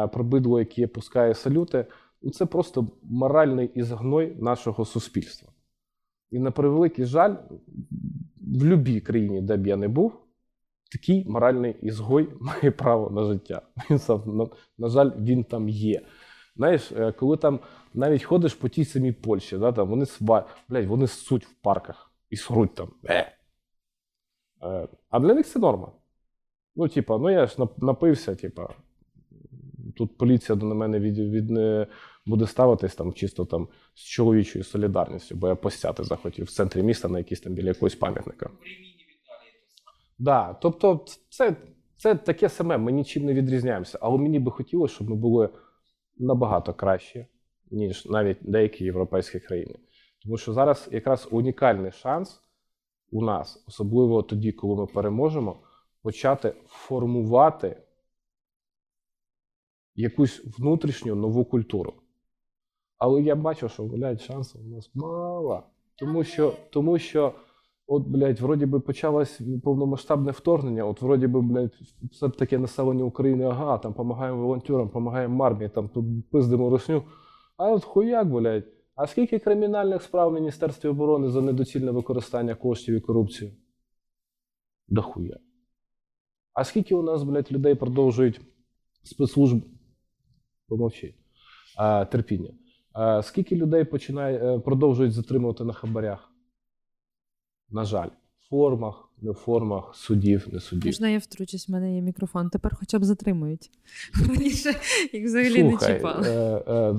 [0.08, 1.86] про бидло, яке пускає салюти.
[2.32, 5.50] Це просто моральний ізгной нашого суспільства.
[6.32, 7.36] І на превеликий жаль,
[8.38, 10.14] в будь-якій країні, де б я не був,
[10.92, 13.62] такий моральний ізгой має право на життя.
[13.90, 16.02] Він сам, на, жаль, він там є.
[16.56, 17.60] Знаєш, е, коли там
[17.94, 20.48] навіть ходиш по тій самій Польщі, да, там вони сва...
[20.70, 22.90] блядь, вони ссуть в парках і сруть там.
[23.06, 23.38] Е.
[24.64, 25.92] Е, а для них це норма.
[26.76, 28.70] Ну, типа, ну я ж напився, типа,
[29.96, 31.88] тут поліція до мене від, від не
[32.26, 37.08] буде ставитись там чисто там з чоловічою солідарністю, бо я постяти захотів в центрі міста
[37.08, 38.50] на якийсь там біля якогось пам'ятника.
[40.20, 41.56] Да, тобто, це,
[41.98, 44.00] це таке саме, ми нічим не відрізняємося.
[44.02, 45.50] Але мені би хотілося, щоб ми були
[46.18, 47.28] набагато кращі,
[47.72, 49.76] ніж навіть деякі європейські країни.
[50.24, 52.42] Тому що зараз якраз унікальний шанс
[53.12, 55.60] у нас, особливо тоді, коли ми переможемо,
[56.02, 57.78] почати формувати
[59.96, 61.94] якусь внутрішню нову культуру.
[62.98, 65.64] Але я бачу, що, блядь, шансів у нас мало.
[65.96, 67.34] Тому що, тому що
[67.88, 71.74] от, блядь, вроді би почалось повномасштабне вторгнення, от вроді би, блядь,
[72.12, 77.04] все таке населення України, ага, там допомагаємо волонтерам, допомагаємо армії, там тут пиздимо русню.
[77.58, 78.66] А от хуяк, блядь,
[78.96, 83.52] а скільки кримінальних справ в Міністерстві оборони за недоцільне використання коштів і корупцію?
[84.88, 85.38] Да хуя.
[86.54, 88.42] А скільки у нас, блядь, людей продовжують
[89.04, 89.64] спецслужб.
[90.74, 91.14] Помовчи.
[91.78, 92.50] А, терпіння.
[92.94, 96.32] А, скільки людей починає, е, продовжують затримувати на хабарях?
[97.70, 100.86] На жаль, в формах, не в формах, судів, не судів.
[100.86, 102.50] Можна я втручусь, в мене є мікрофон.
[102.50, 103.72] Тепер хоча б затримують.
[104.30, 104.74] Раніше
[105.14, 106.28] їх взагалі не чіпали.
[106.28, 106.96] е, е,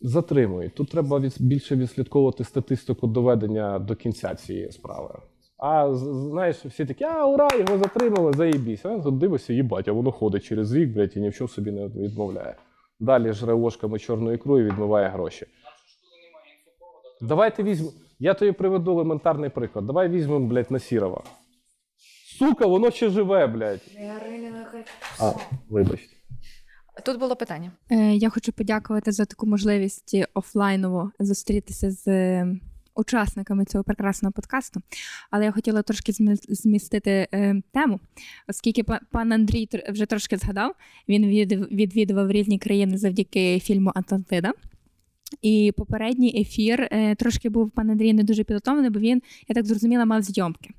[0.00, 0.74] затримують.
[0.74, 5.14] Тут треба більше відслідковувати статистику доведення до кінця цієї справи.
[5.66, 8.84] А знаєш, всі такі, а ура, його затримали, заєбісь.
[8.84, 11.70] А тут дивишся, їбать, а воно ходить через рік, блядь, і ні в чому собі
[11.70, 12.56] не відмовляє.
[13.00, 15.46] Далі жре ложками чорну ікру і відмиває гроші.
[17.20, 17.92] Давайте візьмемо.
[18.18, 19.86] Я тобі приведу елементарний приклад.
[19.86, 21.22] Давай візьмемо, блядь, Насірова.
[22.38, 23.80] Сука, воно ще живе, блядь.
[25.20, 25.32] А,
[25.70, 26.16] вибачте.
[27.04, 27.72] Тут було питання.
[27.90, 32.06] Е, Я хочу подякувати за таку можливість офлайново зустрітися з
[32.94, 34.80] учасниками цього прекрасного подкасту.
[35.30, 36.12] Але я хотіла трошки
[36.48, 38.00] змістити е, тему,
[38.48, 40.74] оскільки па- пан Андрій вже трошки згадав,
[41.08, 41.26] він
[41.70, 44.52] відвідував різні країни завдяки фільму Атлантида.
[45.42, 49.66] І попередній ефір е, трошки був пан Андрій не дуже підготовлений, бо він, я так
[49.66, 50.70] зрозуміла, мав зйомки.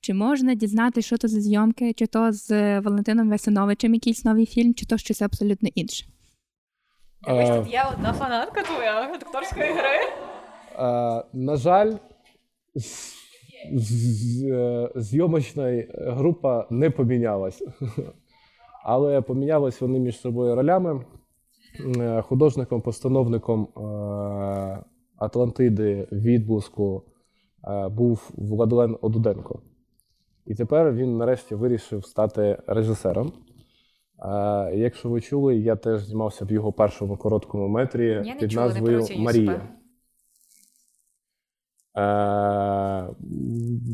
[0.00, 4.46] Чи можна дізнати, що то за зйомки, чи то з е, Валентином Весиновичем якийсь новий
[4.46, 6.06] фільм, чи то щось абсолютно інше?
[7.28, 10.29] Е, Є одна фанатка твоя акторської гри.
[10.80, 11.92] Е, на жаль,
[12.74, 13.14] з-
[13.74, 17.62] з- е, зйомочна група не помінялась.
[18.84, 21.04] Але помінялись вони між собою ролями.
[21.96, 24.84] Е, Художником-постановником е,
[25.18, 27.02] Атлантиди відблиску
[27.90, 29.60] був Владлен Одуденко.
[30.46, 33.32] І тепер він нарешті вирішив стати режисером.
[34.74, 39.68] Якщо ви чули, я теж знімався в його першому короткому метрі Я під назвою Марія.
[41.96, 43.08] Е,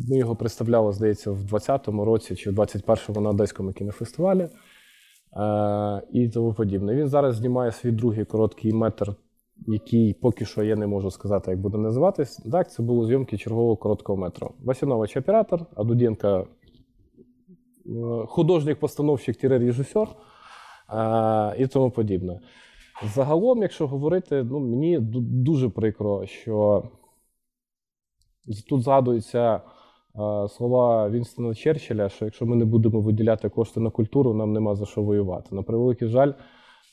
[0.08, 6.28] Ми його представляли, здається, в 20-му році чи в 21-му на Одеському кінофестивалі е, і
[6.28, 6.94] тому подібне.
[6.94, 9.14] Він зараз знімає свій другий короткий метр,
[9.66, 12.36] який поки що я не можу сказати, як буде називатись.
[12.36, 14.54] Так, це були зйомки чергового короткого метру.
[14.64, 16.46] Васянович оператор, а Дуденко
[18.26, 20.08] художник-постановщик режисер
[20.92, 22.40] е, і тому подібне.
[23.14, 26.82] Загалом, якщо говорити, ну мені дуже прикро, що
[28.68, 29.60] тут згадуються е,
[30.48, 34.86] слова Вінстона Черчилля, що якщо ми не будемо виділяти кошти на культуру, нам нема за
[34.86, 35.54] що воювати.
[35.54, 36.32] На превеликий жаль,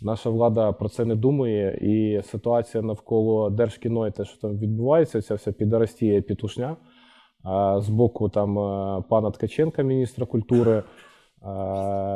[0.02, 5.22] наша влада про це не думає, і ситуація навколо Держкіно і те, що там відбувається,
[5.22, 10.84] ця вся підарастія пітушня е, з боку там е, пана Ткаченка, міністра культури,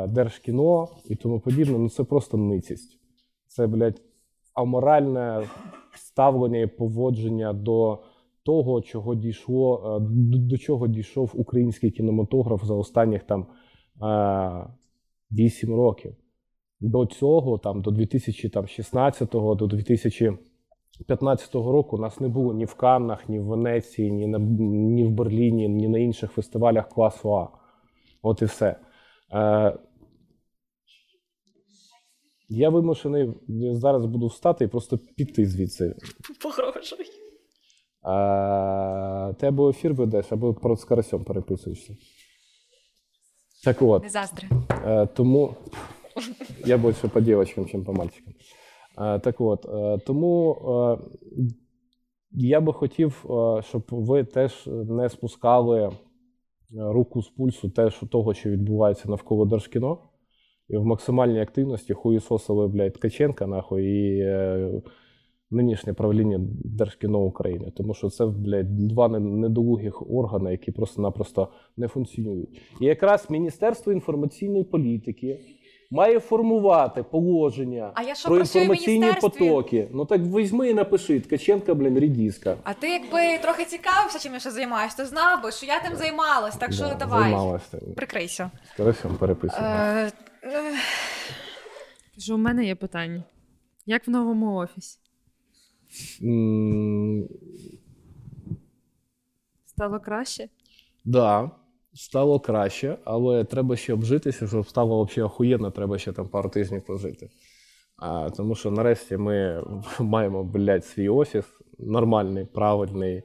[0.08, 2.98] Держкіно і тому подібне, ну це просто ницість.
[3.46, 4.00] Це, блядь,
[4.54, 5.42] аморальне
[5.94, 7.98] ставлення і поводження до
[8.48, 10.06] того, чого дійшло, е,
[10.38, 13.46] до, чого дійшов український кінематограф за останніх там
[14.02, 14.66] е,
[15.32, 16.14] 8 років.
[16.80, 23.40] До цього, там, до 2016 до 2015 року нас не було ні в Каннах, ні
[23.40, 27.48] в Венеції, ні, на, ні в Берліні, ні на інших фестивалях класу А.
[28.22, 28.76] От і все.
[29.32, 29.78] Е,
[32.48, 33.32] я вимушений
[33.72, 35.94] зараз буду встати і просто піти звідси.
[36.42, 37.17] Погрожуй.
[38.02, 41.96] А, ти або ефір ведеш, або про з карасьом переписуєшся.
[43.64, 44.02] Так от.
[44.02, 44.48] Не заздри.
[44.86, 45.54] Е, тому
[46.66, 48.34] я більше по дівчинкам, ніж по мальчикам.
[48.98, 50.56] Е, так от, е, тому
[52.30, 53.24] я би хотів,
[53.60, 55.92] щоб ви теж не спускали
[56.76, 59.98] руку з пульсу теж того, що відбувається навколо Держкіно.
[60.68, 64.24] І в максимальній активності хуїсосили, блядь, Ткаченка, нахуй, і
[65.50, 67.72] нинішнє правління Держкіно України.
[67.76, 72.60] Тому що це, блядь, два недолугих органи, які просто-напросто не функціонують.
[72.80, 75.40] І якраз Міністерство інформаційної політики
[75.90, 79.88] має формувати положення А я що про інформаційні потоки.
[79.92, 82.56] Ну так візьми і напиши Ткаченка, блін, рідіска.
[82.64, 85.96] А ти якби трохи цікавився, чим я ще займаюся, то знав би, що я тим
[85.96, 87.22] займалась, так що Да, давай.
[87.22, 87.78] Займалася.
[87.96, 88.50] Прикрийся.
[88.78, 89.68] З переписуємо.
[89.68, 90.74] Е, е,
[92.14, 93.22] Кажу, у мене є питання.
[93.86, 94.98] Як в новому офісі?
[99.66, 100.48] Стало краще?
[101.04, 101.50] Да,
[101.94, 106.82] стало краще, але треба ще обжитися, щоб стало взагалі охуєнно, треба ще там пару тижнів
[106.86, 107.30] пожити.
[107.96, 109.64] А, тому що нарешті ми
[110.00, 111.44] маємо, блядь, свій офіс
[111.78, 113.22] нормальний, правильний,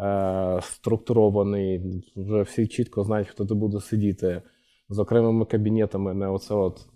[0.00, 2.02] е, структурований.
[2.16, 4.42] Вже всі чітко знають, хто тут буде сидіти
[4.88, 6.86] з окремими кабінетами, не оце от.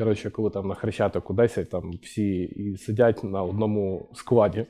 [0.00, 4.66] Коротше, коли там на Хрещатику 10, там всі і сидять на одному складі.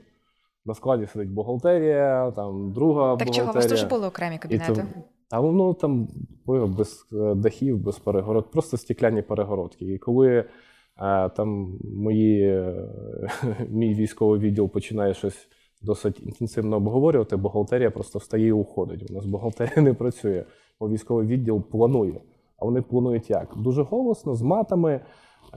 [0.66, 3.34] На складі сидить бухгалтерія, там друга так бухгалтерія.
[3.34, 4.74] чого, у вас теж були окремі І кабінети?
[4.74, 4.82] то-
[5.30, 6.08] а воно там
[6.46, 9.84] було без е, дахів, без перегород, просто стекляні перегородки.
[9.94, 12.88] І коли е, там мої, е,
[13.68, 15.48] мій військовий відділ починає щось
[15.82, 19.10] досить інтенсивно обговорювати, бухгалтерія просто встає і уходить.
[19.10, 20.44] У нас бухгалтерія не працює,
[20.80, 22.20] бо військовий відділ планує.
[22.58, 23.54] А вони планують як?
[23.56, 25.00] Дуже голосно, з матами.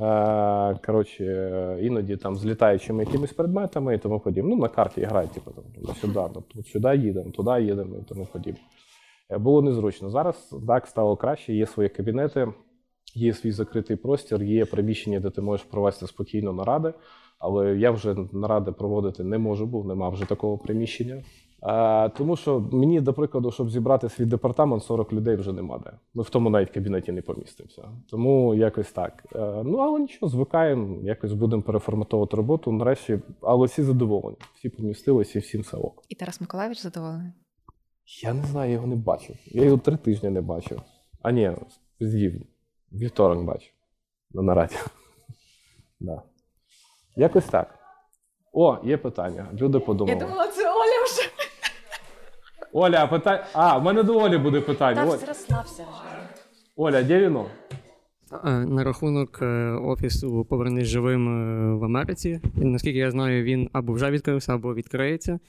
[0.01, 4.49] Е, коротше, іноді там з літаючими якимись предметами і тому подібне.
[4.49, 8.61] Ну, на карті грають, типу, там, сюди, тобто, сюди їдемо, туди їдемо і тому подібне.
[9.29, 10.09] Е, Було незручно.
[10.09, 12.47] Зараз так стало краще, є свої кабінети,
[13.15, 16.93] є свій закритий простір, є приміщення, де ти можеш провести спокійно наради.
[17.39, 21.23] Але я вже наради проводити не можу, бо нема вже такого приміщення.
[21.65, 25.91] Е, тому що мені, до прикладу, щоб зібрати свій департамент, 40 людей вже нема де.
[26.13, 27.83] Ми в тому навіть кабінеті не помістимося.
[28.09, 29.23] Тому якось так.
[29.35, 32.71] Е, ну, але нічого, звикаємо, якось будемо переформатовувати роботу.
[32.71, 34.37] Нарешті, але всі задоволені.
[34.55, 36.03] Всі помістилися і всім все ок.
[36.09, 37.31] І Тарас Миколаївич задоволений.
[38.23, 39.35] Я не знаю, я його не бачив.
[39.45, 40.81] Я його три тижні не бачив.
[41.21, 41.51] А ні,
[41.99, 42.41] звів.
[42.91, 43.71] Вівторок бачив.
[44.31, 44.75] На нараді.
[45.99, 46.21] да.
[47.15, 47.79] Якось так.
[48.53, 49.47] О, є питання.
[49.53, 50.19] Люди подумали.
[50.55, 51.32] це Оля вже.
[52.73, 53.43] Оля, а питання.
[53.53, 55.05] А, в мене до Олі буде питання.
[55.05, 55.17] Оль...
[55.27, 56.29] розслабся вже.
[56.75, 57.45] Оля, де віно?
[58.43, 62.39] На рахунок е, офісу Повернись живим е, в Америці.
[62.61, 65.39] І, наскільки я знаю, він або вже відкрився, або відкриється.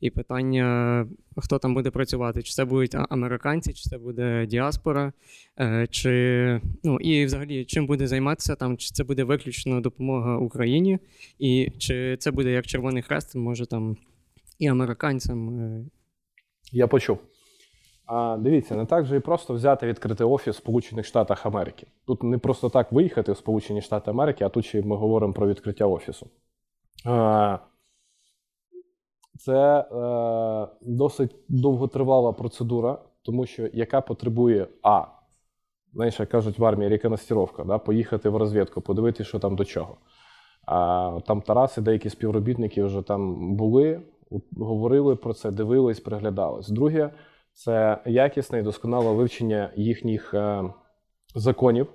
[0.00, 1.06] І питання,
[1.36, 2.42] хто там буде працювати?
[2.42, 5.12] Чи це будуть американці, чи це буде діаспора,
[5.60, 10.98] е, чи ну і взагалі чим буде займатися там, чи це буде виключно допомога Україні,
[11.38, 13.96] і чи це буде як Червоний Хрест, може там
[14.58, 15.50] і американцям.
[16.72, 17.18] Я почув.
[18.06, 21.86] А, дивіться, не так же і просто взяти відкрити офіс в Сполучених Штатах Америки.
[22.06, 25.48] Тут не просто так виїхати в Сполучені Штати Америки, а тут ще ми говоримо про
[25.48, 26.26] відкриття офісу.
[27.04, 27.58] А,
[29.38, 35.04] це е, досить довготривала процедура, тому що яка потребує А.
[35.94, 37.78] Знаєш, як кажуть в армії реконстировка, да?
[37.78, 39.96] поїхати в розвідку, подивитися, що там до чого.
[40.66, 44.00] А, там Тарас і деякі співробітники вже там були,
[44.56, 46.68] говорили про це, дивились, приглядались.
[46.68, 47.10] Друге,
[47.52, 50.64] це якісне і досконале вивчення їхніх е,
[51.34, 51.86] законів.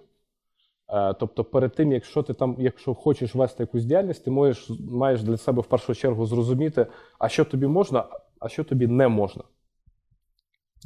[0.89, 5.23] Е, тобто, перед тим, якщо ти там, якщо хочеш вести якусь діяльність, ти можеш, маєш
[5.23, 6.87] для себе в першу чергу зрозуміти,
[7.19, 8.05] а що тобі можна,
[8.39, 9.43] а що тобі не можна.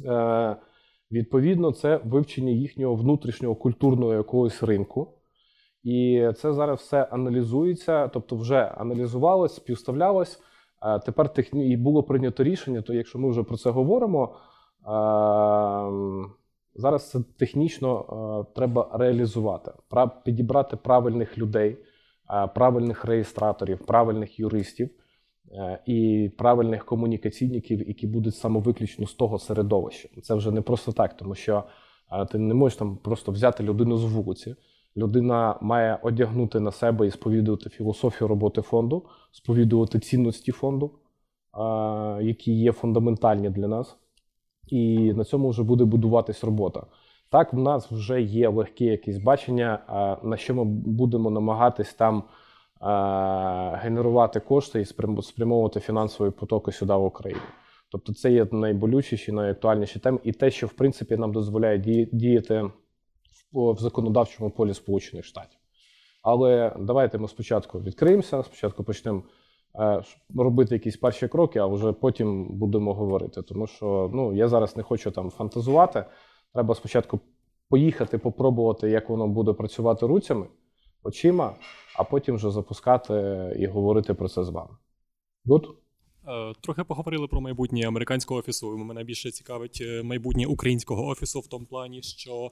[0.06, 0.56] Е,
[1.12, 5.18] відповідно, це вивчення їхнього внутрішнього культурного якогось ринку.
[5.82, 10.40] І це зараз все аналізується, тобто вже аналізувалось, співставлялось.
[11.06, 11.70] Тепер техні...
[11.70, 14.34] і було прийнято рішення, то якщо ми вже про це говоримо,
[14.86, 16.22] е,
[16.74, 17.98] зараз це технічно
[18.48, 19.72] е, треба реалізувати,
[20.24, 21.78] підібрати правильних людей,
[22.30, 24.90] е, правильних реєстраторів, правильних юристів
[25.52, 30.08] е, і правильних комунікаційників, які будуть саме виключно з того середовища.
[30.22, 31.64] Це вже не просто так, тому що
[32.30, 34.56] ти не можеш там просто взяти людину з вулиці.
[34.96, 39.02] Людина має одягнути на себе і сповідувати філософію роботи фонду,
[39.32, 40.90] сповідувати цінності фонду,
[42.20, 43.96] які є фундаментальні для нас.
[44.66, 46.86] І на цьому вже буде будуватись робота.
[47.30, 49.78] Так, в нас вже є легке якесь бачення,
[50.22, 52.22] на що ми будемо намагатись там
[53.82, 57.40] генерувати кошти і спрям- спрямовувати фінансові потоки сюди в Україну.
[57.92, 62.70] Тобто, це є найболючіші, найактуальніші теми, і те, що в принципі нам дозволяє діяти
[63.52, 65.58] в законодавчому полі Сполучених Штатів.
[66.22, 69.22] Але давайте ми спочатку відкриємося, спочатку почнемо
[69.74, 70.02] е,
[70.36, 73.42] робити якісь перші кроки, а вже потім будемо говорити.
[73.42, 76.04] Тому що ну, я зараз не хочу там фантазувати.
[76.54, 77.20] Треба спочатку
[77.68, 80.46] поїхати, попробувати, як воно буде працювати руцями,
[81.04, 81.56] очима,
[81.96, 83.14] а потім вже запускати
[83.58, 84.70] і говорити про це з вами.
[85.46, 85.64] Good?
[86.28, 88.76] Е, Трохи поговорили про майбутнє американського офісу.
[88.76, 92.50] Мене більше цікавить е, майбутнє українського офісу в тому плані, що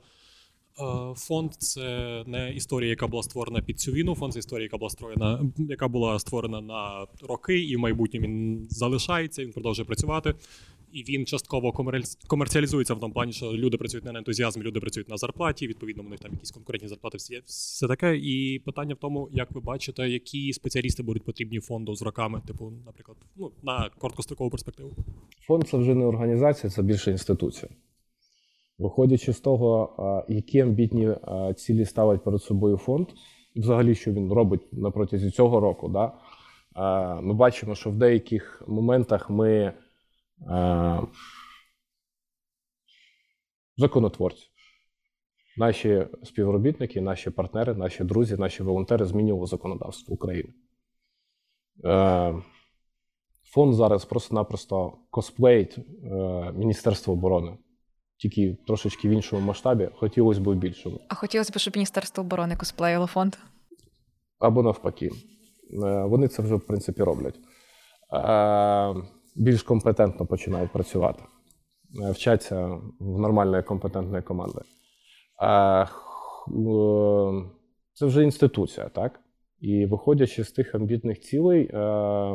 [1.16, 4.14] фонд це не історія, яка була створена під цю війну.
[4.14, 8.66] Фонд це історія, яка була створена, яка була створена на роки, і в майбутньому він
[8.70, 10.34] залишається, він продовжує працювати.
[10.92, 11.72] І він частково
[12.26, 15.66] комерціалізується в тому плані, що люди працюють не на ентузіазмі, люди працюють на зарплаті.
[15.66, 18.16] Відповідно, у них там якісь конкурентні зарплати, все, все таке.
[18.16, 22.72] І питання в тому, як ви бачите, які спеціалісти будуть потрібні фонду з роками, типу,
[22.86, 24.90] наприклад, ну на короткострокову перспективу.
[25.40, 27.70] Фонд це вже не організація, це більше інституція.
[28.80, 31.14] Виходячи з того, які амбітні
[31.56, 33.08] цілі ставить перед собою фонд,
[33.54, 36.12] і взагалі, що він робить на протязі цього року, да,
[37.20, 39.72] ми бачимо, що в деяких моментах ми
[43.76, 44.46] законотворці.
[45.56, 50.52] Наші співробітники, наші партнери, наші друзі, наші волонтери змінювали законодавство України.
[53.44, 57.58] Фонд зараз просто-напросто косплеїть е, Міністерство оборони,
[58.20, 61.00] тільки трошечки в іншому масштабі, хотілося б в більшому.
[61.08, 63.36] А хотілося б, щоб Міністерство оборони косплеїло фонд.
[64.38, 65.10] Або навпаки.
[65.84, 67.38] Е, Вони це вже, в принципі, роблять.
[68.12, 68.94] Е,
[69.36, 71.22] Більш компетентно починають працювати,
[72.02, 72.66] Е, вчаться
[73.00, 74.60] в нормальної компетентної команди.
[77.92, 79.20] Це вже інституція, так?
[79.60, 81.70] І виходячи з тих амбітних цілей,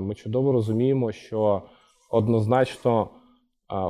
[0.02, 1.62] ми чудово розуміємо, що
[2.12, 3.10] однозначно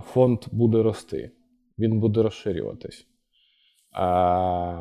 [0.06, 1.32] фонд буде рости,
[1.80, 3.07] він буде розширюватись.
[3.97, 4.80] Е,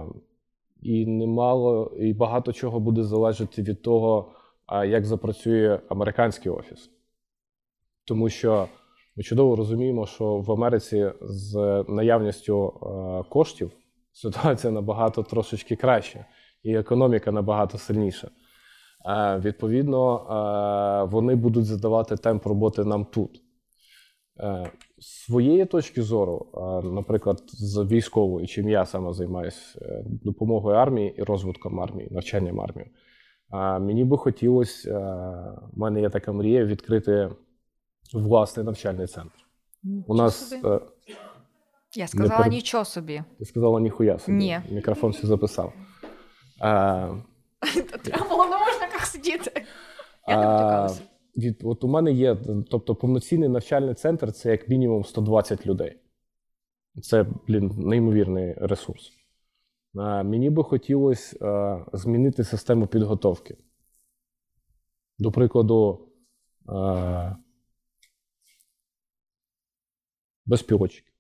[0.83, 4.33] І немало, і багато чого буде залежати від того,
[4.67, 6.91] а, як запрацює американський офіс.
[8.05, 8.69] Тому що
[9.17, 13.71] Ми чудово розуміємо, що в Америці з наявністю е, коштів
[14.13, 16.27] ситуація набагато трошечки краща,
[16.63, 18.29] і економіка набагато сильніша.
[19.07, 23.41] Е, Відповідно, е, вони будуть задавати темп роботи нам тут.
[24.99, 26.47] З своєї точки зору,
[26.85, 32.91] наприклад, з військової, чим я саме займаюся е, допомогою армії і розвитком армії, навчанням армії.
[33.81, 34.95] Мені би хотілося, е,
[35.73, 37.31] в мене є така мрія відкрити
[38.15, 39.35] власний навчальний центр.
[40.07, 40.69] У нас собі.
[40.69, 40.81] е,
[41.97, 43.23] Я сказала перед- нічого собі.
[43.39, 44.39] ти сказала ніхуя собі.
[44.39, 44.61] Ні.
[44.71, 45.73] Мікрофон все записав.
[48.05, 49.65] Треба було на можниках сидіти.
[50.29, 51.03] Я не а, матюкалася.
[51.37, 52.37] Від, от у мене є,
[52.71, 55.99] тобто повноцінний навчальний центр це як мінімум 120 людей.
[57.03, 59.13] Це, блін, неймовірний ресурс.
[59.95, 63.57] А, мені би хотілося а, змінити систему підготовки.
[65.19, 66.09] До прикладу,
[66.67, 67.37] а,
[70.47, 71.15] безпілотчики.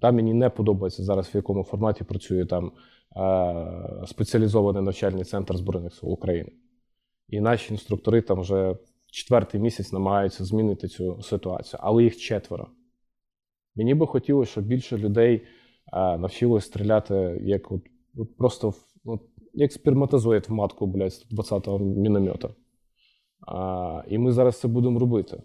[0.00, 2.72] Там мені не подобається зараз, в якому форматі працює там
[3.16, 6.52] е, спеціалізований навчальний центр Збройних сил України.
[7.28, 8.76] І наші інструктори там вже
[9.10, 12.68] четвертий місяць намагаються змінити цю ситуацію, але їх четверо.
[13.76, 15.42] Мені би хотілося, щоб більше людей
[15.92, 17.82] е, навчилось стріляти як от,
[18.16, 18.74] от просто
[19.04, 19.20] от,
[19.54, 22.48] як сперматозоїд в матку, блядь, з 20-го міномета.
[23.46, 25.42] А, і ми зараз це будемо робити.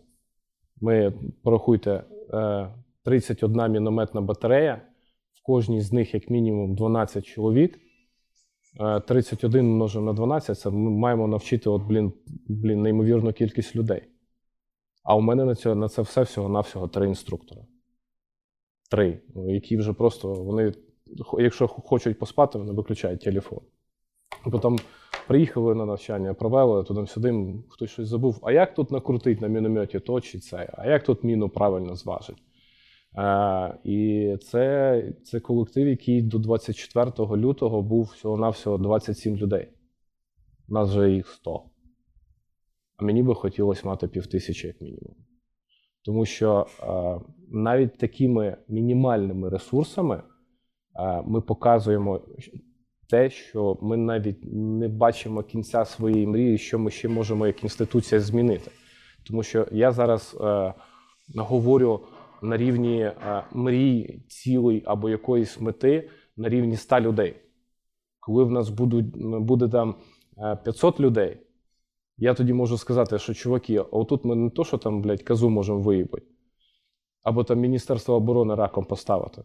[0.81, 1.13] Ми
[1.43, 2.03] порахуйте,
[2.33, 2.69] е,
[3.03, 4.81] 31 мінометна батарея,
[5.33, 7.79] в кожній з них як мінімум 12 чоловік.
[8.79, 12.13] Е, 31 множимо на 12, це ми маємо навчити от, блін,
[12.47, 14.01] блін, неймовірну кількість людей.
[15.03, 17.61] А у мене на це, на це все всього-навсього три інструктора.
[18.91, 20.73] Три, ну, які вже просто вони,
[21.39, 23.59] якщо хочуть поспати, вони виключають телефон.
[24.51, 24.79] Потім
[25.27, 28.39] приїхали на навчання, провели туди-сюди, хтось щось забув.
[28.43, 30.73] А як тут накрутить на мінометі то чи це?
[30.77, 32.37] А як тут міну правильно зважить?
[33.17, 39.69] Е, і це, це колектив, який до 24 лютого був всього-навсього 27 людей.
[40.69, 41.63] У нас вже їх 100.
[42.97, 45.15] А мені би хотілося мати півтисячі як мінімум.
[46.05, 47.19] Тому що е,
[47.49, 50.23] навіть такими мінімальними ресурсами
[50.95, 52.21] е, ми показуємо
[53.09, 58.21] те, що ми навіть не бачимо кінця своєї мрії, що ми ще можемо як інституція
[58.21, 58.71] змінити.
[59.27, 60.37] Тому що я зараз
[61.35, 62.01] говорю
[62.43, 67.35] на рівні е, мрій, цілей або якоїсь мети на рівні 100 людей.
[68.19, 69.05] Коли в нас будуть,
[69.43, 69.95] буде там
[70.37, 71.37] е, 500 людей,
[72.17, 75.49] я тоді можу сказати, що чуваки, а отут ми не то, що там, блядь, казу
[75.49, 76.25] можемо виїбати,
[77.23, 79.43] або там Міністерство оборони раком поставити.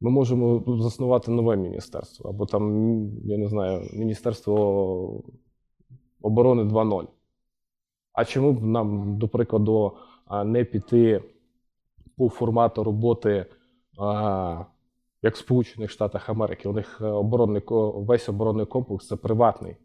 [0.00, 2.64] Ми можемо заснувати нове міністерство, або там,
[3.24, 5.24] я не знаю, Міністерство
[6.22, 7.06] оборони 2.0.
[8.12, 9.92] А чому б нам, до прикладу,
[10.44, 11.22] не піти
[12.20, 13.46] по формату роботи,
[13.98, 14.64] а,
[15.22, 16.68] як в Сполучених Штатах Америки?
[16.68, 17.62] У них е, оборонний,
[17.94, 19.76] весь оборонний комплекс це приватний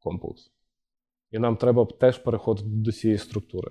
[0.00, 0.52] комплекс.
[1.30, 3.70] І нам треба теж переходити до цієї структури.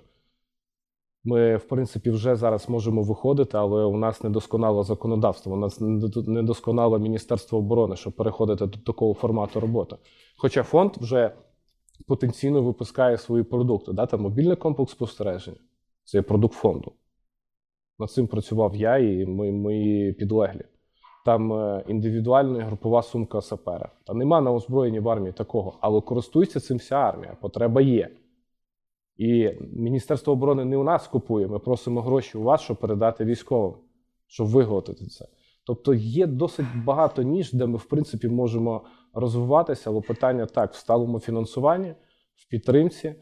[1.24, 6.30] Ми, в принципі, вже зараз можемо виходити, але у нас недосконале законодавство, у нас недо-
[6.30, 9.96] недосконале Міністерство оборони, щоб переходити до такого формату роботи.
[10.38, 11.32] Хоча фонд вже
[12.08, 13.94] потенційно випускає свої продукти.
[13.94, 14.06] Да?
[14.06, 15.60] Там мобільний комплекс спостереження
[16.04, 16.92] це є продукт фонду.
[18.00, 20.62] Над цим працював я і мої, мої підлеглі.
[21.26, 23.92] Там е, індивідуальна групова сумка сапера.
[24.06, 28.10] Та нема на озброєнні в армії такого, але користується цим вся армія, потреба є.
[29.18, 33.74] І Міністерство оборони не у нас купує, ми просимо гроші у вас, щоб передати військовим,
[34.28, 35.26] щоб виготовити це.
[35.66, 40.76] Тобто є досить багато ніж, де ми, в принципі, можемо розвиватися, але питання так в
[40.76, 41.94] сталому фінансуванні,
[42.36, 43.16] в підтримці.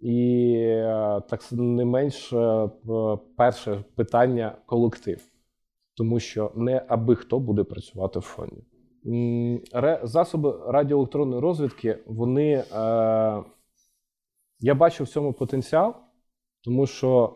[0.00, 2.68] І е, так не менш е,
[3.36, 5.32] перше питання колектив,
[5.94, 8.64] тому що не аби хто буде працювати в фонді.
[10.02, 12.64] Засоби радіоелектронної розвідки, вони е,
[14.60, 15.94] я бачу в цьому потенціал,
[16.60, 17.34] тому що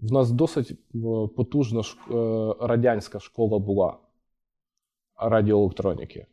[0.00, 0.78] в нас досить
[1.36, 1.82] потужна
[2.60, 3.98] радянська школа була
[5.16, 6.26] радіоелектроніки.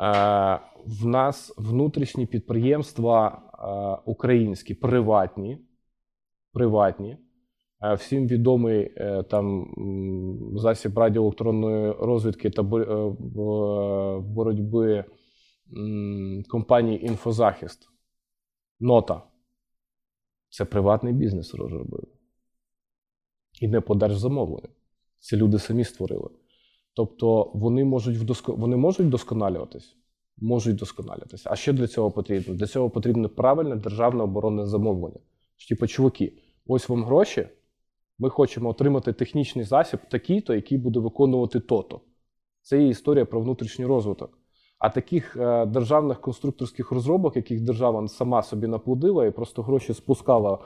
[0.00, 3.42] Е, В нас внутрішні підприємства
[4.04, 5.58] е, українські, приватні,
[6.52, 7.18] приватні.
[7.82, 8.94] Е, Всім відомий
[9.30, 9.74] там
[10.56, 15.04] засіб радіоелектронної розвідки та бо- бо- боротьби
[16.48, 17.88] компанії Інфозахист.
[18.80, 19.22] Нота.
[20.48, 22.04] Це приватний бізнес розробив.
[23.60, 24.68] І не по держзамовленню.
[25.18, 26.28] Це люди самі створили.
[26.94, 28.52] Тобто вони можуть вдоско...
[28.52, 29.96] вони можуть вдосконалюватись?
[30.38, 31.48] Можуть вдосконалюватися.
[31.52, 32.54] А що для цього потрібно?
[32.54, 35.18] Для цього потрібно правильне державне оборонне замовлення,
[35.68, 36.32] типу, чуваки,
[36.66, 37.48] ось вам гроші.
[38.18, 42.00] Ми хочемо отримати технічний засіб такий-то, який буде виконувати то-то.
[42.62, 44.38] Це є історія про внутрішній розвиток.
[44.78, 50.58] А таких е, державних конструкторських розробок, яких держава сама собі наплодила і просто гроші спускала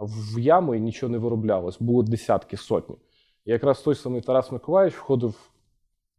[0.00, 2.96] в яму і нічого не вироблялось, було десятки сотні.
[3.44, 5.50] І якраз той самий Тарас Миколаївич входив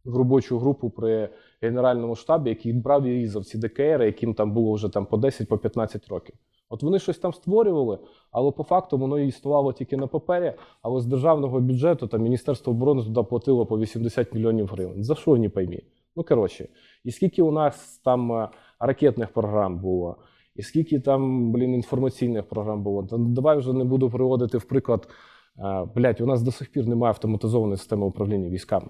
[0.06, 1.28] в робочу групу при
[1.62, 5.48] генеральному штабі, який брав і різав ці ДКР, яким там було вже там по 10
[5.48, 6.34] по 15 років.
[6.68, 7.98] От вони щось там створювали,
[8.30, 10.52] але по факту воно існувало тільки на папері.
[10.82, 15.04] Але з державного бюджету там Міністерство оборони туди платило по 80 мільйонів гривень.
[15.04, 15.80] За що не поймі?
[16.16, 16.68] Ну коротше,
[17.04, 18.48] і скільки у нас там е,
[18.80, 20.16] ракетних програм було,
[20.56, 23.02] і скільки там, блін, інформаційних програм було.
[23.12, 25.08] Давай вже не буду приводити в приклад.
[25.58, 28.86] Е, Блять, у нас до сих пір немає автоматизованої системи управління військами.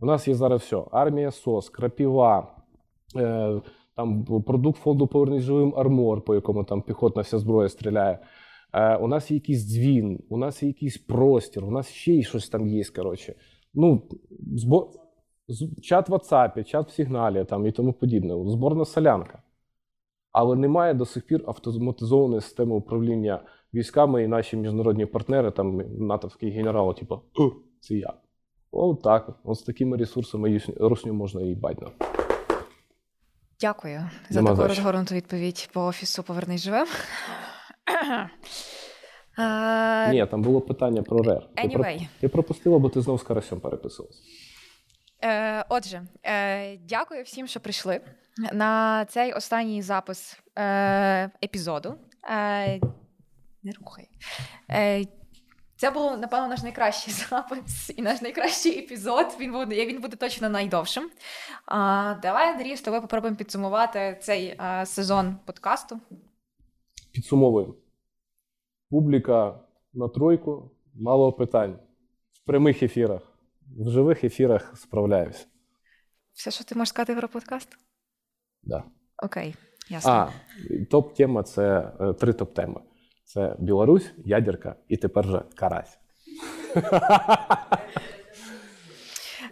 [0.00, 2.56] У нас є зараз все: армія СОС, крапіва,
[3.16, 3.60] е,
[3.96, 8.18] там продукт фонду Повернись живим армор, по якому там піхотна вся зброя стріляє.
[8.72, 12.22] Е, у нас є якийсь дзвін, у нас є якийсь простір, у нас ще й
[12.22, 12.84] щось там є.
[12.96, 13.34] Коротше.
[13.74, 14.02] Ну,
[14.54, 14.92] збо...
[15.82, 18.34] чат в WhatsApp, чат в сигналі там, і тому подібне.
[18.50, 19.42] Зборна солянка.
[20.32, 23.42] Але немає до сих пір автоматизованої системи управління
[23.74, 27.20] військами і наші міжнародні партнери, там натовський генерал, типу,
[27.80, 28.14] це я.
[28.72, 29.28] О, так.
[29.44, 31.92] От з такими ресурсами русню можна і бадно.
[33.60, 34.68] Дякую за Нема таку за що.
[34.68, 36.86] розгорнуту відповідь по офісу Повернись живим.
[39.38, 41.48] Е, Ні, там було питання про РЕР.
[41.56, 42.08] Anyway.
[42.20, 44.20] ти пропустила, бо ти знов з Карасем переписувалася.
[45.24, 48.00] Е, Отже, е, дякую всім, що прийшли
[48.52, 51.94] на цей останній запис е, епізоду.
[52.30, 52.80] Е,
[53.62, 54.08] Не рухай.
[54.70, 55.04] Е,
[55.80, 59.26] Це був, напевно, наш найкращий запис і наш найкращий епізод.
[59.40, 61.10] Він буде, він буде точно найдовшим.
[61.66, 66.00] А, давай, Андрій, з тобою попробуємо підсумувати цей е, сезон подкасту.
[67.12, 67.74] Підсумовуємо.
[68.90, 69.60] Публіка
[69.92, 71.78] на тройку, мало питань.
[72.32, 73.22] В прямих ефірах.
[73.78, 75.46] В живих ефірах справляюся.
[76.32, 77.68] Все, що ти можеш сказати про подкаст?
[78.62, 78.84] Да.
[79.22, 79.54] Окей,
[79.88, 80.12] ясно.
[80.12, 80.30] А,
[80.90, 82.80] топ-тема це е, три топ-теми:
[83.32, 85.98] це Білорусь, ядерка і тепер же карась.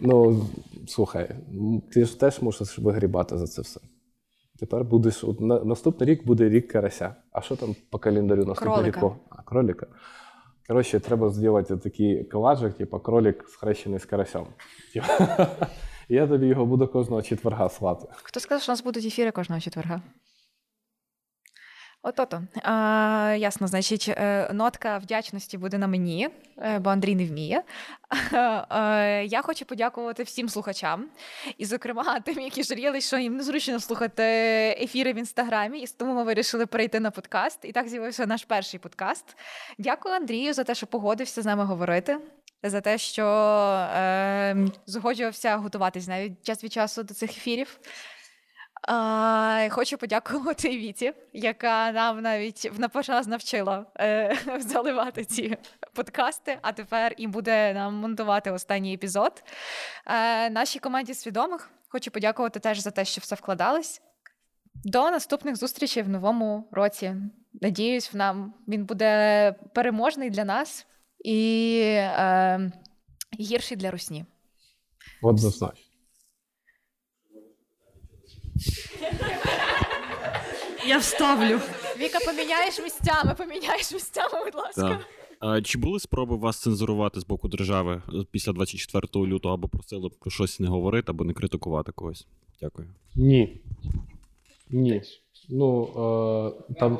[0.01, 0.45] ну,
[0.87, 1.29] слухай,
[1.91, 3.79] ти ж теж мусиш вигрібати за це все.
[4.59, 5.23] Тепер будеш.
[5.23, 7.15] От на, наступний рік буде рік карася.
[7.31, 8.93] А що там по календарю наступний рік?
[8.93, 9.19] Кролика.
[9.29, 9.87] А, кролика.
[10.67, 14.45] Коротше, треба зробити такий колажик, типу кролик схрещений з карасем.
[16.09, 18.07] Я тобі його буду кожного четверга слати.
[18.11, 20.01] Хто сказав, що у нас будуть ефіри кожного четверга?
[22.01, 22.43] Ото-то.
[22.63, 27.63] А, ясно, значить, е, нотка вдячності буде на мені, е, бо Андрій не вміє.
[29.25, 31.05] Я хочу подякувати всім слухачам,
[31.57, 34.23] і, зокрема, тим, які жаліли, що їм незручно слухати
[34.81, 37.59] ефіри в інстаграмі, і тому ми вирішили перейти на подкаст.
[37.63, 39.37] І так з'явився наш перший подкаст.
[39.77, 42.17] Дякую Андрію за те, що погодився з нами говорити.
[42.63, 43.25] За те, що
[43.95, 44.55] е,
[44.85, 47.79] згоджувався готуватись навіть час від часу до цих ефірів.
[49.69, 55.57] Хочу подякувати Віті, яка нам навіть напочас навчила е, заливати ці
[55.93, 59.43] подкасти, а тепер і буде нам монтувати останній епізод.
[60.05, 64.01] Е, нашій команді свідомих хочу подякувати теж за те, що все вкладались.
[64.83, 67.15] До наступних зустрічей в новому році.
[67.61, 70.87] Надіюсь, в нам він буде переможний для нас
[71.25, 72.71] і е,
[73.39, 74.25] гірший для русні.
[75.21, 75.88] Однозначно.
[80.87, 81.59] Я вставлю.
[81.99, 84.89] Віка, поміняєш місцями, поміняєш місцями, будь ласка.
[84.89, 84.99] Так.
[85.39, 90.31] А, чи були спроби вас цензурувати з боку держави після 24 лютого або просили про
[90.31, 92.27] щось не говорити або не критикувати когось?
[92.61, 92.87] Дякую.
[93.15, 93.61] Ні.
[94.69, 95.01] Ні.
[95.49, 95.83] Ну,
[96.69, 96.99] е, там...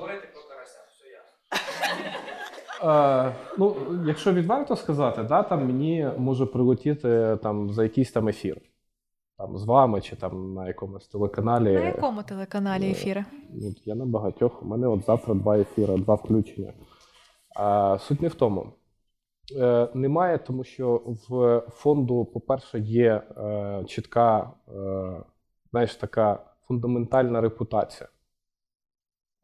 [2.84, 3.76] Е, ну,
[4.08, 8.58] якщо відверто сказати, да, там мені може прилетіти там, за якийсь там ефір.
[9.40, 11.74] Там, з вами чи там на якомусь телеканалі.
[11.74, 13.26] На якому телеканалі ефіри?
[13.54, 14.64] Ну, Я на багатьох.
[14.64, 16.74] У мене от завтра два ефіри, два включення.
[17.56, 18.74] А, суть не в тому.
[19.56, 25.24] Е, немає, тому що в фонду, по-перше, є е, чітка, е,
[25.72, 28.10] знаєш, така фундаментальна репутація.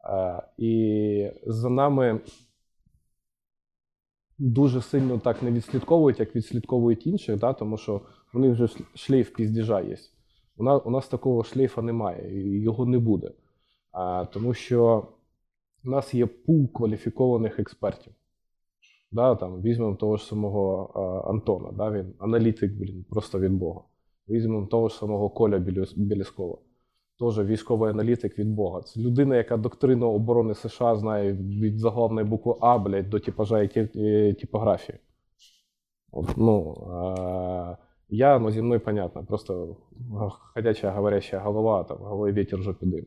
[0.09, 2.19] Е, і за нами
[4.37, 8.01] дуже сильно так не відслідковують, як відслідковують інших, да, тому що
[8.35, 9.97] у них вже шлейф піздіжа є.
[10.57, 13.31] У нас, у нас такого шлейфа немає, його не буде.
[13.91, 15.07] А, тому що
[15.85, 18.13] у нас є пул кваліфікованих експертів.
[19.11, 23.81] Да, там, візьмемо того ж самого а, Антона, да, він аналітик, блін, просто від Бога.
[24.29, 25.57] Візьмемо того ж самого Коля
[25.95, 26.57] Біліскова.
[27.19, 28.81] теж військовий аналітик від Бога.
[28.81, 33.89] Це людина, яка доктрину оборони США знає від заглавної букви А, блядь, до типажа і
[33.93, 34.99] і типографії.
[36.11, 37.77] От, ну, е-
[38.09, 39.77] я, ну, мною понятно, просто
[40.53, 43.05] ходяча говорящая голова, там, в голові вітер жопі дим.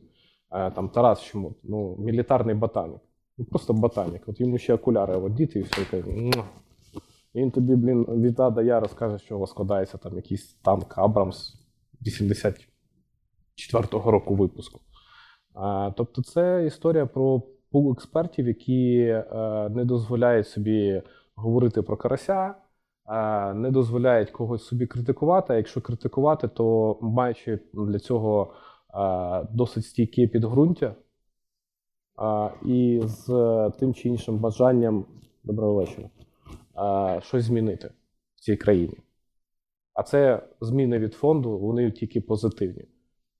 [0.52, 3.00] Е, там Тарас Чмут, ну, мілітарний ботанік.
[3.38, 4.22] Ну, просто ботанік.
[4.26, 5.84] От йому ще окуляри одіти і все.
[5.90, 6.32] каже,
[7.34, 11.54] Він тобі, блін, від А Я розкаже, що у вас складається там якийсь танк Абрамс
[12.06, 14.80] 84-го року випуску.
[15.54, 21.02] А, тобто, це історія про пул експертів, які е, не дозволяють собі
[21.34, 22.54] говорити про карася,
[23.54, 25.52] не дозволяють когось собі критикувати.
[25.52, 28.54] А якщо критикувати, то маючи для цього
[28.94, 33.26] е, досить стійке підґрунтя е, і з
[33.78, 35.04] тим чи іншим бажанням
[35.44, 36.08] доброго вечора
[36.78, 37.90] е, щось змінити
[38.36, 38.94] в цій країні.
[39.94, 42.84] А це зміни від фонду, вони тільки позитивні.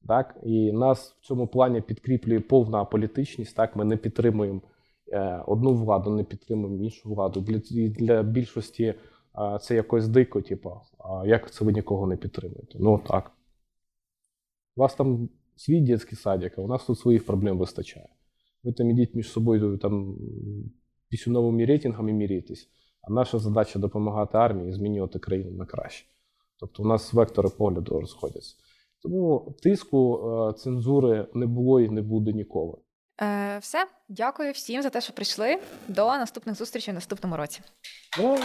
[0.09, 0.37] Так?
[0.43, 3.57] І нас в цьому плані підкріплює повна політичність.
[3.57, 3.77] Так?
[3.77, 4.61] Ми не підтримуємо
[5.13, 7.41] е, одну владу, не підтримуємо іншу владу.
[7.99, 8.95] Для, більшості е,
[9.63, 12.79] це якось дико, типу, а як це ви нікого не підтримуєте?
[12.81, 13.33] Ну так.
[14.77, 18.09] У вас там свій дитячий садик, а у нас тут своїх проблем вистачає.
[18.63, 20.17] Ви там ідіть між собою там
[21.09, 22.69] пісюновими рейтингами міряйтесь,
[23.03, 26.07] а наша задача допомагати армії і змінювати країну на краще.
[26.61, 28.57] Тобто у нас вектори погляду розходяться.
[29.03, 30.21] Тому тиску
[30.51, 32.75] е, цензури не було і не буде ніколи.
[33.21, 35.59] Е, все, дякую всім за те, що прийшли.
[35.89, 37.61] До наступних зустрічей в наступному році.
[38.19, 38.37] Ну,